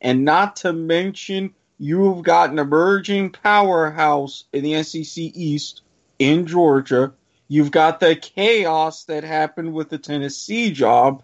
and 0.00 0.24
not 0.24 0.56
to 0.56 0.72
mention 0.72 1.54
you've 1.78 2.22
got 2.22 2.50
an 2.50 2.58
emerging 2.58 3.30
powerhouse 3.30 4.44
in 4.52 4.62
the 4.62 4.82
SEC 4.82 5.16
East 5.16 5.82
in 6.18 6.46
Georgia, 6.46 7.12
you've 7.48 7.70
got 7.70 8.00
the 8.00 8.16
chaos 8.16 9.04
that 9.04 9.24
happened 9.24 9.72
with 9.72 9.88
the 9.88 9.98
Tennessee 9.98 10.70
job. 10.70 11.22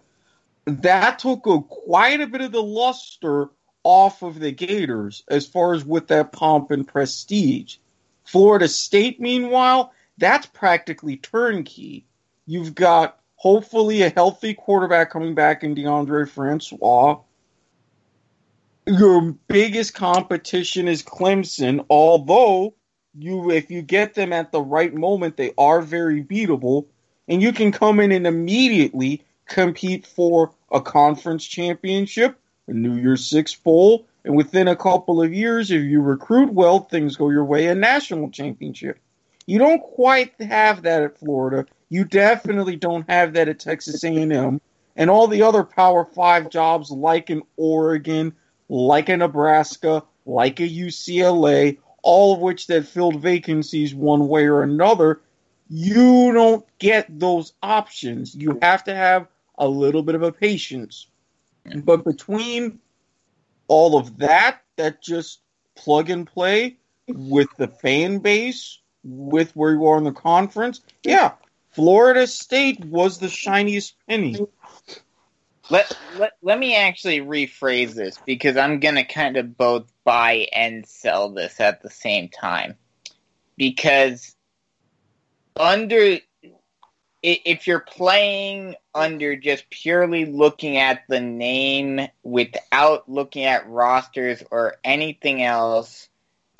That 0.64 1.18
took 1.18 1.46
a, 1.46 1.60
quite 1.60 2.20
a 2.20 2.26
bit 2.26 2.40
of 2.40 2.52
the 2.52 2.62
luster 2.62 3.50
off 3.84 4.22
of 4.22 4.38
the 4.38 4.52
Gators 4.52 5.24
as 5.28 5.46
far 5.46 5.74
as 5.74 5.84
with 5.84 6.08
that 6.08 6.32
pomp 6.32 6.70
and 6.70 6.86
prestige. 6.86 7.76
Florida 8.24 8.68
State, 8.68 9.20
meanwhile, 9.20 9.92
that's 10.18 10.46
practically 10.46 11.16
turnkey. 11.16 12.06
You've 12.46 12.74
got 12.74 13.18
hopefully 13.36 14.02
a 14.02 14.10
healthy 14.10 14.54
quarterback 14.54 15.10
coming 15.10 15.34
back 15.34 15.64
in 15.64 15.74
Deondre 15.74 16.28
Francois. 16.28 17.18
Your 18.86 19.32
biggest 19.48 19.94
competition 19.94 20.88
is 20.88 21.02
Clemson, 21.02 21.84
although 21.88 22.74
you 23.14 23.50
if 23.50 23.70
you 23.70 23.82
get 23.82 24.14
them 24.14 24.32
at 24.32 24.52
the 24.52 24.62
right 24.62 24.94
moment, 24.94 25.36
they 25.36 25.52
are 25.58 25.82
very 25.82 26.22
beatable, 26.22 26.86
and 27.28 27.42
you 27.42 27.52
can 27.52 27.72
come 27.72 28.00
in 28.00 28.12
and 28.12 28.26
immediately 28.26 29.22
compete 29.46 30.06
for 30.06 30.52
a 30.70 30.80
conference 30.80 31.44
championship 31.44 32.38
New 32.68 32.94
Year's 32.94 33.26
Six 33.26 33.54
Bowl, 33.54 34.06
and 34.24 34.36
within 34.36 34.68
a 34.68 34.76
couple 34.76 35.22
of 35.22 35.34
years, 35.34 35.70
if 35.70 35.82
you 35.82 36.00
recruit 36.00 36.52
well, 36.52 36.80
things 36.80 37.16
go 37.16 37.30
your 37.30 37.44
way, 37.44 37.66
a 37.66 37.74
national 37.74 38.30
championship. 38.30 38.98
You 39.46 39.58
don't 39.58 39.82
quite 39.82 40.40
have 40.40 40.82
that 40.82 41.02
at 41.02 41.18
Florida. 41.18 41.66
You 41.88 42.04
definitely 42.04 42.76
don't 42.76 43.08
have 43.10 43.32
that 43.32 43.48
at 43.48 43.58
Texas 43.58 44.04
A&M 44.04 44.60
and 44.96 45.10
all 45.10 45.26
the 45.26 45.42
other 45.42 45.64
Power 45.64 46.04
5 46.04 46.50
jobs 46.50 46.90
like 46.90 47.30
in 47.30 47.42
Oregon, 47.56 48.34
like 48.68 49.08
in 49.08 49.18
Nebraska, 49.18 50.04
like 50.24 50.60
a 50.60 50.68
UCLA, 50.68 51.78
all 52.02 52.34
of 52.34 52.40
which 52.40 52.68
that 52.68 52.86
filled 52.86 53.20
vacancies 53.20 53.94
one 53.94 54.28
way 54.28 54.46
or 54.46 54.62
another. 54.62 55.20
You 55.68 56.32
don't 56.32 56.64
get 56.78 57.06
those 57.18 57.52
options. 57.62 58.34
You 58.34 58.58
have 58.62 58.84
to 58.84 58.94
have 58.94 59.26
a 59.58 59.66
little 59.66 60.02
bit 60.02 60.14
of 60.14 60.22
a 60.22 60.32
patience. 60.32 61.06
But 61.64 62.04
between 62.04 62.80
all 63.68 63.96
of 63.96 64.18
that, 64.18 64.62
that 64.76 65.02
just 65.02 65.40
plug 65.74 66.10
and 66.10 66.26
play 66.26 66.76
with 67.08 67.48
the 67.56 67.68
fan 67.68 68.18
base, 68.18 68.78
with 69.04 69.54
where 69.56 69.72
you 69.72 69.86
are 69.86 69.98
in 69.98 70.04
the 70.04 70.12
conference, 70.12 70.80
yeah, 71.02 71.32
Florida 71.70 72.26
State 72.26 72.84
was 72.84 73.18
the 73.18 73.28
shiniest 73.28 73.94
penny. 74.08 74.36
Let, 75.70 75.96
let, 76.18 76.32
let 76.42 76.58
me 76.58 76.76
actually 76.76 77.20
rephrase 77.20 77.94
this 77.94 78.18
because 78.26 78.56
I'm 78.56 78.80
going 78.80 78.96
to 78.96 79.04
kind 79.04 79.36
of 79.36 79.56
both 79.56 79.90
buy 80.04 80.48
and 80.52 80.86
sell 80.86 81.30
this 81.30 81.60
at 81.60 81.82
the 81.82 81.90
same 81.90 82.28
time. 82.28 82.76
Because 83.56 84.34
under 85.56 86.18
if 87.22 87.66
you're 87.66 87.80
playing 87.80 88.74
under 88.94 89.36
just 89.36 89.70
purely 89.70 90.24
looking 90.24 90.76
at 90.76 91.02
the 91.08 91.20
name 91.20 92.00
without 92.22 93.08
looking 93.08 93.44
at 93.44 93.68
rosters 93.68 94.42
or 94.50 94.76
anything 94.82 95.42
else 95.42 96.08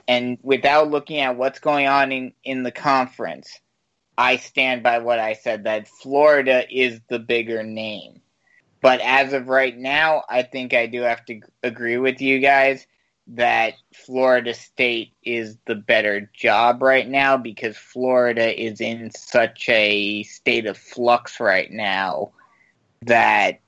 and 0.07 0.39
without 0.43 0.91
looking 0.91 1.19
at 1.19 1.37
what's 1.37 1.59
going 1.59 1.89
on 1.89 2.13
in, 2.13 2.33
in 2.45 2.63
the 2.63 2.71
conference, 2.71 3.61
I 4.17 4.37
stand 4.37 4.83
by 4.83 4.99
what 4.99 5.19
I 5.19 5.35
said 5.35 5.65
that 5.65 5.89
Florida 5.89 6.65
is 6.71 7.01
the 7.09 7.19
bigger 7.19 7.63
name. 7.63 8.21
But 8.81 9.01
as 9.01 9.33
of 9.33 9.49
right 9.49 9.77
now, 9.77 10.25
I 10.29 10.43
think 10.43 10.75
I 10.75 10.87
do 10.87 11.03
have 11.03 11.25
to 11.27 11.41
agree 11.63 11.99
with 11.99 12.21
you 12.21 12.39
guys 12.41 12.87
that 13.35 13.75
Florida 13.95 14.53
State 14.53 15.13
is 15.25 15.57
the 15.67 15.75
better 15.75 16.31
job 16.35 16.83
right 16.83 17.09
now 17.09 17.37
because 17.37 17.77
Florida 17.77 18.63
is 18.63 18.81
in 18.81 19.11
such 19.11 19.69
a 19.69 20.23
state 20.25 20.67
of 20.67 20.77
flux 20.77 21.41
right 21.41 21.71
now 21.71 22.33
that 23.03 23.61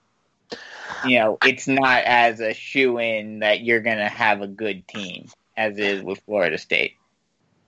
you 1.05 1.19
know 1.19 1.39
it's 1.45 1.67
not 1.67 2.05
as 2.05 2.41
a 2.41 2.53
shoe 2.53 2.99
in 2.99 3.41
that 3.41 3.62
you're 3.62 3.81
going 3.81 3.99
to 3.99 4.09
have 4.09 4.43
a 4.43 4.47
good 4.47 4.87
team 4.87 5.29
as 5.57 5.79
is 5.79 6.03
with 6.03 6.21
Florida 6.27 6.59
State. 6.59 6.95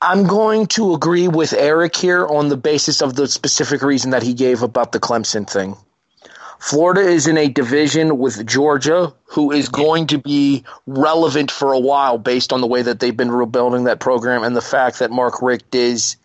I'm 0.02 0.24
going 0.24 0.66
to 0.68 0.92
agree 0.92 1.28
with 1.28 1.54
Erik 1.54 1.96
here 1.96 2.26
on 2.26 2.48
the 2.48 2.56
basis 2.56 3.00
of 3.00 3.14
the 3.14 3.26
specific 3.26 3.80
reason 3.80 4.10
that 4.10 4.22
he 4.22 4.34
gave 4.34 4.62
about 4.62 4.92
the 4.92 5.00
Clemson 5.00 5.48
thing. 5.48 5.76
Florida 6.58 7.02
is 7.02 7.26
in 7.26 7.36
a 7.36 7.48
division 7.48 8.18
with 8.18 8.46
Georgia, 8.46 9.12
who 9.24 9.52
is 9.52 9.68
going 9.68 10.06
to 10.08 10.18
be 10.18 10.64
relevant 10.86 11.50
for 11.50 11.72
a 11.72 11.78
while 11.78 12.18
based 12.18 12.52
on 12.52 12.60
the 12.60 12.66
way 12.66 12.82
that 12.82 12.98
they've 12.98 13.16
been 13.16 13.30
rebuilding 13.30 13.84
that 13.84 14.00
program 14.00 14.42
and 14.42 14.56
the 14.56 14.62
fact 14.62 14.98
that 15.00 15.10
Mark 15.10 15.42
Richt 15.42 15.74
is, 15.74 16.16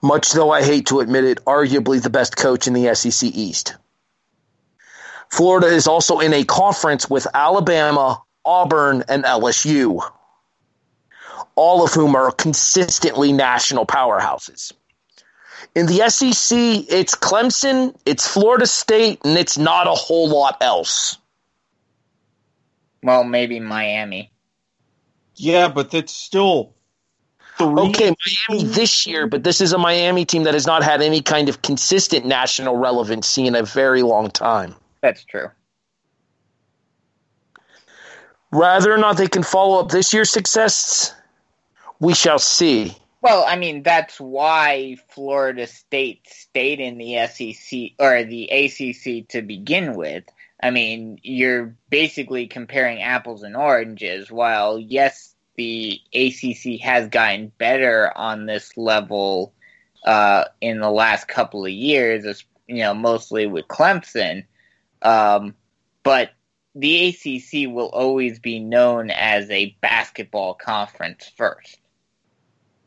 much 0.00 0.32
though 0.32 0.50
I 0.50 0.62
hate 0.62 0.86
to 0.86 1.00
admit 1.00 1.24
it, 1.24 1.44
arguably 1.44 2.00
the 2.00 2.10
best 2.10 2.36
coach 2.36 2.66
in 2.66 2.74
the 2.74 2.94
SEC 2.94 3.30
East. 3.34 3.74
Florida 5.28 5.66
is 5.66 5.86
also 5.86 6.20
in 6.20 6.32
a 6.32 6.44
conference 6.44 7.10
with 7.10 7.26
Alabama, 7.34 8.22
Auburn, 8.44 9.02
and 9.08 9.24
LSU, 9.24 10.00
all 11.56 11.84
of 11.84 11.92
whom 11.92 12.14
are 12.14 12.30
consistently 12.30 13.32
national 13.32 13.86
powerhouses. 13.86 14.72
In 15.74 15.86
the 15.86 16.08
SEC, 16.08 16.56
it's 16.88 17.14
Clemson, 17.14 17.94
it's 18.06 18.26
Florida 18.26 18.66
State, 18.66 19.20
and 19.24 19.36
it's 19.36 19.58
not 19.58 19.86
a 19.86 19.90
whole 19.90 20.28
lot 20.28 20.56
else. 20.60 21.18
Well, 23.02 23.24
maybe 23.24 23.60
Miami. 23.60 24.30
Yeah, 25.34 25.68
but 25.68 25.90
that's 25.90 26.12
still 26.12 26.72
three. 27.58 27.66
Okay, 27.66 28.14
Miami 28.48 28.64
this 28.64 29.06
year, 29.06 29.26
but 29.26 29.44
this 29.44 29.60
is 29.60 29.72
a 29.72 29.78
Miami 29.78 30.24
team 30.24 30.44
that 30.44 30.54
has 30.54 30.66
not 30.66 30.82
had 30.82 31.02
any 31.02 31.20
kind 31.20 31.48
of 31.48 31.62
consistent 31.62 32.24
national 32.24 32.76
relevancy 32.76 33.46
in 33.46 33.54
a 33.54 33.62
very 33.62 34.02
long 34.02 34.30
time. 34.30 34.74
That's 35.02 35.24
true. 35.24 35.48
Whether 38.50 38.92
or 38.92 38.98
not 38.98 39.18
they 39.18 39.28
can 39.28 39.42
follow 39.42 39.80
up 39.80 39.90
this 39.90 40.14
year's 40.14 40.30
success, 40.30 41.14
we 42.00 42.14
shall 42.14 42.38
see. 42.38 42.96
Well, 43.26 43.44
I 43.44 43.56
mean, 43.56 43.82
that's 43.82 44.20
why 44.20 44.98
Florida 45.08 45.66
State 45.66 46.28
stayed 46.28 46.78
in 46.78 46.96
the 46.96 47.26
SEC 47.26 47.90
or 47.98 48.22
the 48.22 48.44
ACC 48.44 49.26
to 49.30 49.42
begin 49.42 49.96
with. 49.96 50.22
I 50.62 50.70
mean, 50.70 51.18
you're 51.24 51.74
basically 51.90 52.46
comparing 52.46 53.02
apples 53.02 53.42
and 53.42 53.56
oranges. 53.56 54.30
While, 54.30 54.78
yes, 54.78 55.34
the 55.56 56.00
ACC 56.14 56.80
has 56.82 57.08
gotten 57.08 57.50
better 57.58 58.16
on 58.16 58.46
this 58.46 58.76
level 58.76 59.52
uh, 60.04 60.44
in 60.60 60.78
the 60.78 60.92
last 60.92 61.26
couple 61.26 61.64
of 61.64 61.72
years, 61.72 62.44
you 62.68 62.76
know, 62.76 62.94
mostly 62.94 63.48
with 63.48 63.66
Clemson. 63.66 64.44
Um, 65.02 65.56
but 66.04 66.30
the 66.76 67.08
ACC 67.08 67.74
will 67.74 67.88
always 67.88 68.38
be 68.38 68.60
known 68.60 69.10
as 69.10 69.50
a 69.50 69.76
basketball 69.80 70.54
conference 70.54 71.28
first. 71.36 71.80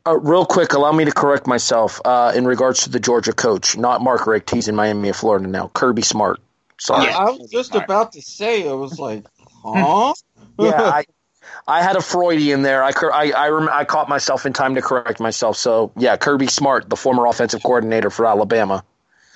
Uh, 0.06 0.18
real 0.18 0.46
quick, 0.46 0.72
allow 0.72 0.92
me 0.92 1.04
to 1.04 1.12
correct 1.12 1.46
myself 1.46 2.00
uh, 2.04 2.32
in 2.34 2.46
regards 2.46 2.84
to 2.84 2.90
the 2.90 3.00
Georgia 3.00 3.32
coach, 3.32 3.76
not 3.76 4.02
Mark 4.02 4.26
Richt. 4.26 4.50
He's 4.50 4.68
in 4.68 4.74
Miami, 4.74 5.10
of 5.10 5.16
Florida 5.16 5.46
now. 5.46 5.70
Kirby 5.74 6.02
Smart. 6.02 6.40
Sorry. 6.78 7.10
I, 7.10 7.26
I 7.26 7.30
was 7.30 7.50
just 7.50 7.74
about 7.74 8.12
to 8.12 8.22
say, 8.22 8.68
I 8.68 8.72
was 8.72 8.98
like, 8.98 9.24
huh? 9.64 10.14
yeah, 10.58 10.80
I, 10.82 11.04
I 11.66 11.82
had 11.82 11.96
a 11.96 12.00
Freudian 12.00 12.62
there. 12.62 12.82
I 12.82 12.92
I 13.12 13.32
I, 13.32 13.48
rem- 13.48 13.68
I 13.70 13.84
caught 13.84 14.08
myself 14.08 14.46
in 14.46 14.52
time 14.54 14.74
to 14.76 14.82
correct 14.82 15.20
myself. 15.20 15.56
So 15.56 15.92
yeah, 15.96 16.16
Kirby 16.16 16.46
Smart, 16.46 16.88
the 16.88 16.96
former 16.96 17.26
offensive 17.26 17.62
coordinator 17.62 18.10
for 18.10 18.26
Alabama. 18.26 18.82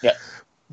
Yeah. 0.03 0.13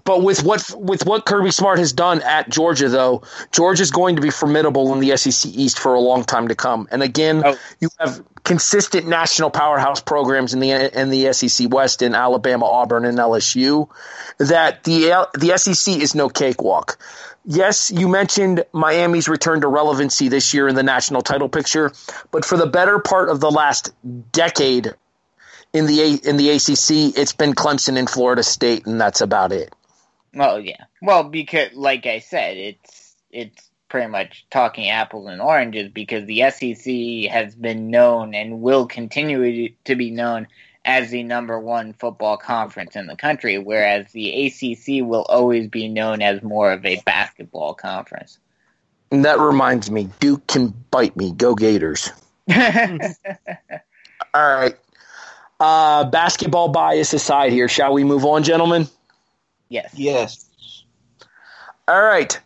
But 0.04 0.24
with 0.24 0.44
what 0.44 0.74
with 0.78 1.06
what 1.06 1.26
Kirby 1.26 1.52
Smart 1.52 1.80
has 1.80 1.94
done 1.94 2.22
at 2.22 2.50
Georgia, 2.50 2.90
though, 2.90 3.24
Georgia's 3.52 3.92
going 3.92 4.16
to 4.16 4.22
be 4.22 4.30
formidable 4.30 4.94
in 4.94 5.00
the 5.00 5.16
SEC 5.18 5.52
East 5.54 5.80
for 5.80 5.94
a 5.94 6.00
long 6.00 6.24
time 6.24 6.48
to 6.48 6.56
come. 6.56 6.88
And 6.92 7.04
again, 7.04 7.44
Oh. 7.46 7.58
you 7.80 7.90
have 8.00 8.24
consistent 8.44 9.08
national 9.08 9.52
powerhouse 9.52 10.02
programs 10.02 10.54
in 10.54 10.60
the 10.60 10.72
in 11.00 11.10
the 11.10 11.32
SEC 11.34 11.68
West 11.72 12.02
in 12.02 12.16
Alabama, 12.16 12.66
Auburn, 12.66 13.06
and 13.06 13.18
LSU. 13.20 13.88
That 14.40 14.84
the 14.84 15.28
the 15.38 15.58
SEC 15.58 15.98
is 15.98 16.16
no 16.16 16.30
cakewalk. 16.30 16.98
Yes, 17.46 17.90
you 17.90 18.08
mentioned 18.08 18.64
Miami's 18.72 19.28
return 19.28 19.62
to 19.62 19.68
relevancy 19.68 20.28
this 20.28 20.54
year 20.54 20.68
in 20.68 20.76
the 20.76 20.84
national 20.84 21.22
title 21.22 21.50
picture, 21.50 21.92
but 22.30 22.46
for 22.46 22.56
the 22.56 22.68
better 22.68 23.00
part 23.00 23.30
of 23.30 23.40
the 23.40 23.50
last 23.50 23.92
decade 24.32 24.94
in 25.74 25.86
the 25.88 26.20
in 26.24 26.38
the 26.38 26.50
ACC, 26.52 27.18
it's 27.18 27.34
been 27.34 27.54
Clemson 27.54 27.98
and 27.98 28.10
Florida 28.10 28.44
State, 28.44 28.86
and 28.86 29.00
that's 29.02 29.22
about 29.22 29.52
it. 29.52 29.74
Well, 30.34 30.60
yeah. 30.60 30.86
Well, 31.02 31.24
because 31.24 31.74
like 31.74 32.06
I 32.06 32.20
said, 32.20 32.58
it's 32.58 33.16
it's 33.32 33.70
pretty 33.90 34.08
much 34.08 34.46
talking 34.50 34.90
apples 34.90 35.28
and 35.28 35.42
oranges 35.42 35.90
because 35.90 36.26
the 36.26 36.50
SEC 36.50 37.32
has 37.32 37.54
been 37.54 37.92
known 37.92 38.34
and 38.34 38.62
will 38.62 38.88
continue 38.88 39.70
to 39.84 39.96
be 39.96 40.12
known 40.12 40.48
as 40.86 41.12
the 41.12 41.24
number 41.24 41.60
one 41.60 41.94
football 41.94 42.38
conference 42.38 42.96
in 42.96 43.06
the 43.06 43.16
country, 43.16 43.58
whereas 43.58 44.12
the 44.14 44.48
ACC 44.48 45.06
will 45.06 45.26
always 45.30 45.68
be 45.68 45.88
known 45.88 46.22
as 46.22 46.42
more 46.42 46.72
of 46.72 46.86
a 46.86 47.02
basketball 47.06 47.74
conference. 47.74 48.40
And 49.12 49.26
that 49.26 49.40
reminds 49.40 49.92
me, 49.92 50.10
Duke 50.20 50.48
can 50.48 50.74
bite 50.90 51.16
me. 51.18 51.34
Go 51.34 51.54
Gators! 51.54 52.10
All 52.54 52.56
right. 54.34 54.76
Uh, 55.60 56.06
basketball 56.06 56.70
bias 56.70 57.14
aside 57.14 57.52
here, 57.52 57.68
shall 57.68 57.94
we 57.94 58.04
move 58.04 58.26
on, 58.26 58.44
gentlemen? 58.44 58.88
Yes. 59.72 59.92
yes. 59.96 60.46
All 61.88 62.04
right. 62.04 62.40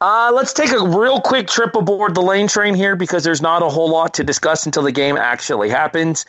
Uh, 0.00 0.30
let's 0.34 0.52
take 0.52 0.72
a 0.72 0.86
real 0.86 1.20
quick 1.20 1.48
trip 1.48 1.74
aboard 1.74 2.14
the 2.14 2.20
lane 2.22 2.46
train 2.48 2.74
here 2.74 2.94
because 2.96 3.24
there's 3.24 3.40
not 3.40 3.62
a 3.62 3.68
whole 3.68 3.90
lot 3.90 4.12
to 4.14 4.22
discuss 4.22 4.66
until 4.66 4.82
the 4.82 4.92
game 4.92 5.16
actually 5.16 5.70
happens. 5.70 6.26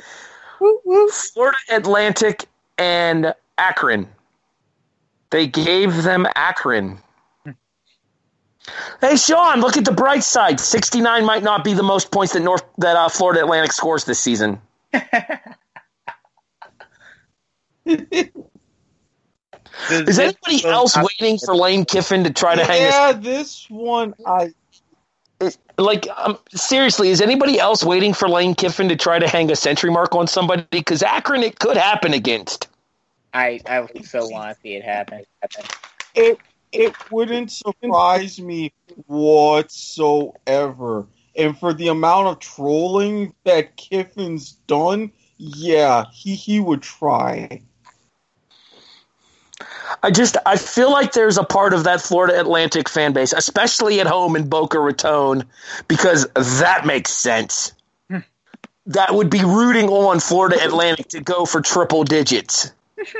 Florida 1.11 1.57
Atlantic 1.69 2.45
and 2.77 3.33
Akron. 3.57 4.07
They 5.29 5.47
gave 5.47 6.03
them 6.03 6.25
Akron. 6.35 6.99
Hey 8.99 9.15
Sean, 9.15 9.61
look 9.61 9.77
at 9.77 9.85
the 9.85 9.91
bright 9.91 10.23
side. 10.23 10.59
69 10.59 11.25
might 11.25 11.43
not 11.43 11.63
be 11.63 11.73
the 11.73 11.83
most 11.83 12.11
points 12.11 12.33
that 12.33 12.41
North 12.41 12.63
that 12.79 12.97
uh, 12.97 13.07
Florida 13.09 13.41
Atlantic 13.41 13.71
scores 13.71 14.03
this 14.05 14.19
season. 14.19 14.59
Is 19.89 20.19
anybody 20.19 20.65
else 20.65 20.97
waiting 20.97 21.37
for 21.37 21.55
Lane 21.55 21.85
Kiffin 21.85 22.23
to 22.23 22.31
try 22.31 22.55
to 22.55 22.63
hang 22.63 22.81
yeah, 22.81 23.13
this 23.13 23.69
one 23.69 24.13
I 24.25 24.53
like 25.77 26.07
um, 26.17 26.37
seriously 26.53 27.09
is 27.09 27.21
anybody 27.21 27.59
else 27.59 27.83
waiting 27.83 28.11
for 28.11 28.27
lane 28.27 28.55
kiffin 28.55 28.89
to 28.89 28.95
try 28.95 29.19
to 29.19 29.27
hang 29.27 29.51
a 29.51 29.55
century 29.55 29.91
mark 29.91 30.15
on 30.15 30.25
somebody 30.25 30.65
because 30.71 31.03
akron 31.03 31.43
it 31.43 31.59
could 31.59 31.77
happen 31.77 32.11
against 32.11 32.67
I 33.33 33.59
I 33.67 33.85
so 34.03 34.27
want 34.29 34.55
to 34.55 34.61
see 34.61 34.75
it 34.75 34.83
happen. 34.83 35.23
it 36.15 36.39
it 36.71 37.11
wouldn't 37.11 37.51
surprise 37.51 38.39
me 38.39 38.71
whatsoever. 39.05 41.05
And 41.35 41.57
for 41.57 41.73
the 41.73 41.89
amount 41.89 42.27
of 42.27 42.39
trolling 42.39 43.33
that 43.43 43.75
Kiffin's 43.77 44.53
done, 44.67 45.11
yeah, 45.37 46.05
he 46.11 46.35
he 46.35 46.59
would 46.59 46.81
try. 46.81 47.61
I 50.03 50.11
just 50.11 50.37
i 50.45 50.55
feel 50.55 50.91
like 50.91 51.13
there's 51.13 51.37
a 51.37 51.43
part 51.43 51.73
of 51.73 51.83
that 51.83 52.01
florida 52.01 52.39
atlantic 52.39 52.87
fan 52.89 53.13
base 53.13 53.33
especially 53.33 53.99
at 53.99 54.07
home 54.07 54.35
in 54.35 54.47
boca 54.47 54.79
raton 54.79 55.43
because 55.87 56.27
that 56.35 56.85
makes 56.85 57.11
sense 57.11 57.73
that 58.85 59.13
would 59.13 59.29
be 59.29 59.43
rooting 59.43 59.89
on 59.89 60.19
florida 60.19 60.57
atlantic 60.63 61.07
to 61.07 61.19
go 61.19 61.45
for 61.45 61.61
triple 61.61 62.03
digits 62.03 62.71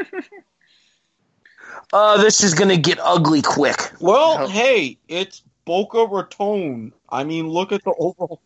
uh, 1.94 2.22
this 2.22 2.44
is 2.44 2.54
going 2.54 2.70
to 2.70 2.78
get 2.78 3.00
ugly 3.02 3.42
quick 3.42 3.92
Well, 4.00 4.48
hey, 4.48 4.98
it's 5.08 5.44
Boca 5.68 6.06
Raton. 6.06 6.94
I 7.10 7.26
mean, 7.26 7.50
look 7.50 7.74
at 7.74 7.84
the 7.84 7.94
overall. 8.00 8.42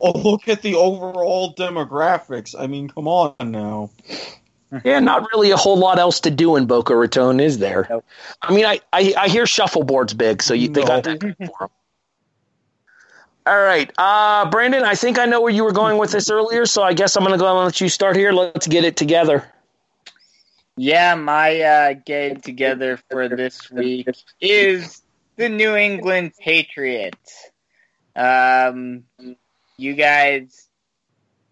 Oh, 0.00 0.18
look 0.18 0.48
at 0.48 0.62
the 0.62 0.76
overall 0.76 1.52
demographics. 1.54 2.54
I 2.58 2.68
mean, 2.68 2.88
come 2.88 3.06
on 3.06 3.34
now. 3.40 3.90
Yeah, 4.84 5.00
not 5.00 5.26
really 5.32 5.50
a 5.50 5.56
whole 5.56 5.76
lot 5.76 5.98
else 5.98 6.20
to 6.20 6.30
do 6.30 6.54
in 6.56 6.66
Boca 6.66 6.94
Raton, 6.94 7.40
is 7.40 7.58
there? 7.58 7.86
Nope. 7.90 8.04
I 8.40 8.54
mean, 8.54 8.64
I, 8.64 8.80
I, 8.92 9.14
I 9.18 9.28
hear 9.28 9.44
shuffleboard's 9.46 10.14
big, 10.14 10.42
so 10.42 10.54
you, 10.54 10.68
they 10.68 10.84
got 10.84 11.04
No. 11.04 11.16
that 11.16 11.20
for 11.20 11.34
them. 11.60 11.68
All 13.46 13.58
right, 13.60 13.90
uh, 13.98 14.48
Brandon, 14.50 14.84
I 14.84 14.94
think 14.94 15.18
I 15.18 15.24
know 15.26 15.40
where 15.40 15.50
you 15.50 15.64
were 15.64 15.72
going 15.72 15.98
with 15.98 16.12
this 16.12 16.30
earlier, 16.30 16.66
so 16.66 16.82
I 16.82 16.92
guess 16.92 17.16
I'm 17.16 17.24
going 17.24 17.32
to 17.36 17.38
go 17.38 17.48
and 17.48 17.64
let 17.64 17.80
you 17.80 17.88
start 17.88 18.14
here. 18.14 18.32
Let's 18.32 18.66
get 18.66 18.84
it 18.84 18.96
together. 18.96 19.50
Yeah, 20.76 21.14
my 21.14 21.60
uh, 21.60 21.94
get 22.06 22.42
together 22.44 22.98
for 23.10 23.28
this 23.28 23.70
week 23.70 24.08
is 24.40 25.02
the 25.36 25.48
New 25.48 25.74
England 25.74 26.32
Patriots. 26.38 27.50
Um, 28.14 29.04
you 29.78 29.94
guys, 29.94 30.68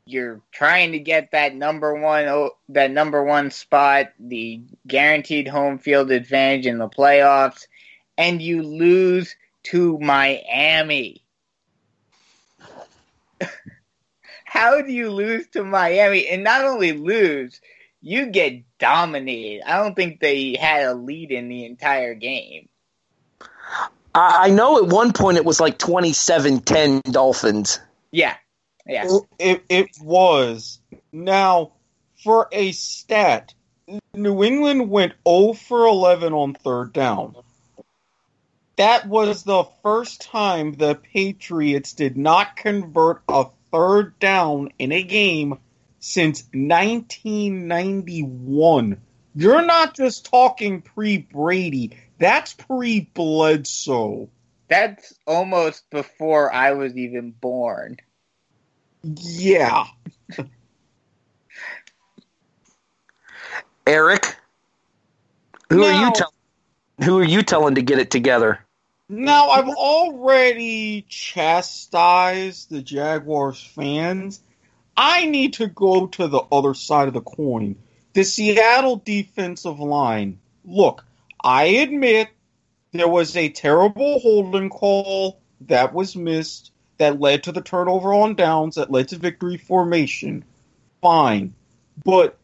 you're 0.08 0.40
trying 0.52 0.92
to 0.92 0.98
get 0.98 1.32
that 1.32 1.54
number 1.54 1.94
one, 1.94 2.50
that 2.70 2.90
number 2.90 3.22
one 3.22 3.50
spot, 3.50 4.08
the 4.18 4.62
guaranteed 4.86 5.46
home 5.46 5.78
field 5.78 6.10
advantage 6.10 6.66
in 6.66 6.78
the 6.78 6.88
playoffs, 6.88 7.66
and 8.16 8.40
you 8.40 8.62
lose 8.62 9.36
to 9.64 9.98
Miami. 9.98 11.22
How 14.44 14.80
do 14.80 14.90
you 14.90 15.10
lose 15.10 15.46
to 15.48 15.62
Miami? 15.62 16.26
And 16.26 16.42
not 16.42 16.64
only 16.64 16.92
lose, 16.92 17.60
you 18.00 18.26
get 18.26 18.62
dominated. 18.78 19.62
I 19.68 19.76
don't 19.82 19.94
think 19.94 20.20
they 20.20 20.56
had 20.58 20.86
a 20.86 20.94
lead 20.94 21.30
in 21.30 21.48
the 21.48 21.66
entire 21.66 22.14
game. 22.14 22.68
I, 24.14 24.46
I 24.46 24.50
know 24.50 24.78
at 24.78 24.86
one 24.86 25.12
point 25.12 25.36
it 25.36 25.44
was 25.44 25.60
like 25.60 25.76
27 25.78 26.60
10 26.60 27.02
Dolphins. 27.10 27.78
Yeah. 28.10 28.36
Yeah. 28.88 29.06
It 29.38 29.62
it 29.68 29.90
was 30.00 30.80
now 31.12 31.74
for 32.24 32.48
a 32.50 32.72
stat. 32.72 33.54
New 34.14 34.42
England 34.42 34.90
went 34.90 35.12
0 35.26 35.52
for 35.52 35.86
11 35.86 36.32
on 36.32 36.54
third 36.54 36.92
down. 36.92 37.36
That 38.76 39.06
was 39.08 39.44
the 39.44 39.64
first 39.82 40.22
time 40.22 40.72
the 40.72 40.94
Patriots 40.94 41.92
did 41.94 42.16
not 42.16 42.56
convert 42.56 43.22
a 43.28 43.46
third 43.70 44.18
down 44.18 44.70
in 44.78 44.92
a 44.92 45.02
game 45.02 45.58
since 46.00 46.44
1991. 46.52 49.00
You're 49.34 49.66
not 49.66 49.94
just 49.94 50.26
talking 50.26 50.82
pre 50.82 51.18
Brady, 51.18 51.96
that's 52.18 52.54
pre 52.54 53.00
Bledsoe. 53.00 54.28
That's 54.68 55.14
almost 55.26 55.90
before 55.90 56.52
I 56.52 56.72
was 56.72 56.96
even 56.96 57.32
born. 57.32 57.98
Yeah. 59.02 59.86
Erik, 63.86 64.36
who 65.70 65.82
are 65.82 66.04
you 66.04 66.12
telling? 66.12 66.32
Who 67.04 67.18
are 67.18 67.24
you 67.24 67.42
telling 67.42 67.76
to 67.76 67.82
get 67.82 67.98
it 67.98 68.10
together? 68.10 68.58
Now, 69.08 69.48
I've 69.48 69.68
already 69.68 71.06
chastised 71.08 72.68
the 72.68 72.82
Jaguars 72.82 73.62
fans. 73.62 74.40
I 74.94 75.24
need 75.26 75.54
to 75.54 75.68
go 75.68 76.08
to 76.08 76.28
the 76.28 76.42
other 76.52 76.74
side 76.74 77.08
of 77.08 77.14
the 77.14 77.22
coin. 77.22 77.76
The 78.12 78.24
Seattle 78.24 78.96
defensive 78.96 79.78
line. 79.78 80.40
Look, 80.64 81.06
I 81.42 81.64
admit 81.64 82.28
there 82.92 83.08
was 83.08 83.36
a 83.36 83.48
terrible 83.48 84.18
holding 84.20 84.68
call 84.68 85.40
that 85.62 85.94
was 85.94 86.14
missed 86.16 86.72
that 86.98 87.20
led 87.20 87.44
to 87.44 87.52
the 87.52 87.62
turnover 87.62 88.12
on 88.12 88.34
downs 88.34 88.74
that 88.74 88.90
led 88.90 89.08
to 89.08 89.16
victory 89.16 89.56
formation. 89.56 90.44
Fine. 91.00 91.54
But 92.04 92.36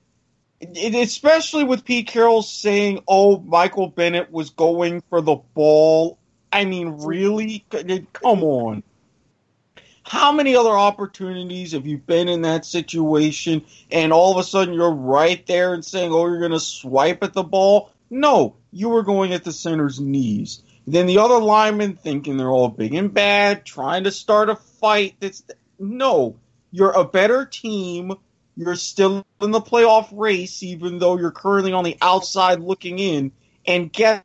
it, 0.60 0.94
especially 0.94 1.64
with 1.64 1.84
Pete 1.84 2.06
Carroll 2.06 2.42
saying, 2.42 3.00
"Oh, 3.06 3.38
Michael 3.38 3.88
Bennett 3.88 4.32
was 4.32 4.50
going 4.50 5.02
for 5.10 5.20
the 5.20 5.36
ball." 5.54 6.18
I 6.52 6.64
mean, 6.64 7.02
really? 7.02 7.64
Uh, 7.72 7.82
come 8.12 8.42
on. 8.44 8.82
How 10.04 10.32
many 10.32 10.54
other 10.54 10.70
opportunities 10.70 11.72
have 11.72 11.86
you 11.86 11.96
been 11.98 12.28
in 12.28 12.42
that 12.42 12.66
situation 12.66 13.64
and 13.90 14.12
all 14.12 14.32
of 14.32 14.38
a 14.38 14.46
sudden 14.46 14.74
you're 14.74 14.90
right 14.90 15.44
there 15.46 15.74
and 15.74 15.84
saying, 15.84 16.12
"Oh, 16.12 16.26
you're 16.26 16.40
going 16.40 16.52
to 16.52 16.60
swipe 16.60 17.22
at 17.22 17.32
the 17.32 17.42
ball"? 17.42 17.90
No, 18.10 18.54
you 18.70 18.90
were 18.90 19.02
going 19.02 19.32
at 19.32 19.44
the 19.44 19.52
center's 19.52 19.98
knees. 19.98 20.62
Then 20.86 21.06
the 21.06 21.18
other 21.18 21.38
linemen 21.38 21.96
thinking 21.96 22.36
they're 22.36 22.50
all 22.50 22.68
big 22.68 22.94
and 22.94 23.12
bad, 23.12 23.64
trying 23.64 24.04
to 24.04 24.10
start 24.10 24.50
a 24.50 24.56
fight. 24.56 25.16
That's 25.20 25.42
no. 25.78 26.36
You're 26.70 26.92
a 26.92 27.04
better 27.04 27.46
team. 27.46 28.14
You're 28.56 28.76
still 28.76 29.24
in 29.40 29.50
the 29.50 29.60
playoff 29.60 30.08
race, 30.12 30.62
even 30.62 30.98
though 30.98 31.18
you're 31.18 31.30
currently 31.30 31.72
on 31.72 31.84
the 31.84 31.96
outside 32.00 32.60
looking 32.60 32.98
in. 32.98 33.32
And 33.66 33.92
guess 33.92 34.22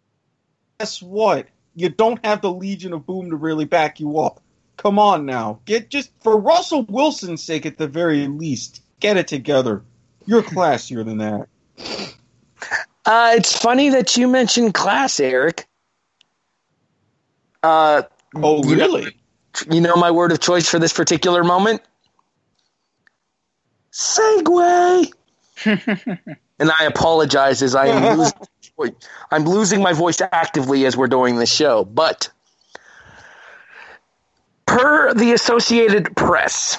what? 1.02 1.48
You 1.76 1.90
don't 1.90 2.24
have 2.26 2.42
the 2.42 2.52
Legion 2.52 2.94
of 2.94 3.06
Boom 3.06 3.30
to 3.30 3.38
really 3.38 3.66
back 3.66 4.00
you 4.00 4.20
up. 4.20 4.42
Come 4.76 5.00
on 5.00 5.26
now. 5.26 5.60
Get 5.66 5.90
just 5.90 6.12
for 6.22 6.38
Russell 6.38 6.84
Wilson's 6.84 7.44
sake 7.44 7.66
at 7.66 7.78
the 7.78 7.88
very 7.88 8.28
least, 8.28 8.82
get 9.00 9.18
it 9.18 9.28
together. 9.28 9.84
You're 10.26 10.44
classier 10.44 11.06
than 11.06 11.18
that. 11.18 11.48
Uh, 13.06 13.34
it's 13.36 13.58
funny 13.58 13.90
that 13.90 14.16
you 14.18 14.28
mentioned 14.28 14.74
class, 14.74 15.20
Erik. 15.20 15.68
Uh, 17.64 18.04
Oh, 18.36 18.64
you 18.64 18.76
know- 18.76 18.86
really? 18.86 19.16
you 19.72 19.82
know 19.82 19.96
my 19.96 20.12
word 20.12 20.32
of 20.32 20.40
choice 20.40 20.70
for 20.70 20.80
this 20.80 20.94
particular 20.94 21.44
moment? 21.44 21.82
segue. 23.92 25.12
and 25.66 26.72
I 26.80 26.86
apologize 26.86 27.62
as 27.64 27.74
I 27.76 27.88
am 27.88 28.18
losing, 28.78 28.96
I'm 29.32 29.46
losing 29.46 29.82
my 29.82 29.94
voice 29.94 30.22
actively 30.22 30.86
as 30.86 30.96
we're 30.96 31.08
doing 31.08 31.38
this 31.38 31.52
show. 31.52 31.84
But 31.86 32.30
per 34.68 35.14
the 35.16 35.34
Associated 35.34 36.16
Press, 36.16 36.78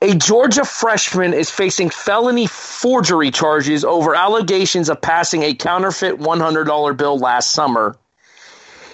a 0.00 0.14
Georgia 0.14 0.64
freshman 0.64 1.34
is 1.34 1.50
facing 1.50 1.90
felony 1.90 2.46
forgery 2.46 3.30
charges 3.32 3.84
over 3.84 4.14
allegations 4.14 4.88
of 4.88 5.02
passing 5.02 5.42
a 5.42 5.54
counterfeit 5.54 6.18
$100 6.18 6.96
bill 6.96 7.18
last 7.18 7.50
summer. 7.50 7.96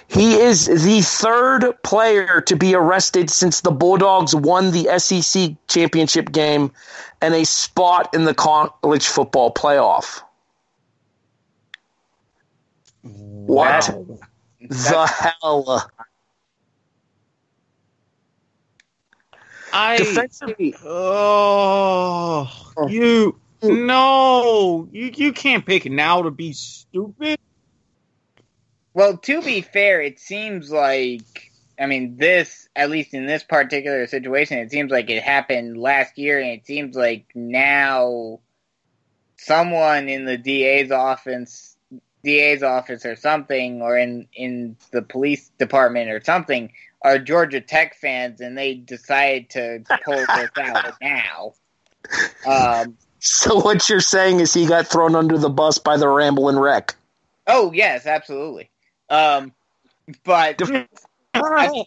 He 0.07 0.35
is 0.35 0.65
the 0.67 1.01
third 1.01 1.81
player 1.83 2.41
to 2.41 2.55
be 2.55 2.75
arrested 2.75 3.29
since 3.29 3.61
the 3.61 3.71
Bulldogs 3.71 4.35
won 4.35 4.71
the 4.71 4.99
SEC 4.99 5.55
championship 5.67 6.31
game 6.31 6.71
and 7.21 7.33
a 7.33 7.45
spot 7.45 8.13
in 8.13 8.23
the 8.23 8.33
college 8.33 9.07
football 9.07 9.51
playoff. 9.53 10.21
What 13.01 13.89
Wow. 13.89 14.17
the 14.69 15.05
hell? 15.41 15.91
I 19.73 19.97
Defensive, 19.97 20.55
Oh, 20.83 22.49
you 22.87 23.39
oh. 23.61 23.67
no, 23.69 24.87
you 24.91 25.11
you 25.15 25.33
can't 25.33 25.65
pick 25.65 25.85
now 25.85 26.21
to 26.21 26.31
be 26.31 26.53
stupid. 26.53 27.37
Well, 28.95 29.17
to 29.17 29.41
be 29.41 29.59
fair, 29.59 30.01
it 30.01 30.19
seems 30.21 30.71
like 30.71 31.51
I 31.77 31.85
mean 31.85 32.15
this 32.15 32.69
at 32.77 32.89
least 32.89 33.13
in 33.13 33.25
this 33.25 33.43
particular 33.43 34.07
situation, 34.07 34.57
it 34.57 34.71
seems 34.71 34.89
like 34.89 35.09
it 35.09 35.21
happened 35.21 35.77
last 35.77 36.17
year, 36.17 36.39
and 36.39 36.51
it 36.51 36.65
seems 36.65 36.95
like 36.95 37.25
now 37.35 38.39
someone 39.35 40.07
in 40.07 40.23
the 40.23 40.37
DA's 40.37 40.91
office, 40.91 41.75
DA's 42.23 42.63
office 42.63 43.05
or 43.05 43.17
something, 43.17 43.81
or 43.81 43.97
in 43.97 44.29
in 44.33 44.77
the 44.91 45.01
police 45.01 45.51
department 45.59 46.09
or 46.09 46.21
something, 46.23 46.71
are 47.01 47.19
Georgia 47.19 47.59
Tech 47.59 47.95
fans, 47.95 48.39
and 48.39 48.57
they 48.57 48.75
decided 48.75 49.49
to 49.49 49.83
pull 50.05 50.15
this 50.15 50.49
out 50.57 50.93
now. 51.01 51.53
Um, 52.47 52.97
so 53.19 53.59
what 53.59 53.89
you're 53.89 53.99
saying 53.99 54.39
is 54.39 54.53
he 54.53 54.65
got 54.65 54.87
thrown 54.87 55.15
under 55.17 55.37
the 55.37 55.49
bus 55.49 55.79
by 55.79 55.97
the 55.97 56.07
rambling 56.07 56.57
Wreck. 56.57 56.95
oh 57.45 57.73
yes, 57.73 58.05
absolutely. 58.05 58.69
Um, 59.09 59.53
but 60.23 60.61
I- 61.33 61.85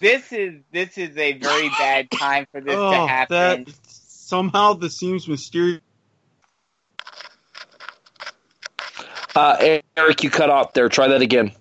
this 0.00 0.32
is 0.32 0.60
this 0.72 0.96
is 0.98 1.16
a 1.16 1.32
very 1.34 1.68
bad 1.70 2.10
time 2.10 2.46
for 2.52 2.60
this 2.60 2.74
to 2.74 2.80
Oh, 2.80 3.06
happen. 3.06 3.64
that 3.64 3.74
somehow 3.86 4.74
this 4.74 4.96
seems 4.96 5.26
mysterious. 5.28 5.80
Uh, 9.34 9.78
Erik, 9.96 10.22
you 10.24 10.30
cut 10.30 10.50
off 10.50 10.72
there. 10.72 10.88
Try 10.88 11.08
that 11.08 11.22
again. 11.22 11.52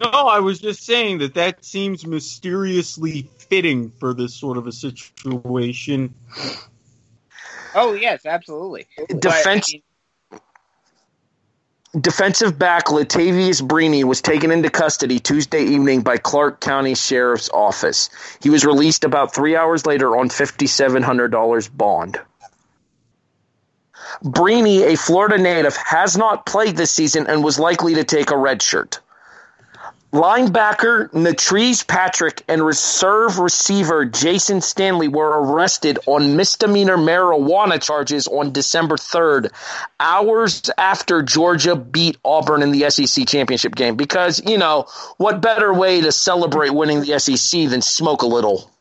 No, 0.00 0.10
I 0.10 0.38
was 0.38 0.60
just 0.60 0.84
saying 0.84 1.18
that 1.18 1.34
that 1.34 1.64
seems 1.64 2.06
mysteriously 2.06 3.28
fitting 3.38 3.90
for 3.98 4.14
this 4.14 4.32
sort 4.34 4.56
of 4.56 4.68
a 4.68 4.72
situation. 4.72 6.14
Oh 7.74 7.94
yes, 7.94 8.24
absolutely. 8.24 8.86
But, 8.96 9.20
Defense- 9.20 9.70
I 9.70 9.76
mean, 9.78 9.82
Defensive 11.98 12.58
back 12.58 12.86
Latavious 12.86 13.62
Brini 13.62 14.04
was 14.04 14.20
taken 14.20 14.50
into 14.50 14.68
custody 14.70 15.18
Tuesday 15.18 15.64
evening 15.64 16.02
by 16.02 16.18
Clarke 16.18 16.60
County 16.60 16.94
Sheriff's 16.94 17.48
Office. 17.48 18.10
He 18.42 18.50
was 18.50 18.64
released 18.64 19.04
about 19.04 19.34
three 19.34 19.56
hours 19.56 19.86
later 19.86 20.16
on 20.16 20.28
$5,700 20.28 21.76
bond. 21.76 22.20
Brini, 24.22 24.82
a 24.82 24.96
Florida 24.96 25.38
native, 25.38 25.76
has 25.76 26.16
not 26.16 26.46
played 26.46 26.76
this 26.76 26.92
season 26.92 27.26
and 27.26 27.42
was 27.42 27.58
likely 27.58 27.94
to 27.94 28.04
take 28.04 28.30
a 28.30 28.36
red 28.36 28.60
shirt. 28.62 29.00
Linebacker 30.12 31.10
Natrez 31.10 31.86
Patrick 31.86 32.42
and 32.48 32.64
reserve 32.64 33.38
receiver 33.38 34.06
Jayson 34.06 34.62
Stanley 34.62 35.08
were 35.08 35.42
arrested 35.42 35.98
on 36.06 36.36
misdemeanor 36.36 36.96
marijuana 36.96 37.80
charges 37.80 38.26
on 38.26 38.52
December 38.52 38.96
3rd, 38.96 39.50
hours 40.00 40.70
after 40.78 41.22
Georgia 41.22 41.76
beat 41.76 42.16
Auburn 42.24 42.62
in 42.62 42.72
the 42.72 42.88
SEC 42.88 43.28
championship 43.28 43.74
game. 43.74 43.96
Because, 43.96 44.42
you 44.46 44.56
know, 44.56 44.86
what 45.18 45.42
better 45.42 45.72
way 45.74 46.00
to 46.00 46.10
celebrate 46.10 46.70
winning 46.70 47.02
the 47.02 47.18
SEC 47.18 47.68
than 47.68 47.82
smoke 47.82 48.22
a 48.22 48.26
little? 48.26 48.70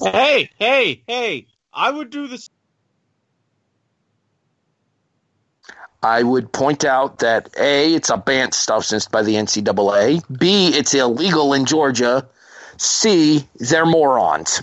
Hey, 0.00 0.50
hey, 0.58 1.02
hey! 1.06 1.46
I 1.72 1.90
would 1.90 2.10
do 2.10 2.28
this. 2.28 2.48
I 6.02 6.22
would 6.22 6.52
point 6.52 6.84
out 6.84 7.18
that 7.18 7.50
A, 7.58 7.94
it's 7.94 8.10
a 8.10 8.16
banned 8.16 8.54
substance 8.54 9.06
by 9.06 9.22
the 9.22 9.34
NCAA. 9.34 10.22
B, 10.38 10.68
it's 10.68 10.94
illegal 10.94 11.54
in 11.54 11.64
Georgia. 11.64 12.28
C, 12.76 13.46
they're 13.56 13.86
morons. 13.86 14.62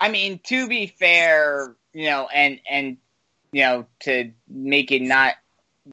I 0.00 0.08
mean, 0.10 0.40
to 0.44 0.68
be 0.68 0.86
fair, 0.86 1.76
you 1.92 2.06
know, 2.06 2.28
and 2.32 2.60
and 2.68 2.96
you 3.52 3.62
know, 3.62 3.86
to 4.00 4.32
make 4.48 4.90
it 4.90 5.02
not 5.02 5.34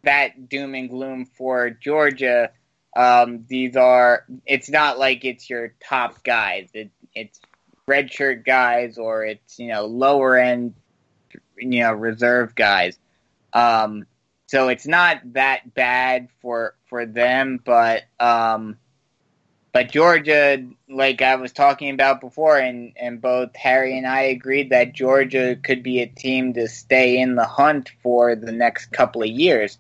that 0.04 0.48
doom 0.48 0.74
and 0.74 0.90
gloom 0.90 1.26
for 1.26 1.70
Georgia, 1.70 2.52
um, 2.96 3.46
these 3.48 3.76
are. 3.76 4.26
It's 4.46 4.70
not 4.70 4.98
like 4.98 5.26
it's 5.26 5.50
your 5.50 5.74
top 5.84 6.24
guys. 6.24 6.70
It, 6.74 6.92
it's 7.14 7.40
redshirt 7.88 8.46
guys, 8.46 8.98
or 8.98 9.26
it's 9.26 9.60
you 9.60 9.68
know 9.68 9.86
lower 9.86 10.38
end, 10.38 10.76
you 11.58 11.82
know, 11.82 11.92
reserve 11.92 12.56
guys. 12.56 12.98
Um, 13.52 14.06
so 14.50 14.70
it's 14.70 14.88
not 14.88 15.20
that 15.34 15.76
bad 15.76 16.28
for 16.42 16.74
for 16.88 17.06
them, 17.06 17.60
but 17.64 18.06
um, 18.20 18.80
but 19.72 19.92
Georgia, 19.92 20.66
like 20.90 21.22
I 21.22 21.36
was 21.36 21.52
talking 21.52 21.92
about 21.92 22.20
before, 22.20 22.58
and, 22.58 22.94
and 22.96 23.22
both 23.22 23.56
Harry 23.56 23.96
and 23.96 24.08
I 24.08 24.22
agreed 24.22 24.72
that 24.72 24.94
Georgia 24.94 25.56
could 25.56 25.84
be 25.84 26.02
a 26.02 26.08
team 26.08 26.54
to 26.54 26.68
stay 26.68 27.20
in 27.20 27.36
the 27.36 27.46
hunt 27.46 27.92
for 28.02 28.36
the 28.36 28.52
next 28.52 28.88
couple 28.88 29.22
of 29.22 29.30
years. 29.30 29.78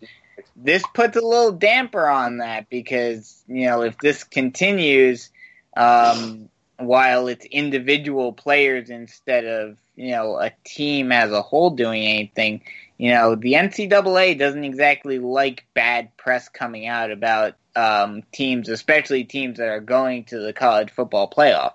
This 0.56 0.84
puts 0.94 1.18
a 1.18 1.26
little 1.26 1.54
damper 1.54 2.08
on 2.08 2.38
that 2.38 2.70
because, 2.70 3.44
you 3.48 3.66
know, 3.66 3.82
if 3.82 3.98
this 3.98 4.24
continues, 4.24 5.32
um, 5.76 6.48
while 6.78 7.28
it's 7.28 7.46
individual 7.46 8.34
players 8.34 8.92
instead 8.92 9.46
of, 9.46 9.80
you 10.00 10.12
know 10.12 10.40
a 10.40 10.52
team 10.64 11.12
as 11.12 11.32
a 11.32 11.42
whole 11.42 11.72
doing 11.72 12.04
anything. 12.04 12.62
You 13.00 13.12
know, 13.12 13.36
the 13.36 13.54
NCAA 13.54 14.38
doesn't 14.38 14.66
exactly 14.66 15.20
like 15.20 15.66
bad 15.74 16.16
press 16.18 16.50
coming 16.50 16.86
out 16.86 17.12
about 17.12 17.56
um, 17.74 18.24
teams, 18.34 18.68
especially 18.68 19.24
teams 19.24 19.58
that 19.58 19.70
are 19.70 19.80
going 19.80 20.26
to 20.26 20.40
the 20.40 20.52
college 20.52 20.92
football 20.92 21.30
playoff. 21.30 21.74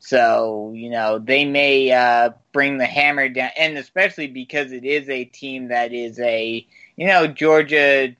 So, 0.00 0.72
you 0.74 0.90
know, 0.90 1.20
they 1.20 1.44
may 1.44 1.92
uh, 1.92 2.30
bring 2.52 2.78
the 2.78 2.86
hammer 2.86 3.28
down, 3.28 3.50
and 3.56 3.78
especially 3.78 4.26
because 4.26 4.72
it 4.72 4.84
is 4.84 5.08
a 5.08 5.24
team 5.24 5.68
that 5.68 5.92
is 5.92 6.18
a, 6.18 6.66
you 6.96 7.06
know, 7.06 7.28
Georgia, 7.28 8.16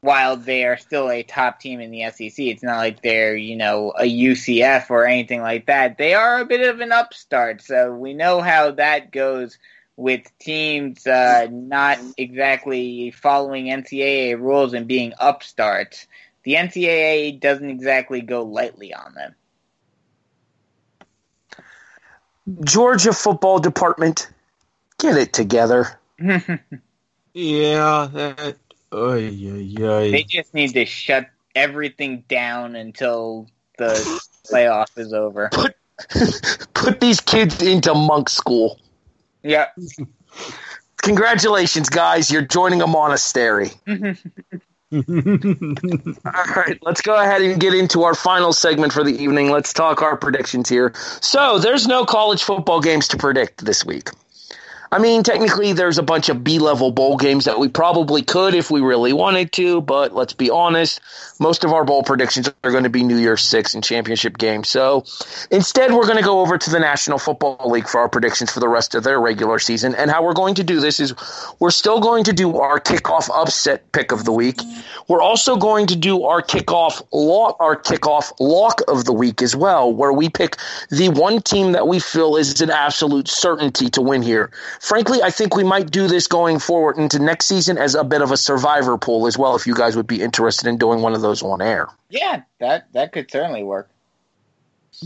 while 0.00 0.36
they 0.36 0.64
are 0.66 0.76
still 0.76 1.10
a 1.10 1.24
top 1.24 1.58
team 1.58 1.80
in 1.80 1.90
the 1.90 2.08
SEC, 2.10 2.38
it's 2.38 2.62
not 2.62 2.76
like 2.76 3.02
they're, 3.02 3.36
you 3.36 3.56
know, 3.56 3.92
a 3.98 4.04
UCF 4.04 4.88
or 4.90 5.04
anything 5.04 5.40
like 5.40 5.66
that. 5.66 5.98
They 5.98 6.14
are 6.14 6.40
a 6.40 6.46
bit 6.46 6.68
of 6.68 6.78
an 6.78 6.92
upstart. 6.92 7.60
So 7.60 7.92
we 7.92 8.14
know 8.14 8.40
how 8.40 8.70
that 8.72 9.10
goes 9.10 9.58
with 9.98 10.22
teams 10.38 11.04
uh, 11.08 11.48
not 11.50 11.98
exactly 12.16 13.10
following 13.10 13.66
NCAA 13.66 14.38
rules 14.38 14.72
and 14.72 14.86
being 14.86 15.12
upstarts. 15.18 16.06
The 16.44 16.54
NCAA 16.54 17.40
doesn't 17.40 17.68
exactly 17.68 18.20
go 18.20 18.44
lightly 18.44 18.94
on 18.94 19.12
them. 19.14 19.34
Georgia 22.64 23.12
football 23.12 23.58
department, 23.58 24.30
get 24.98 25.16
it 25.16 25.32
together. 25.32 25.98
yeah, 26.18 26.48
that. 27.34 28.56
Oy, 28.94 29.26
oy, 29.26 29.74
oy. 29.80 30.10
They 30.12 30.22
just 30.22 30.54
need 30.54 30.74
to 30.74 30.86
shut 30.86 31.28
everything 31.56 32.22
down 32.28 32.76
until 32.76 33.48
the 33.78 34.22
playoff 34.50 34.96
is 34.96 35.12
over. 35.12 35.50
Put 35.52 35.74
put 36.74 37.00
these 37.00 37.20
kids 37.20 37.60
into 37.60 37.92
monk 37.94 38.28
school. 38.28 38.78
Yeah. 39.42 39.66
Congratulations, 41.02 41.88
guys! 41.88 42.30
You're 42.30 42.42
joining 42.42 42.82
a 42.82 42.86
monastery. 42.86 43.70
All 44.92 45.02
right, 46.56 46.78
let's 46.82 47.02
go 47.02 47.14
ahead 47.20 47.42
and 47.42 47.60
get 47.60 47.74
into 47.74 48.04
our 48.04 48.14
final 48.14 48.52
segment 48.52 48.92
for 48.92 49.04
the 49.04 49.12
evening. 49.22 49.50
Let's 49.50 49.72
talk 49.72 50.02
our 50.02 50.16
predictions 50.16 50.68
here. 50.68 50.92
So, 51.20 51.58
there's 51.58 51.86
no 51.86 52.04
college 52.04 52.42
football 52.42 52.80
games 52.80 53.06
to 53.08 53.16
predict 53.16 53.64
this 53.64 53.84
week. 53.84 54.10
I 54.90 54.98
mean, 54.98 55.22
technically, 55.22 55.74
there's 55.74 55.98
a 55.98 56.02
bunch 56.02 56.30
of 56.30 56.42
B 56.42 56.58
level 56.58 56.90
bowl 56.90 57.16
games 57.18 57.44
that 57.44 57.58
we 57.58 57.68
probably 57.68 58.22
could 58.22 58.54
if 58.54 58.70
we 58.70 58.80
really 58.80 59.12
wanted 59.12 59.52
to, 59.52 59.82
but 59.82 60.14
let's 60.14 60.32
be 60.32 60.48
honest, 60.48 61.00
most 61.40 61.64
of 61.64 61.72
our 61.72 61.84
bowl 61.84 62.02
predictions 62.02 62.50
are 62.64 62.70
going 62.70 62.84
to 62.84 62.90
be 62.90 63.02
New 63.02 63.18
Year's 63.18 63.42
Six 63.44 63.74
and 63.74 63.82
championship 63.82 64.38
games. 64.38 64.68
So 64.68 65.04
instead, 65.50 65.92
we're 65.92 66.06
going 66.06 66.18
to 66.18 66.24
go 66.24 66.40
over 66.40 66.58
to 66.58 66.70
the 66.70 66.78
National 66.78 67.18
Football 67.18 67.70
League 67.70 67.88
for 67.88 68.00
our 68.00 68.08
predictions 68.08 68.50
for 68.50 68.60
the 68.60 68.68
rest 68.68 68.94
of 68.94 69.04
their 69.04 69.20
regular 69.20 69.58
season. 69.58 69.94
And 69.94 70.10
how 70.10 70.24
we're 70.24 70.34
going 70.34 70.54
to 70.56 70.64
do 70.64 70.80
this 70.80 71.00
is 71.00 71.14
we're 71.58 71.70
still 71.70 72.00
going 72.00 72.24
to 72.24 72.32
do 72.32 72.58
our 72.58 72.80
kickoff 72.80 73.30
upset 73.32 73.92
pick 73.92 74.12
of 74.12 74.24
the 74.24 74.32
week. 74.32 74.60
We're 75.08 75.22
also 75.22 75.56
going 75.56 75.86
to 75.88 75.96
do 75.96 76.24
our 76.24 76.42
kickoff 76.42 77.02
lock, 77.12 77.56
our 77.60 77.76
kickoff 77.76 78.32
lock 78.40 78.80
of 78.88 79.04
the 79.04 79.12
week 79.12 79.42
as 79.42 79.54
well, 79.54 79.92
where 79.92 80.12
we 80.12 80.28
pick 80.28 80.56
the 80.90 81.08
one 81.10 81.42
team 81.42 81.72
that 81.72 81.86
we 81.86 81.98
feel 81.98 82.36
is 82.36 82.60
an 82.60 82.70
absolute 82.70 83.28
certainty 83.28 83.88
to 83.90 84.02
win 84.02 84.22
here 84.22 84.50
frankly, 84.80 85.22
I 85.22 85.30
think 85.30 85.54
we 85.54 85.64
might 85.64 85.90
do 85.90 86.08
this 86.08 86.26
going 86.26 86.58
forward 86.58 86.96
into 86.96 87.18
next 87.18 87.46
season 87.46 87.76
as 87.76 87.94
a 87.94 88.02
bit 88.02 88.22
of 88.22 88.32
a 88.32 88.36
survivor 88.36 88.96
pool 88.96 89.26
as 89.26 89.36
well. 89.36 89.54
If 89.54 89.66
you 89.66 89.74
guys 89.74 89.96
would 89.96 90.06
be 90.06 90.22
interested 90.22 90.66
in 90.66 90.78
doing 90.78 91.02
one 91.02 91.14
of 91.14 91.20
those 91.20 91.27
on 91.42 91.60
air, 91.62 91.88
Yeah, 92.10 92.42
that 92.60 92.92
that 92.92 93.12
could 93.12 93.30
certainly 93.30 93.62
work. 93.62 93.90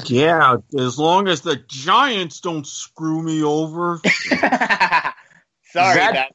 yeah, 0.05 0.57
as 0.79 0.99
long 0.99 1.29
as 1.29 1.43
the 1.43 1.57
Giants 1.69 2.41
don't 2.41 2.67
screw 2.67 3.23
me 3.23 3.43
over. 3.43 4.01
Sorry, 4.35 5.95
That- 5.97 6.15
that, 6.15 6.33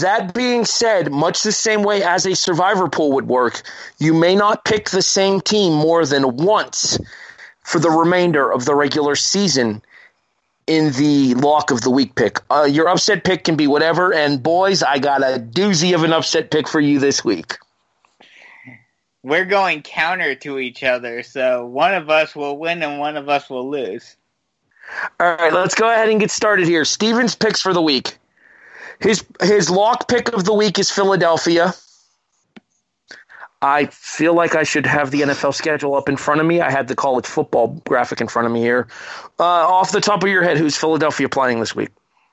that 0.00 0.34
being 0.34 0.64
said, 0.64 1.10
much 1.10 1.42
the 1.42 1.52
same 1.52 1.82
way 1.82 2.02
as 2.02 2.24
a 2.26 2.34
survivor 2.36 2.88
pool 2.88 3.12
would 3.12 3.26
work, 3.28 3.62
you 3.98 4.14
may 4.14 4.34
not 4.36 4.64
pick 4.64 4.90
the 4.90 5.02
same 5.02 5.40
team 5.40 5.72
more 5.72 6.04
than 6.06 6.36
once 6.36 6.98
for 7.64 7.78
the 7.80 7.90
remainder 7.90 8.50
of 8.52 8.64
the 8.66 8.74
regular 8.74 9.16
season 9.16 9.82
in 10.66 10.92
the 10.92 11.34
lock 11.34 11.70
of 11.72 11.80
the 11.80 11.90
week 11.90 12.14
pick. 12.14 12.38
Uh, 12.50 12.62
your 12.70 12.88
upset 12.88 13.24
pick 13.24 13.42
can 13.44 13.56
be 13.56 13.66
whatever, 13.66 14.12
and 14.14 14.42
boys, 14.42 14.82
I 14.82 14.98
got 15.00 15.22
a 15.22 15.40
doozy 15.40 15.94
of 15.94 16.04
an 16.04 16.12
upset 16.12 16.50
pick 16.52 16.68
for 16.68 16.78
you 16.80 16.98
this 17.00 17.24
week. 17.24 17.56
We're 19.22 19.44
going 19.44 19.82
counter 19.82 20.34
to 20.34 20.58
each 20.58 20.82
other, 20.82 21.22
so 21.22 21.66
one 21.66 21.94
of 21.94 22.08
us 22.10 22.34
will 22.34 22.56
win 22.58 22.82
and 22.82 22.98
one 22.98 23.16
of 23.16 23.28
us 23.28 23.50
will 23.50 23.68
lose. 23.68 24.16
All 25.18 25.36
right, 25.36 25.52
let's 25.52 25.74
go 25.74 25.90
ahead 25.90 26.08
and 26.08 26.18
get 26.18 26.30
started 26.30 26.66
here. 26.66 26.84
Steven's 26.84 27.34
picks 27.34 27.60
for 27.60 27.72
the 27.72 27.82
week. 27.82 28.18
His 28.98 29.24
his 29.40 29.70
lock 29.70 30.08
pick 30.08 30.32
of 30.32 30.44
the 30.44 30.54
week 30.54 30.78
is 30.78 30.90
Philadelphia. 30.90 31.74
I 33.62 33.86
feel 33.86 34.34
like 34.34 34.54
I 34.54 34.62
should 34.62 34.86
have 34.86 35.10
the 35.10 35.20
NFL 35.20 35.54
schedule 35.54 35.94
up 35.94 36.08
in 36.08 36.16
front 36.16 36.40
of 36.40 36.46
me. 36.46 36.60
I 36.60 36.70
had 36.70 36.88
the 36.88 36.94
college 36.94 37.26
football 37.26 37.68
graphic 37.86 38.20
in 38.22 38.28
front 38.28 38.46
of 38.46 38.52
me 38.52 38.60
here. 38.60 38.88
Uh, 39.38 39.44
off 39.44 39.92
the 39.92 40.00
top 40.00 40.22
of 40.22 40.30
your 40.30 40.42
head, 40.42 40.56
who's 40.56 40.76
Philadelphia 40.76 41.28
playing 41.28 41.60
this 41.60 41.76
week? 41.76 41.90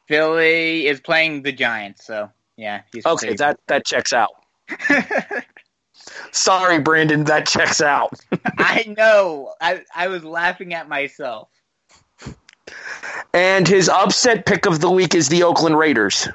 Philly 0.07 0.87
is 0.87 1.01
playing 1.01 1.43
the 1.43 1.51
Giants, 1.51 2.05
so 2.05 2.31
yeah. 2.55 2.81
He's 2.93 3.05
Okay, 3.05 3.35
that 3.35 3.59
that 3.67 3.85
checks 3.85 4.13
out. 4.13 4.31
Sorry, 6.37 6.79
Brandon, 6.79 7.23
that 7.25 7.47
checks 7.47 7.81
out. 7.81 8.13
I 8.57 8.93
know. 8.95 9.53
I 9.59 9.81
I 9.95 10.07
was 10.07 10.23
laughing 10.23 10.73
at 10.73 10.87
myself. 10.87 11.49
And 13.33 13.67
his 13.67 13.89
upset 13.89 14.45
pick 14.45 14.65
of 14.65 14.79
the 14.79 14.89
week 14.89 15.15
is 15.15 15.29
the 15.29 15.43
Oakland 15.43 15.77
Raiders. 15.77 16.27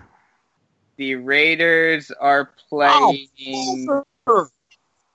The 0.96 1.14
Raiders 1.16 2.10
are 2.20 2.50
playing. 2.68 3.28
Oh, 4.26 4.48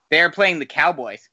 They're 0.10 0.32
playing 0.32 0.60
the 0.60 0.66
Cowboys. 0.66 1.30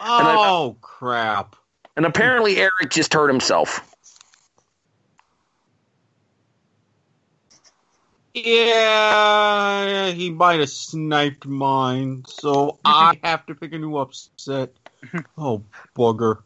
oh 0.00 0.76
crap. 0.80 1.56
And 1.96 2.04
apparently, 2.04 2.58
Erik 2.58 2.90
just 2.90 3.14
hurt 3.14 3.28
himself. 3.28 3.93
Yeah, 8.34 10.10
he 10.10 10.30
might 10.30 10.60
have 10.60 10.68
sniped 10.70 11.46
mine, 11.46 12.24
so 12.28 12.78
I 12.84 13.18
have 13.22 13.46
to 13.46 13.54
pick 13.54 13.72
a 13.72 13.78
new 13.78 13.96
upset. 13.96 14.72
Oh, 15.36 15.62
bugger. 15.94 16.38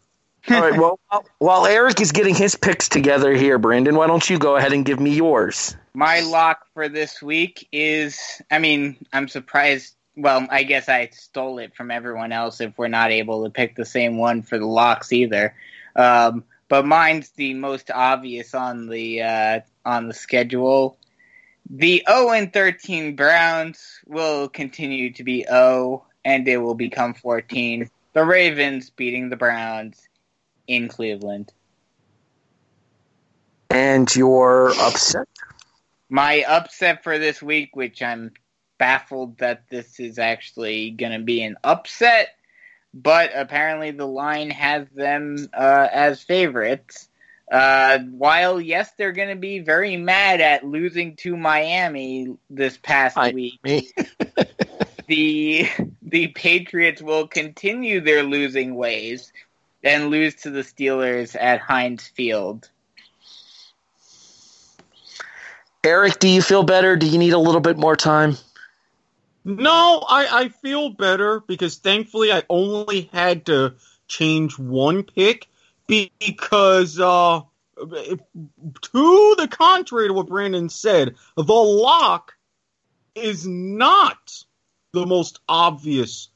All 0.50 0.60
right. 0.60 0.76
Well, 0.78 0.98
while- 1.08 1.24
while 1.38 1.66
Erik 1.66 2.00
is 2.00 2.10
getting 2.10 2.34
his 2.34 2.56
picks 2.56 2.88
together 2.88 3.32
here, 3.32 3.56
Brandon, 3.58 3.94
why 3.94 4.08
don't 4.08 4.28
you 4.28 4.36
go 4.38 4.56
ahead 4.56 4.72
and 4.72 4.84
give 4.84 4.98
me 4.98 5.10
yours? 5.14 5.76
My 5.94 6.20
lock 6.20 6.66
for 6.74 6.88
this 6.88 7.22
week 7.22 7.68
is. 7.70 8.18
I 8.50 8.58
mean, 8.58 8.96
I'm 9.12 9.28
surprised. 9.28 9.94
Well, 10.16 10.48
I 10.50 10.64
guess 10.64 10.88
I 10.88 11.10
stole 11.12 11.60
it 11.60 11.76
from 11.76 11.92
everyone 11.92 12.32
else 12.32 12.60
if 12.60 12.76
we're 12.76 12.88
not 12.88 13.12
able 13.12 13.44
to 13.44 13.50
pick 13.50 13.76
the 13.76 13.84
same 13.84 14.18
one 14.18 14.42
for 14.42 14.58
the 14.58 14.66
locks 14.66 15.12
either. 15.12 15.54
Um, 15.94 16.42
but 16.68 16.84
mine's 16.84 17.30
the 17.30 17.54
most 17.54 17.92
obvious 17.92 18.54
on 18.54 18.88
the 18.88 19.22
uh, 19.22 19.60
on 19.84 20.08
the 20.08 20.14
schedule. 20.14 20.98
The 21.70 22.02
0 22.08 22.30
and 22.30 22.52
13 22.52 23.14
Browns 23.14 24.00
will 24.06 24.48
continue 24.48 25.12
to 25.12 25.24
be 25.24 25.44
0, 25.44 26.04
and 26.24 26.48
it 26.48 26.58
will 26.58 26.74
become 26.74 27.14
14. 27.14 27.90
The 28.14 28.24
Ravens 28.24 28.90
beating 28.90 29.28
the 29.28 29.36
Browns 29.36 30.08
in 30.66 30.88
Cleveland. 30.88 31.52
And 33.70 34.14
your 34.16 34.70
upset. 34.80 35.28
My 36.08 36.42
upset 36.48 37.04
for 37.04 37.18
this 37.18 37.42
week, 37.42 37.76
which 37.76 38.00
I'm 38.00 38.32
baffled 38.78 39.38
that 39.38 39.64
this 39.68 40.00
is 40.00 40.18
actually 40.18 40.92
going 40.92 41.12
to 41.12 41.24
be 41.24 41.42
an 41.42 41.56
upset, 41.62 42.30
but 42.94 43.30
apparently 43.34 43.90
the 43.90 44.06
line 44.06 44.50
has 44.50 44.88
them 44.94 45.48
uh, 45.52 45.88
as 45.92 46.22
favorites. 46.22 47.10
Uh, 47.50 47.98
while 48.10 48.60
yes, 48.60 48.90
they're 48.98 49.12
going 49.12 49.30
to 49.30 49.36
be 49.36 49.60
very 49.60 49.96
mad 49.96 50.40
at 50.40 50.64
losing 50.64 51.16
to 51.16 51.36
Miami 51.36 52.36
this 52.50 52.76
past 52.76 53.16
I- 53.16 53.32
week. 53.32 53.58
Me. 53.64 53.88
the 55.06 55.68
the 56.02 56.28
Patriots 56.28 57.00
will 57.00 57.26
continue 57.26 58.00
their 58.00 58.22
losing 58.22 58.74
ways 58.74 59.32
and 59.82 60.10
lose 60.10 60.34
to 60.36 60.50
the 60.50 60.60
Steelers 60.60 61.36
at 61.38 61.60
Heinz 61.60 62.06
Field. 62.06 62.68
Erik, 65.84 66.18
do 66.18 66.28
you 66.28 66.42
feel 66.42 66.64
better? 66.64 66.96
Do 66.96 67.06
you 67.06 67.18
need 67.18 67.32
a 67.32 67.38
little 67.38 67.60
bit 67.60 67.78
more 67.78 67.96
time? 67.96 68.36
No, 69.44 70.04
I, 70.06 70.42
I 70.42 70.48
feel 70.48 70.90
better 70.90 71.40
because 71.40 71.76
thankfully 71.76 72.30
I 72.30 72.42
only 72.50 73.08
had 73.12 73.46
to 73.46 73.74
change 74.06 74.58
one 74.58 75.04
pick 75.04 75.47
because, 75.88 77.00
uh, 77.00 77.40
to 77.76 79.34
the 79.36 79.48
contrary 79.50 80.08
to 80.08 80.14
what 80.14 80.28
Brandon 80.28 80.68
said, 80.68 81.16
the 81.36 81.42
lock 81.42 82.34
is 83.14 83.46
not 83.46 84.44
the 84.92 85.06
most 85.06 85.40
obvious 85.48 86.28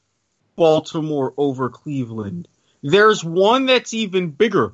Baltimore 0.55 1.33
over 1.37 1.69
Cleveland. 1.69 2.47
There's 2.81 3.23
one 3.23 3.65
that's 3.65 3.93
even 3.93 4.29
bigger. 4.29 4.73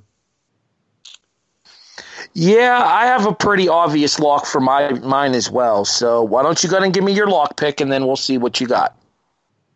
Yeah, 2.34 2.82
I 2.84 3.06
have 3.06 3.26
a 3.26 3.34
pretty 3.34 3.68
obvious 3.68 4.20
lock 4.20 4.46
for 4.46 4.60
my 4.60 4.92
mine 4.94 5.34
as 5.34 5.50
well. 5.50 5.86
So 5.86 6.22
why 6.22 6.44
don't 6.44 6.62
you 6.64 6.70
go 6.70 6.78
ahead 6.78 6.86
and 6.86 6.94
give 6.94 7.04
me 7.04 7.14
your 7.14 7.28
lock 7.28 7.58
pick, 7.58 7.82
and 7.82 7.92
then 7.92 8.06
we'll 8.06 8.16
see 8.16 8.38
what 8.38 8.62
you 8.62 8.68
got. 8.68 8.96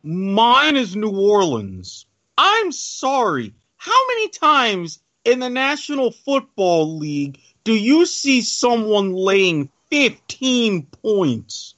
Mine 0.03 0.75
is 0.75 0.95
New 0.95 1.09
Orleans. 1.09 2.05
I'm 2.37 2.71
sorry. 2.71 3.53
How 3.83 4.07
many 4.07 4.29
times 4.29 4.99
in 5.25 5.39
the 5.39 5.49
National 5.49 6.09
Football 6.09 6.99
League 6.99 7.37
do 7.65 7.73
you 7.73 8.05
see 8.05 8.41
someone 8.41 9.11
laying 9.11 9.69
15 9.91 10.83
points? 10.83 11.75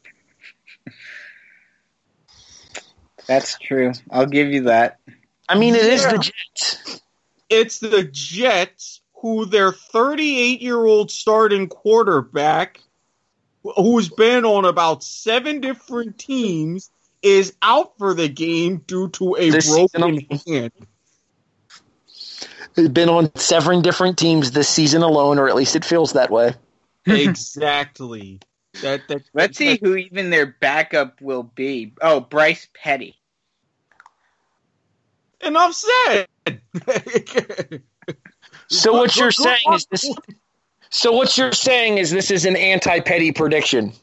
That's 3.25 3.57
true. 3.57 3.93
I'll 4.11 4.27
give 4.27 4.49
you 4.49 4.65
that. 4.65 4.99
I 5.49 5.57
mean, 5.57 5.73
it 5.73 5.81
is 5.81 6.03
Yeah. 6.03 6.11
the 6.11 6.17
Jets. 6.19 7.01
It's 7.49 7.79
the 7.79 8.03
Jets, 8.03 9.01
who 9.15 9.45
their 9.45 9.71
38 9.71 10.61
year 10.61 10.85
old 10.85 11.09
starting 11.09 11.67
quarterback, 11.67 12.81
who's 13.77 14.09
been 14.09 14.45
on 14.45 14.65
about 14.65 15.03
seven 15.03 15.59
different 15.59 16.19
teams, 16.19 16.91
is 17.23 17.55
out 17.63 17.97
for 17.97 18.13
the 18.13 18.29
game 18.29 18.83
due 18.85 19.09
to 19.09 19.37
a 19.37 19.49
This 19.49 19.65
season 19.65 19.87
broken 20.01 20.39
hand. 20.45 20.71
They've 22.75 22.93
been 22.93 23.09
on 23.09 23.33
seven 23.35 23.81
different 23.81 24.17
teams 24.17 24.51
this 24.51 24.67
season 24.67 25.01
alone, 25.01 25.39
or 25.39 25.47
at 25.47 25.55
least 25.55 25.75
it 25.75 25.85
feels 25.85 26.13
that 26.13 26.29
way. 26.29 26.53
exactly. 27.05 28.39
That, 28.81 29.07
that, 29.07 29.21
Let's 29.33 29.57
see 29.57 29.79
who 29.81 29.95
even 29.95 30.29
their 30.29 30.45
backup 30.59 31.21
will 31.21 31.43
be. 31.43 31.93
Oh, 32.01 32.19
Bryce 32.19 32.67
Petty. 32.73 33.15
Enough 35.41 35.73
said. 36.05 36.27
So 38.67 38.93
what 38.93 39.15
you're 39.15 39.29
Good- 39.29 39.37
good 39.37 39.43
saying 39.43 39.73
is 39.73 39.85
this. 39.85 40.11
So 40.89 41.11
what 41.11 41.37
you're 41.37 41.51
saying 41.51 41.97
is 41.97 42.11
this 42.11 42.31
is 42.31 42.45
an 42.45 42.55
anti-petty 42.55 43.33
prediction. 43.33 43.93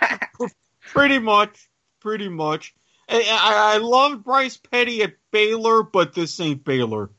Pretty 0.82 1.18
much. 1.18 1.68
Pretty 2.00 2.28
much. 2.28 2.74
I, 3.08 3.22
I, 3.30 3.74
I 3.74 3.78
love 3.78 4.24
Bryce 4.24 4.56
Petty 4.56 5.02
at 5.02 5.14
Baylor, 5.30 5.82
but 5.82 6.14
this 6.14 6.38
ain't 6.40 6.64
Baylor. 6.64 7.10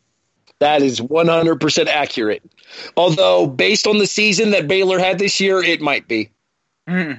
That 0.59 0.81
is 0.81 0.99
100% 0.99 1.87
accurate. 1.87 2.43
Although, 2.97 3.47
based 3.47 3.87
on 3.87 3.97
the 3.97 4.07
season 4.07 4.51
that 4.51 4.67
Baylor 4.67 4.99
had 4.99 5.17
this 5.17 5.39
year, 5.39 5.63
it 5.63 5.81
might 5.81 6.07
be. 6.07 6.29
Hmm. 6.87 7.13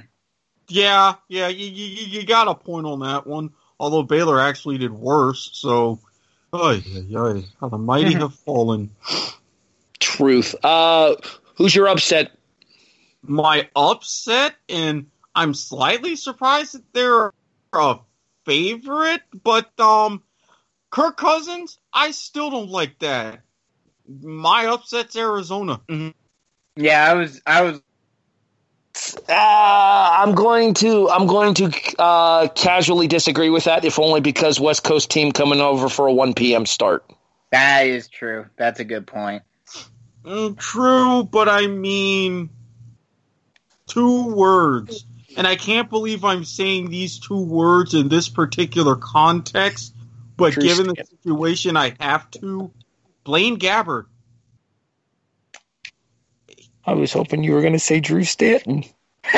Yeah, 0.67 1.15
yeah, 1.27 1.47
you, 1.47 1.67
you, 1.67 2.19
you 2.19 2.25
got 2.25 2.47
a 2.47 2.55
point 2.55 2.85
on 2.85 2.99
that 2.99 3.27
one. 3.27 3.51
Although 3.79 4.03
Baylor 4.03 4.39
actually 4.39 4.77
did 4.77 4.91
worse, 4.93 5.49
so. 5.53 5.99
Ay, 6.53 6.83
ay, 6.85 7.17
ay, 7.17 7.43
how 7.59 7.69
the 7.69 7.77
mighty 7.77 8.13
have 8.13 8.35
fallen. 8.35 8.91
Truth. 9.99 10.55
Uh, 10.63 11.15
who's 11.55 11.73
your 11.73 11.87
upset? 11.87 12.31
My 13.23 13.69
upset, 13.75 14.55
and 14.69 15.07
I'm 15.33 15.53
slightly 15.53 16.15
surprised 16.15 16.75
that 16.75 16.93
they're 16.93 17.31
a 17.73 17.99
favorite, 18.45 19.21
but 19.43 19.77
um, 19.79 20.21
Kirk 20.89 21.17
Cousins, 21.17 21.79
I 21.93 22.11
still 22.11 22.49
don't 22.49 22.69
like 22.69 22.99
that. 22.99 23.41
My 24.07 24.65
upset's 24.65 25.15
Arizona. 25.15 25.81
yeah, 26.75 27.11
I 27.11 27.13
was. 27.13 27.41
I 27.45 27.61
was. 27.61 27.81
Uh, 29.29 29.31
I'm 30.19 30.35
going 30.35 30.73
to 30.75 31.09
I'm 31.09 31.25
going 31.25 31.53
to 31.55 31.71
uh, 31.97 32.47
casually 32.49 33.07
disagree 33.07 33.49
with 33.49 33.63
that, 33.63 33.85
if 33.85 33.99
only 33.99 34.19
because 34.19 34.59
West 34.59 34.83
Coast 34.83 35.09
team 35.09 35.31
coming 35.31 35.61
over 35.61 35.87
for 35.87 36.07
a 36.07 36.13
1 36.13 36.33
p.m. 36.33 36.65
start. 36.65 37.09
That 37.51 37.87
is 37.87 38.07
true. 38.07 38.47
That's 38.57 38.79
a 38.79 38.83
good 38.83 39.07
point. 39.07 39.43
Mm, 40.23 40.57
true, 40.57 41.23
but 41.23 41.49
I 41.49 41.67
mean 41.67 42.49
two 43.87 44.33
words. 44.33 45.05
And 45.37 45.47
I 45.47 45.55
can't 45.55 45.89
believe 45.89 46.25
I'm 46.25 46.43
saying 46.43 46.89
these 46.89 47.19
two 47.19 47.41
words 47.41 47.93
in 47.93 48.09
this 48.09 48.27
particular 48.27 48.95
context, 48.95 49.95
but 50.41 50.53
True 50.53 50.63
given 50.63 50.87
the 50.87 51.05
situation, 51.23 51.77
I 51.77 51.95
have 51.99 52.29
to. 52.31 52.71
Blaine 53.23 53.57
Gabbert. 53.57 54.05
I 56.85 56.93
was 56.93 57.13
hoping 57.13 57.43
you 57.43 57.53
were 57.53 57.61
going 57.61 57.73
to 57.73 57.79
say 57.79 57.99
Drew 57.99 58.23
Stanton. 58.23 58.83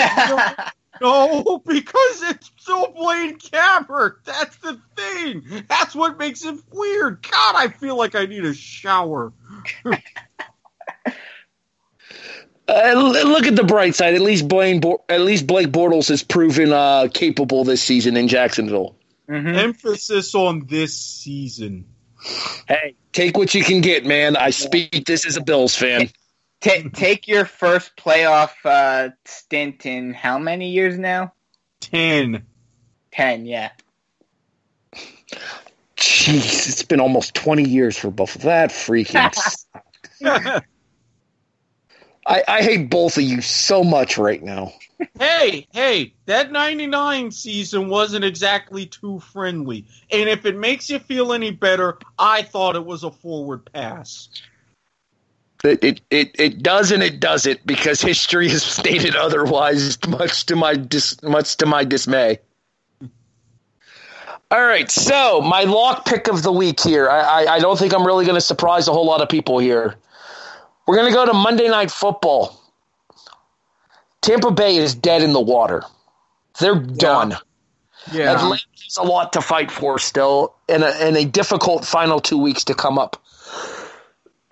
No, 1.01 1.61
because 1.65 2.23
it's 2.29 2.49
so 2.57 2.93
Blaine 2.95 3.37
Gabbert. 3.37 4.23
That's 4.23 4.55
the 4.57 4.79
thing. 4.95 5.65
That's 5.67 5.93
what 5.93 6.17
makes 6.17 6.45
it 6.45 6.57
weird. 6.71 7.27
God, 7.29 7.55
I 7.57 7.67
feel 7.67 7.97
like 7.97 8.15
I 8.15 8.25
need 8.25 8.45
a 8.45 8.53
shower. 8.53 9.33
Uh, 12.65 12.93
look 12.95 13.45
at 13.45 13.57
the 13.57 13.63
bright 13.63 13.93
side. 13.93 14.13
At 14.13 14.21
least 14.21 14.47
Blaine, 14.47 14.79
Bo- 14.79 15.03
at 15.09 15.19
least 15.19 15.45
Blake 15.45 15.67
Bortles 15.67 16.07
has 16.07 16.23
proven 16.23 16.71
uh, 16.71 17.09
capable 17.13 17.65
this 17.65 17.83
season 17.83 18.15
in 18.15 18.29
Jacksonville. 18.29 18.95
Mhm. 19.29 19.55
Emphasis 19.55 20.35
on 20.35 20.65
this 20.67 20.97
season. 20.97 21.85
Hey, 22.67 22.95
take 23.11 23.37
what 23.37 23.53
you 23.53 23.63
can 23.63 23.81
get, 23.81 24.05
man. 24.05 24.35
I 24.35 24.49
speak 24.49 25.05
this 25.05 25.25
as 25.25 25.37
a 25.37 25.41
Bills 25.41 25.75
fan. 25.75 26.09
Ta 26.61 26.71
take 26.93 27.27
your 27.27 27.45
first 27.45 27.95
playoff 27.97 28.51
uh, 28.63 29.09
stint 29.25 29.85
in 29.85 30.13
how 30.13 30.39
many 30.39 30.69
years 30.69 30.97
now? 30.97 31.33
Ten. 31.81 32.45
Ten. 33.11 33.45
Yeah. 33.45 33.71
Jeez, 35.97 36.69
it's 36.69 36.83
been 36.83 37.01
almost 37.01 37.33
twenty 37.33 37.67
years 37.67 37.97
for 37.97 38.11
both 38.11 38.35
of 38.35 38.43
that 38.43 38.69
freaking. 38.71 39.31
I, 42.25 42.43
I 42.47 42.61
hate 42.61 42.89
both 42.89 43.17
of 43.17 43.23
you 43.23 43.41
so 43.41 43.83
much 43.83 44.17
right 44.17 44.41
now. 44.41 44.73
Hey, 45.19 45.67
hey, 45.71 46.13
that 46.25 46.51
99 46.51 47.31
season 47.31 47.89
wasn't 47.89 48.25
exactly 48.25 48.85
too 48.85 49.19
friendly. 49.19 49.85
And 50.11 50.29
if 50.29 50.45
it 50.45 50.57
makes 50.57 50.89
you 50.89 50.99
feel 50.99 51.33
any 51.33 51.51
better, 51.51 51.97
I 52.19 52.41
thought 52.43 52.75
it 52.75 52.85
was 52.85 53.03
a 53.03 53.11
forward 53.11 53.71
pass. 53.71 54.29
It, 55.63 55.81
it 55.81 56.01
it 56.09 56.31
it 56.37 56.61
does 56.61 56.91
and 56.91 57.01
it 57.01 57.21
doesn't 57.21 57.65
because 57.65 58.01
history 58.01 58.49
has 58.49 58.63
stated 58.63 59.15
otherwise. 59.15 59.97
Much 60.07 60.45
to 60.47 60.57
my 60.57 60.73
dis, 60.73 61.21
much 61.23 61.55
to 61.57 61.65
my 61.65 61.85
dismay. 61.85 62.39
All 64.51 64.65
right, 64.65 64.91
so 64.91 65.39
my 65.39 65.63
lock 65.63 66.05
pick 66.05 66.27
of 66.27 66.43
the 66.43 66.51
week 66.51 66.81
here. 66.81 67.09
I 67.09 67.21
I, 67.45 67.53
I 67.55 67.59
don't 67.59 67.79
think 67.79 67.93
I'm 67.93 68.05
really 68.05 68.25
going 68.25 68.35
to 68.35 68.41
surprise 68.41 68.89
a 68.89 68.91
whole 68.91 69.05
lot 69.05 69.21
of 69.21 69.29
people 69.29 69.57
here. 69.57 69.95
We're 70.85 70.97
going 70.97 71.09
to 71.09 71.15
go 71.15 71.25
to 71.25 71.33
Monday 71.33 71.69
Night 71.69 71.91
Football. 71.91 72.59
Tampa 74.23 74.51
Bay 74.51 74.77
is 74.77 74.95
dead 74.95 75.21
in 75.21 75.33
the 75.33 75.41
water. 75.41 75.83
They're 76.59 76.75
done. 76.79 77.35
Yeah. 78.11 78.31
Atlanta 78.33 78.63
has 78.85 78.97
a 78.97 79.03
lot 79.03 79.33
to 79.33 79.41
fight 79.41 79.69
for 79.69 79.99
still, 79.99 80.55
and 80.67 80.83
a, 80.83 80.87
and 80.87 81.15
a 81.15 81.25
difficult 81.25 81.85
final 81.85 82.19
two 82.19 82.37
weeks 82.37 82.63
to 82.65 82.73
come 82.73 82.97
up. 82.97 83.21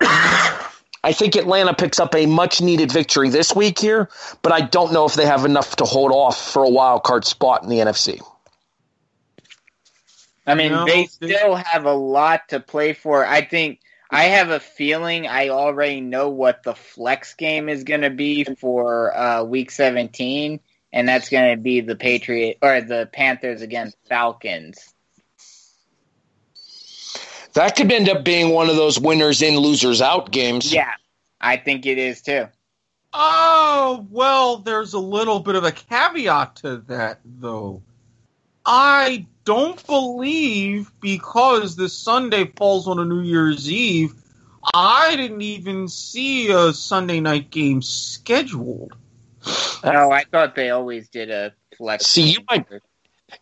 I 1.04 1.12
think 1.12 1.34
Atlanta 1.36 1.74
picks 1.74 1.98
up 1.98 2.14
a 2.14 2.26
much 2.26 2.60
needed 2.60 2.92
victory 2.92 3.28
this 3.28 3.56
week 3.56 3.78
here, 3.78 4.08
but 4.42 4.52
I 4.52 4.60
don't 4.60 4.92
know 4.92 5.04
if 5.04 5.14
they 5.14 5.26
have 5.26 5.44
enough 5.44 5.76
to 5.76 5.84
hold 5.84 6.12
off 6.12 6.52
for 6.52 6.62
a 6.64 6.68
wild 6.70 7.02
card 7.02 7.24
spot 7.24 7.62
in 7.64 7.68
the 7.68 7.78
NFC. 7.78 8.20
I 10.46 10.54
mean, 10.54 10.72
No, 10.72 10.84
they 10.84 11.02
they- 11.20 11.32
still 11.34 11.54
have 11.56 11.86
a 11.86 11.92
lot 11.94 12.48
to 12.48 12.60
play 12.60 12.92
for. 12.92 13.24
I 13.24 13.42
think 13.42 13.80
I 14.12 14.24
have 14.24 14.50
a 14.50 14.60
feeling 14.60 15.26
I 15.26 15.48
already 15.48 16.02
know 16.02 16.28
what 16.28 16.62
the 16.62 16.74
flex 16.74 17.32
game 17.32 17.70
is 17.70 17.82
going 17.82 18.02
to 18.02 18.10
be 18.10 18.44
for 18.44 19.16
uh, 19.16 19.42
Week 19.42 19.70
17, 19.70 20.60
and 20.92 21.08
that's 21.08 21.30
going 21.30 21.56
to 21.56 21.60
be 21.60 21.80
the 21.80 21.96
Patriot 21.96 22.58
or 22.60 22.82
the 22.82 23.08
Panthers 23.10 23.62
against 23.62 23.96
Falcons. 24.10 24.92
That 27.54 27.74
could 27.74 27.90
end 27.90 28.10
up 28.10 28.22
being 28.22 28.50
one 28.50 28.68
of 28.68 28.76
those 28.76 29.00
winners 29.00 29.40
in, 29.40 29.56
losers 29.56 30.02
out 30.02 30.30
games. 30.30 30.72
Yeah, 30.72 30.92
I 31.40 31.56
think 31.56 31.86
it 31.86 31.96
is 31.96 32.20
too. 32.20 32.48
Oh, 33.14 34.06
well, 34.10 34.58
there's 34.58 34.92
a 34.92 34.98
little 34.98 35.40
bit 35.40 35.54
of 35.54 35.64
a 35.64 35.72
caveat 35.72 36.56
to 36.56 36.78
that, 36.88 37.20
though. 37.24 37.82
I 38.64 39.26
don't 39.44 39.84
believe 39.86 40.90
because 41.00 41.76
this 41.76 41.96
Sunday 41.96 42.52
falls 42.56 42.86
on 42.88 42.98
a 42.98 43.04
New 43.04 43.20
Year's 43.22 43.70
Eve, 43.70 44.14
I 44.74 45.16
didn't 45.16 45.42
even 45.42 45.88
see 45.88 46.50
a 46.50 46.72
Sunday 46.72 47.20
night 47.20 47.50
game 47.50 47.82
scheduled. 47.82 48.92
Oh, 49.84 50.10
I 50.12 50.24
thought 50.30 50.54
they 50.54 50.70
always 50.70 51.08
did 51.08 51.30
a 51.30 51.52
flex. 51.76 52.06
See, 52.06 52.30
you 52.32 52.38
might- 52.50 52.66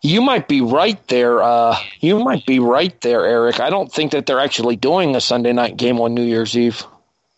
You 0.03 0.21
might 0.21 0.47
be 0.47 0.61
right 0.61 1.05
there. 1.09 1.43
Uh, 1.43 1.77
you 1.99 2.21
might 2.23 2.47
be 2.47 2.61
right 2.61 2.99
there, 3.01 3.27
Erik. 3.27 3.59
I 3.59 3.71
don't 3.71 3.93
think 3.93 4.13
that 4.13 4.25
they're 4.25 4.39
actually 4.39 4.77
doing 4.77 5.17
a 5.17 5.21
Sunday 5.21 5.53
night 5.53 5.77
game 5.77 6.01
on 6.01 6.15
New 6.15 6.23
Year's 6.23 6.57
Eve. 6.57 6.85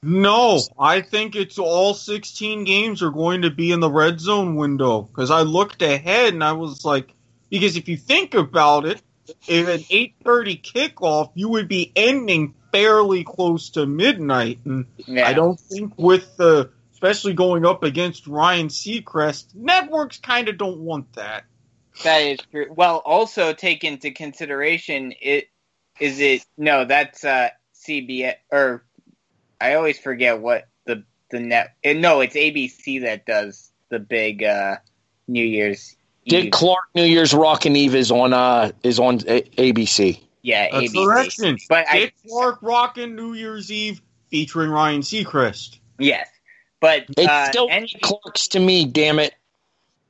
No, 0.03 0.61
I 0.79 1.01
think 1.01 1.35
it's 1.35 1.59
all 1.59 1.95
16 1.95 2.65
games 2.65 3.03
are 3.03 3.11
going 3.11 3.41
to 3.43 3.51
be 3.51 3.73
in 3.73 3.81
the 3.81 3.91
red 3.91 4.21
zone 4.21 4.57
window 4.57 5.01
because 5.03 5.31
I 5.31 5.41
looked 5.43 5.81
ahead 5.81 6.35
and 6.35 6.45
I 6.45 6.53
was 6.53 6.85
like, 6.85 7.15
because 7.53 7.77
if 7.77 7.87
you 7.87 7.99
think 7.99 8.33
about 8.33 8.87
it, 8.87 9.03
if 9.47 9.69
an 9.69 9.85
8:30 9.91 10.63
kickoff, 10.63 11.33
you 11.35 11.51
would 11.51 11.69
be 11.69 11.93
ending 11.95 12.55
fairly 12.73 13.25
close 13.25 13.71
to 13.71 13.87
midnight, 13.87 14.61
and 14.65 14.87
Yeah. 15.07 15.29
I 15.29 15.35
don't 15.35 15.61
think 15.61 15.93
with 15.99 16.35
the 16.39 16.71
especially 16.95 17.35
going 17.35 17.67
up 17.67 17.83
against 17.83 18.27
Ryan 18.27 18.69
Seacrest. 18.69 19.55
Networks 19.55 20.19
kind 20.19 20.49
of 20.49 20.57
don't 20.57 20.79
want 20.79 21.13
that. 21.15 21.45
That 22.05 22.19
is 22.21 22.39
true. 22.51 22.73
Well, 22.75 23.03
also 23.05 23.53
take 23.53 23.85
into 23.85 24.13
consideration 24.13 25.13
it 25.21 25.49
is 26.01 26.21
it 26.21 26.47
no 26.57 26.87
that's 26.87 27.23
uh 27.23 27.51
CBS 27.87 28.37
or 28.51 28.83
I 29.61 29.75
always 29.75 29.99
forget 29.99 30.41
what 30.41 30.69
the 30.87 31.05
the 31.29 31.41
net 31.41 31.77
no 31.85 32.23
it's 32.23 32.35
ABC 32.35 33.03
that 33.03 33.27
does 33.27 33.71
the 33.91 33.99
big 33.99 34.43
uh 34.43 34.77
New 35.29 35.45
Year's 35.45 35.97
Dick 36.27 36.47
Eve. 36.47 36.51
Clark 36.53 36.85
New 36.95 37.05
Year's 37.05 37.35
Rockin' 37.35 37.75
Eve 37.77 37.95
is 37.95 38.11
on 38.11 38.33
uh 38.33 38.73
is 38.83 38.99
on 38.99 39.17
A- 39.27 39.43
ABC. 39.43 40.21
yeah 40.43 40.69
That's 40.71 40.93
ABC. 40.93 41.05
correction. 41.05 41.59
But 41.69 41.87
I 41.89 41.99
Dick 42.01 42.15
Clark 42.29 42.59
rockin' 42.63 43.17
New 43.17 43.35
Year's 43.35 43.71
Eve 43.71 44.01
featuring 44.31 44.71
Ryan 44.71 45.01
Seacrest. 45.03 45.79
yes, 45.99 46.29
but 46.81 47.05
It's 47.17 47.29
uh, 47.29 47.47
still 47.51 47.69
N- 47.71 47.87
Clark's 48.03 48.49
to 48.49 48.61
me, 48.61 48.85
damn 48.85 49.19
it. 49.19 49.35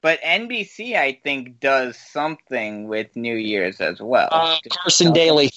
but 0.00 0.20
NBC 0.22 0.96
I 0.96 1.18
think 1.24 1.58
does 1.60 1.96
something 1.96 2.86
with 2.88 3.14
New 3.16 3.34
Year's 3.36 3.80
as 3.80 4.00
well. 4.00 4.28
Uh, 4.30 4.58
Carson 4.70 5.12
Daly. 5.12 5.50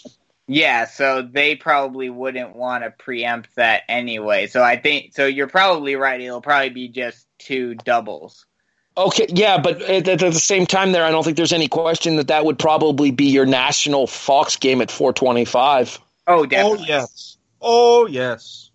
Yeah, 0.48 0.86
so 0.86 1.23
they 1.23 1.56
probably 1.56 2.10
wouldn't 2.11 2.56
want 2.56 2.84
to 2.84 2.91
preempt 2.91 3.56
that 3.56 3.82
anyway. 3.90 4.45
So 4.45 4.61
I 4.61 4.77
think 4.77 5.14
so. 5.14 5.26
You're 5.26 5.48
probably 5.48 5.95
right. 5.95 6.22
It'll 6.22 6.40
probably 6.41 6.69
be 6.69 6.88
just 6.88 7.26
two 7.40 7.73
doubles. 7.73 8.45
Okay, 8.98 9.26
yeah, 9.30 9.58
but 9.58 9.82
at, 9.82 10.08
at 10.08 10.20
the 10.20 10.34
same 10.34 10.66
time, 10.66 10.94
there, 10.94 11.04
I 11.04 11.12
don't 11.12 11.24
think 11.24 11.36
there's 11.36 11.52
any 11.52 11.68
question 11.68 12.16
that 12.16 12.30
that 12.30 12.46
would 12.46 12.58
probably 12.58 13.12
be 13.12 13.26
your 13.26 13.46
national 13.46 14.08
Fox 14.08 14.56
game 14.56 14.82
at 14.82 14.90
425. 14.90 16.00
Oh, 16.28 16.46
definitely. 16.46 16.80
Oh 16.80 16.86
yes. 16.88 17.38
Oh 17.62 18.08
yes. 18.08 18.70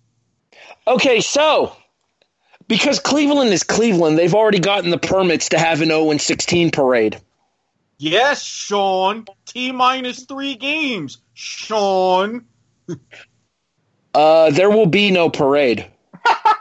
Okay, 0.87 1.21
so 1.21 1.75
because 2.69 3.01
Cleveland 3.01 3.51
is 3.51 3.63
Cleveland, 3.63 4.19
they've 4.19 4.35
already 4.35 4.59
gotten 4.61 4.91
the 4.91 4.99
permits 4.99 5.49
to 5.51 5.59
have 5.59 5.81
an 5.81 5.89
0 5.89 6.11
and 6.11 6.21
16 6.21 6.71
parade. 6.71 7.21
Yes, 7.99 8.43
Sean. 8.43 9.27
T 9.47 9.73
minus 9.73 10.25
three 10.25 10.55
games. 10.55 11.19
Sean. 11.35 12.45
Uh, 14.15 14.51
there 14.51 14.71
will 14.71 14.87
be 14.87 15.11
no 15.11 15.31
parade. 15.31 15.87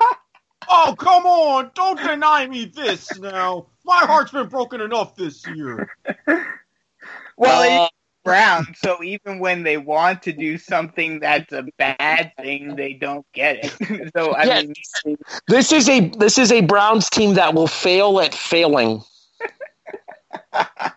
Oh, 0.71 0.95
come 0.97 1.25
on. 1.25 1.71
Don't 1.73 1.99
deny 1.99 2.45
me 2.47 2.65
this 2.65 3.17
now. 3.17 3.65
My 3.83 3.99
heart's 4.05 4.31
been 4.31 4.47
broken 4.47 4.81
enough 4.81 5.15
this 5.15 5.45
year. 5.47 5.89
Well, 7.37 7.61
Uh, 7.83 7.85
it's 7.85 7.93
Brown. 8.23 8.75
So 8.75 9.01
even 9.03 9.39
when 9.39 9.63
they 9.63 9.77
want 9.77 10.21
to 10.23 10.31
do 10.33 10.57
something 10.59 11.19
that's 11.21 11.51
a 11.53 11.65
bad 11.77 12.33
thing, 12.37 12.75
they 12.75 12.93
don't 12.93 13.25
get 13.33 13.65
it. 13.65 14.11
so 14.15 14.33
I 14.33 14.43
Yeah. 14.43 14.61
mean, 15.05 15.17
this 15.47 15.71
is 15.71 15.89
a 15.89 16.09
this 16.09 16.37
is 16.37 16.51
a 16.51 16.61
Browns 16.61 17.09
team 17.09 17.33
that 17.35 17.53
will 17.55 17.67
fail 17.67 18.19
at 18.19 18.35
failing. 18.35 19.01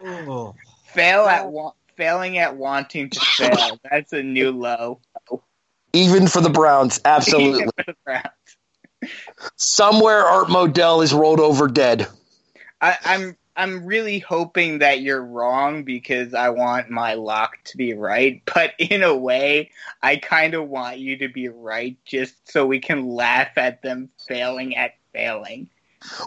Oh. 0.03 0.55
fail 0.93 1.27
at 1.27 1.49
wa- 1.51 1.73
failing 1.97 2.37
at 2.39 2.57
wanting 2.57 3.09
to 3.11 3.21
fail. 3.21 3.81
That's 3.91 4.13
a 4.13 4.23
new 4.23 4.51
low. 4.51 5.01
Even 5.95 6.27
for 6.27 6.41
the 6.41 6.51
Browns, 6.51 7.01
absolutely. 7.05 7.67
For 9.09 9.09
the 9.09 9.33
Browns. 9.39 9.53
Somewhere 9.57 10.25
Art 10.25 10.49
Modell 10.49 11.03
is 11.03 11.13
rolled 11.13 11.41
over 11.41 11.69
dead. 11.69 12.07
I, 12.81 12.97
I'm 13.05 13.37
I'm 13.55 13.85
really 13.85 14.19
hoping 14.19 14.79
that 14.79 15.03
you're 15.03 15.23
wrong 15.23 15.85
because 15.85 16.33
I 16.33 16.49
want 16.49 16.89
my 16.89 17.15
lock 17.15 17.59
to 17.65 17.77
be 17.77 17.95
right. 17.95 18.43
But 18.55 18.73
in 18.79 19.03
a 19.03 19.15
way, 19.15 19.71
I 20.03 20.17
kind 20.17 20.55
of 20.55 20.69
want 20.69 20.99
you 20.99 21.19
to 21.19 21.29
be 21.29 21.49
right 21.49 21.97
just 22.05 22.51
so 22.51 22.67
we 22.67 22.81
can 22.81 23.09
laugh 23.09 23.57
at 23.57 23.83
them 23.83 24.09
failing 24.27 24.77
at 24.77 24.95
failing. 25.13 25.69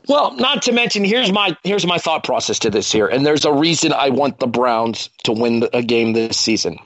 Well, 0.07 0.35
not 0.37 0.61
to 0.63 0.71
mention 0.71 1.03
here's 1.03 1.31
my 1.31 1.57
here's 1.63 1.85
my 1.85 1.97
thought 1.97 2.23
process 2.23 2.59
to 2.59 2.69
this 2.69 2.91
here, 2.91 3.07
and 3.07 3.25
there's 3.25 3.43
a 3.43 3.51
reason 3.51 3.91
I 3.91 4.09
want 4.09 4.39
the 4.39 4.47
Browns 4.47 5.09
to 5.23 5.33
win 5.33 5.67
a 5.73 5.81
game 5.81 6.13
this 6.13 6.37
season. 6.37 6.77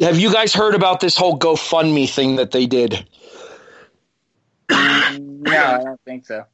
Have 0.00 0.18
you 0.18 0.32
guys 0.32 0.52
heard 0.52 0.74
about 0.74 0.98
this 0.98 1.16
whole 1.16 1.38
GoFundMe 1.38 2.10
thing 2.10 2.36
that 2.36 2.50
they 2.50 2.66
did? 2.66 3.06
No, 5.44 5.56
I 5.56 5.82
don't 5.82 6.00
think 6.04 6.26
so. 6.26 6.46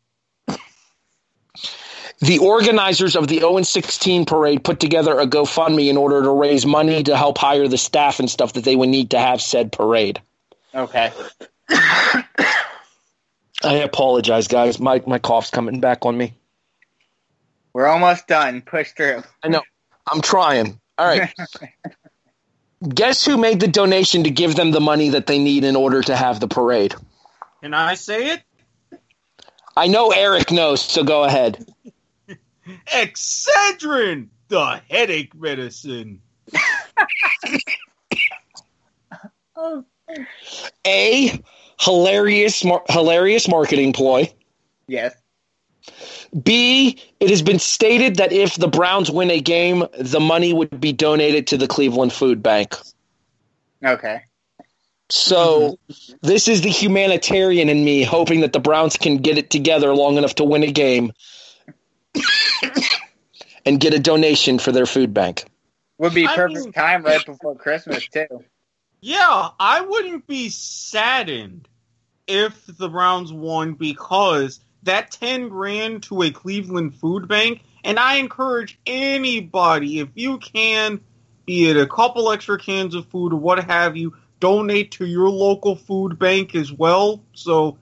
The 2.18 2.38
organizers 2.38 3.16
of 3.16 3.28
the 3.28 3.38
0 3.38 3.62
16 3.62 4.26
parade 4.26 4.62
put 4.62 4.78
together 4.78 5.18
a 5.18 5.26
GoFundMe 5.26 5.88
in 5.88 5.96
order 5.96 6.22
to 6.22 6.30
raise 6.30 6.66
money 6.66 7.02
to 7.04 7.16
help 7.16 7.38
hire 7.38 7.66
the 7.66 7.78
staff 7.78 8.20
and 8.20 8.30
stuff 8.30 8.52
that 8.54 8.64
they 8.64 8.76
would 8.76 8.90
need 8.90 9.10
to 9.10 9.18
have 9.18 9.40
said 9.40 9.72
parade. 9.72 10.20
Okay. 10.74 11.12
I 11.70 12.24
apologize, 13.62 14.48
guys. 14.48 14.78
My 14.78 15.02
my 15.06 15.18
cough's 15.18 15.50
coming 15.50 15.80
back 15.80 16.04
on 16.04 16.16
me. 16.16 16.34
We're 17.72 17.86
almost 17.86 18.26
done. 18.26 18.62
Push 18.62 18.92
through. 18.92 19.22
I 19.42 19.48
know. 19.48 19.62
I'm 20.10 20.20
trying. 20.20 20.80
All 20.98 21.06
right. 21.06 21.32
Guess 22.88 23.24
who 23.24 23.36
made 23.36 23.60
the 23.60 23.68
donation 23.68 24.24
to 24.24 24.30
give 24.30 24.56
them 24.56 24.70
the 24.70 24.80
money 24.80 25.10
that 25.10 25.26
they 25.26 25.38
need 25.38 25.64
in 25.64 25.76
order 25.76 26.02
to 26.02 26.16
have 26.16 26.40
the 26.40 26.48
parade? 26.48 26.94
Can 27.62 27.74
I 27.74 27.94
say 27.94 28.30
it? 28.30 28.42
I 29.76 29.86
know 29.86 30.10
Erik 30.10 30.50
knows, 30.50 30.80
so 30.80 31.02
go 31.04 31.24
ahead. 31.24 31.64
Excedrin, 32.92 34.28
the 34.48 34.80
headache 34.88 35.34
medicine. 35.34 36.20
A 40.86 41.42
hilarious 41.80 42.64
mar- 42.64 42.84
hilarious 42.88 43.48
marketing 43.48 43.92
ploy. 43.92 44.32
yes. 44.88 45.14
B 46.44 46.98
it 47.18 47.30
has 47.30 47.42
been 47.42 47.58
stated 47.58 48.16
that 48.16 48.32
if 48.32 48.54
the 48.54 48.68
Browns 48.68 49.10
win 49.10 49.30
a 49.30 49.40
game, 49.40 49.84
the 49.98 50.20
money 50.20 50.52
would 50.52 50.80
be 50.80 50.92
donated 50.92 51.48
to 51.48 51.56
the 51.56 51.66
Cleveland 51.66 52.12
Food 52.12 52.42
Bank. 52.42 52.76
Okay. 53.84 54.22
So 55.12 55.78
mm-hmm. 55.90 56.14
this 56.22 56.48
is 56.48 56.62
the 56.62 56.68
humanitarian 56.68 57.68
in 57.68 57.84
me 57.84 58.02
hoping 58.02 58.40
that 58.40 58.52
the 58.52 58.60
Browns 58.60 58.96
can 58.96 59.18
get 59.18 59.38
it 59.38 59.50
together 59.50 59.94
long 59.94 60.16
enough 60.16 60.36
to 60.36 60.44
win 60.44 60.62
a 60.62 60.70
game 60.70 61.12
and 63.66 63.80
get 63.80 63.94
a 63.94 63.98
donation 63.98 64.58
for 64.58 64.72
their 64.72 64.86
food 64.86 65.12
bank. 65.12 65.44
Would 65.98 66.14
be 66.14 66.26
I 66.26 66.34
perfect 66.34 66.64
mean- 66.64 66.72
time 66.72 67.02
right 67.02 67.24
before 67.24 67.56
Christmas 67.56 68.06
too. 68.08 68.44
Yeah, 69.02 69.48
I 69.58 69.80
wouldn't 69.80 70.26
be 70.26 70.50
saddened 70.50 71.66
if 72.26 72.66
the 72.66 72.88
Browns 72.88 73.32
won 73.32 73.72
because 73.74 74.60
that 74.82 75.10
10 75.10 75.48
grand 75.48 76.02
to 76.04 76.22
a 76.22 76.30
Cleveland 76.30 76.94
food 76.94 77.26
bank, 77.26 77.62
and 77.82 77.98
I 77.98 78.16
encourage 78.16 78.78
anybody, 78.86 80.00
if 80.00 80.08
you 80.14 80.38
can, 80.38 81.00
be 81.46 81.70
it 81.70 81.76
a 81.76 81.86
couple 81.86 82.30
extra 82.30 82.58
cans 82.58 82.94
of 82.94 83.06
food 83.06 83.32
or 83.32 83.36
what 83.36 83.64
have 83.64 83.96
you, 83.96 84.14
donate 84.40 84.92
to 84.92 85.06
your 85.06 85.28
local 85.28 85.76
food 85.76 86.18
bank 86.18 86.54
as 86.54 86.72
well. 86.72 87.22
So 87.34 87.78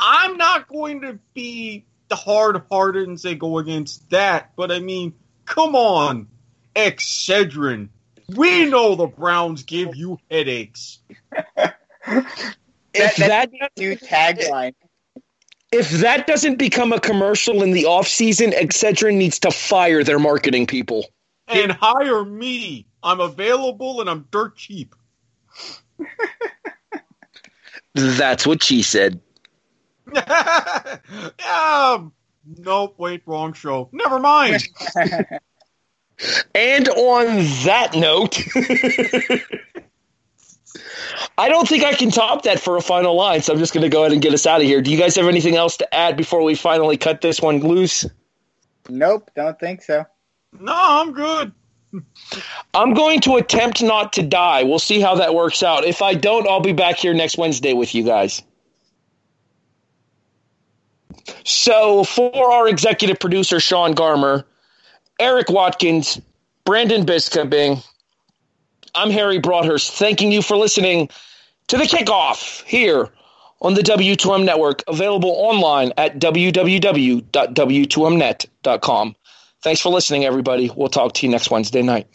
I'm 0.00 0.36
not 0.36 0.66
going 0.68 1.02
to 1.02 1.18
be 1.34 1.84
the 2.08 2.16
hard 2.16 2.62
hearted 2.70 3.06
and 3.06 3.20
say 3.20 3.34
go 3.34 3.58
against 3.58 4.10
that, 4.10 4.52
but 4.56 4.72
I 4.72 4.80
mean, 4.80 5.14
come 5.44 5.76
on, 5.76 6.26
Excedrin. 6.74 7.90
We 8.34 8.64
know 8.64 8.94
the 8.94 9.06
Browns 9.06 9.62
give 9.62 9.94
you 9.94 10.18
headaches. 10.30 10.98
If 12.92 13.16
That- 13.16 13.50
that 13.52 13.72
New 13.78 13.96
tagline. 13.96 14.74
if 15.70 15.90
that 16.00 16.26
doesn't 16.26 16.56
become 16.56 16.92
a 16.92 16.98
commercial 16.98 17.62
in 17.62 17.70
the 17.70 17.86
off 17.86 18.08
season, 18.08 18.50
Excedrin 18.50 19.14
needs 19.14 19.38
to 19.40 19.50
fire 19.52 20.02
their 20.02 20.18
marketing 20.18 20.66
people. 20.66 21.06
And 21.46 21.70
hire 21.70 22.24
me. 22.24 22.86
I'm 23.02 23.20
available 23.20 24.00
and 24.00 24.10
I'm 24.10 24.26
dirt 24.30 24.56
cheap. 24.56 24.94
That's 27.94 28.46
what 28.46 28.62
she 28.62 28.82
said. 28.82 29.20
um, 31.48 32.12
nope, 32.58 32.94
wait, 32.98 33.22
wrong 33.26 33.52
show. 33.52 33.88
Never 33.92 34.18
mind. 34.18 34.66
And 36.54 36.88
on 36.88 37.26
that 37.64 37.94
note, 37.94 38.38
I 41.38 41.48
don't 41.48 41.66
think 41.66 41.82
I 41.82 41.94
can 41.94 42.10
top 42.10 42.42
that 42.42 42.60
for 42.60 42.76
a 42.76 42.82
final 42.82 43.16
line, 43.16 43.40
so 43.42 43.54
I'm 43.54 43.58
just 43.58 43.72
going 43.72 43.82
to 43.82 43.88
go 43.88 44.00
ahead 44.00 44.12
and 44.12 44.20
get 44.20 44.34
us 44.34 44.46
out 44.46 44.60
of 44.60 44.66
here. 44.66 44.82
Do 44.82 44.90
you 44.90 44.98
guys 44.98 45.16
have 45.16 45.26
anything 45.26 45.56
else 45.56 45.78
to 45.78 45.94
add 45.94 46.16
before 46.16 46.42
we 46.42 46.54
finally 46.54 46.98
cut 46.98 47.22
this 47.22 47.40
one 47.40 47.60
loose? 47.60 48.04
Nope, 48.88 49.30
don't 49.34 49.58
think 49.58 49.82
so. 49.82 50.04
no, 50.52 50.74
I'm 50.76 51.12
good. 51.12 51.52
I'm 52.74 52.94
going 52.94 53.20
to 53.22 53.36
attempt 53.36 53.82
not 53.82 54.12
to 54.14 54.22
die. 54.22 54.62
We'll 54.62 54.78
see 54.78 55.00
how 55.00 55.16
that 55.16 55.34
works 55.34 55.62
out. 55.62 55.84
If 55.84 56.02
I 56.02 56.14
don't, 56.14 56.48
I'll 56.48 56.60
be 56.60 56.72
back 56.72 56.98
here 56.98 57.14
next 57.14 57.36
Wednesday 57.36 57.72
with 57.72 57.94
you 57.94 58.04
guys. 58.04 58.42
So, 61.44 62.04
for 62.04 62.52
our 62.52 62.68
executive 62.68 63.18
producer, 63.18 63.60
Sean 63.60 63.94
Garmer, 63.94 64.44
Erik 65.18 65.50
Watkins, 65.50 66.20
Brandon 66.64 67.04
Biskabing, 67.04 67.84
I'm 68.94 69.10
Harry 69.10 69.38
Broadhurst, 69.38 69.92
thanking 69.92 70.32
you 70.32 70.42
for 70.42 70.56
listening 70.56 71.08
to 71.68 71.76
the 71.76 71.84
kickoff 71.84 72.64
here 72.64 73.10
on 73.62 73.74
the 73.74 73.82
W2M 73.82 74.44
network, 74.44 74.82
available 74.88 75.30
online 75.30 75.92
at 75.96 76.18
www.w2mnet.com. 76.18 79.16
Thanks 79.62 79.80
for 79.82 79.90
listening, 79.90 80.24
everybody. 80.24 80.70
We'll 80.74 80.88
talk 80.88 81.12
to 81.14 81.26
you 81.26 81.30
next 81.30 81.50
Wednesday 81.50 81.82
night. 81.82 82.06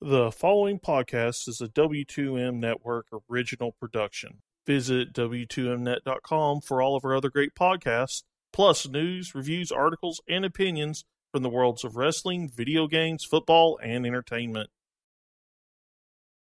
The 0.00 0.30
following 0.30 0.78
podcast 0.78 1.48
is 1.48 1.60
a 1.60 1.66
W2M 1.68 2.54
Network 2.54 3.06
original 3.28 3.72
production. 3.72 4.38
Visit 4.64 5.12
W2Mnet.com 5.12 6.60
for 6.60 6.80
all 6.80 6.96
of 6.96 7.04
our 7.04 7.16
other 7.16 7.28
great 7.28 7.54
podcasts, 7.54 8.22
plus 8.52 8.88
news, 8.88 9.34
reviews, 9.34 9.72
articles, 9.72 10.20
and 10.28 10.44
opinions 10.44 11.04
from 11.32 11.42
the 11.42 11.50
worlds 11.50 11.82
of 11.82 11.96
wrestling, 11.96 12.48
video 12.48 12.86
games, 12.86 13.24
football, 13.24 13.78
and 13.82 14.06
entertainment. 14.06 14.70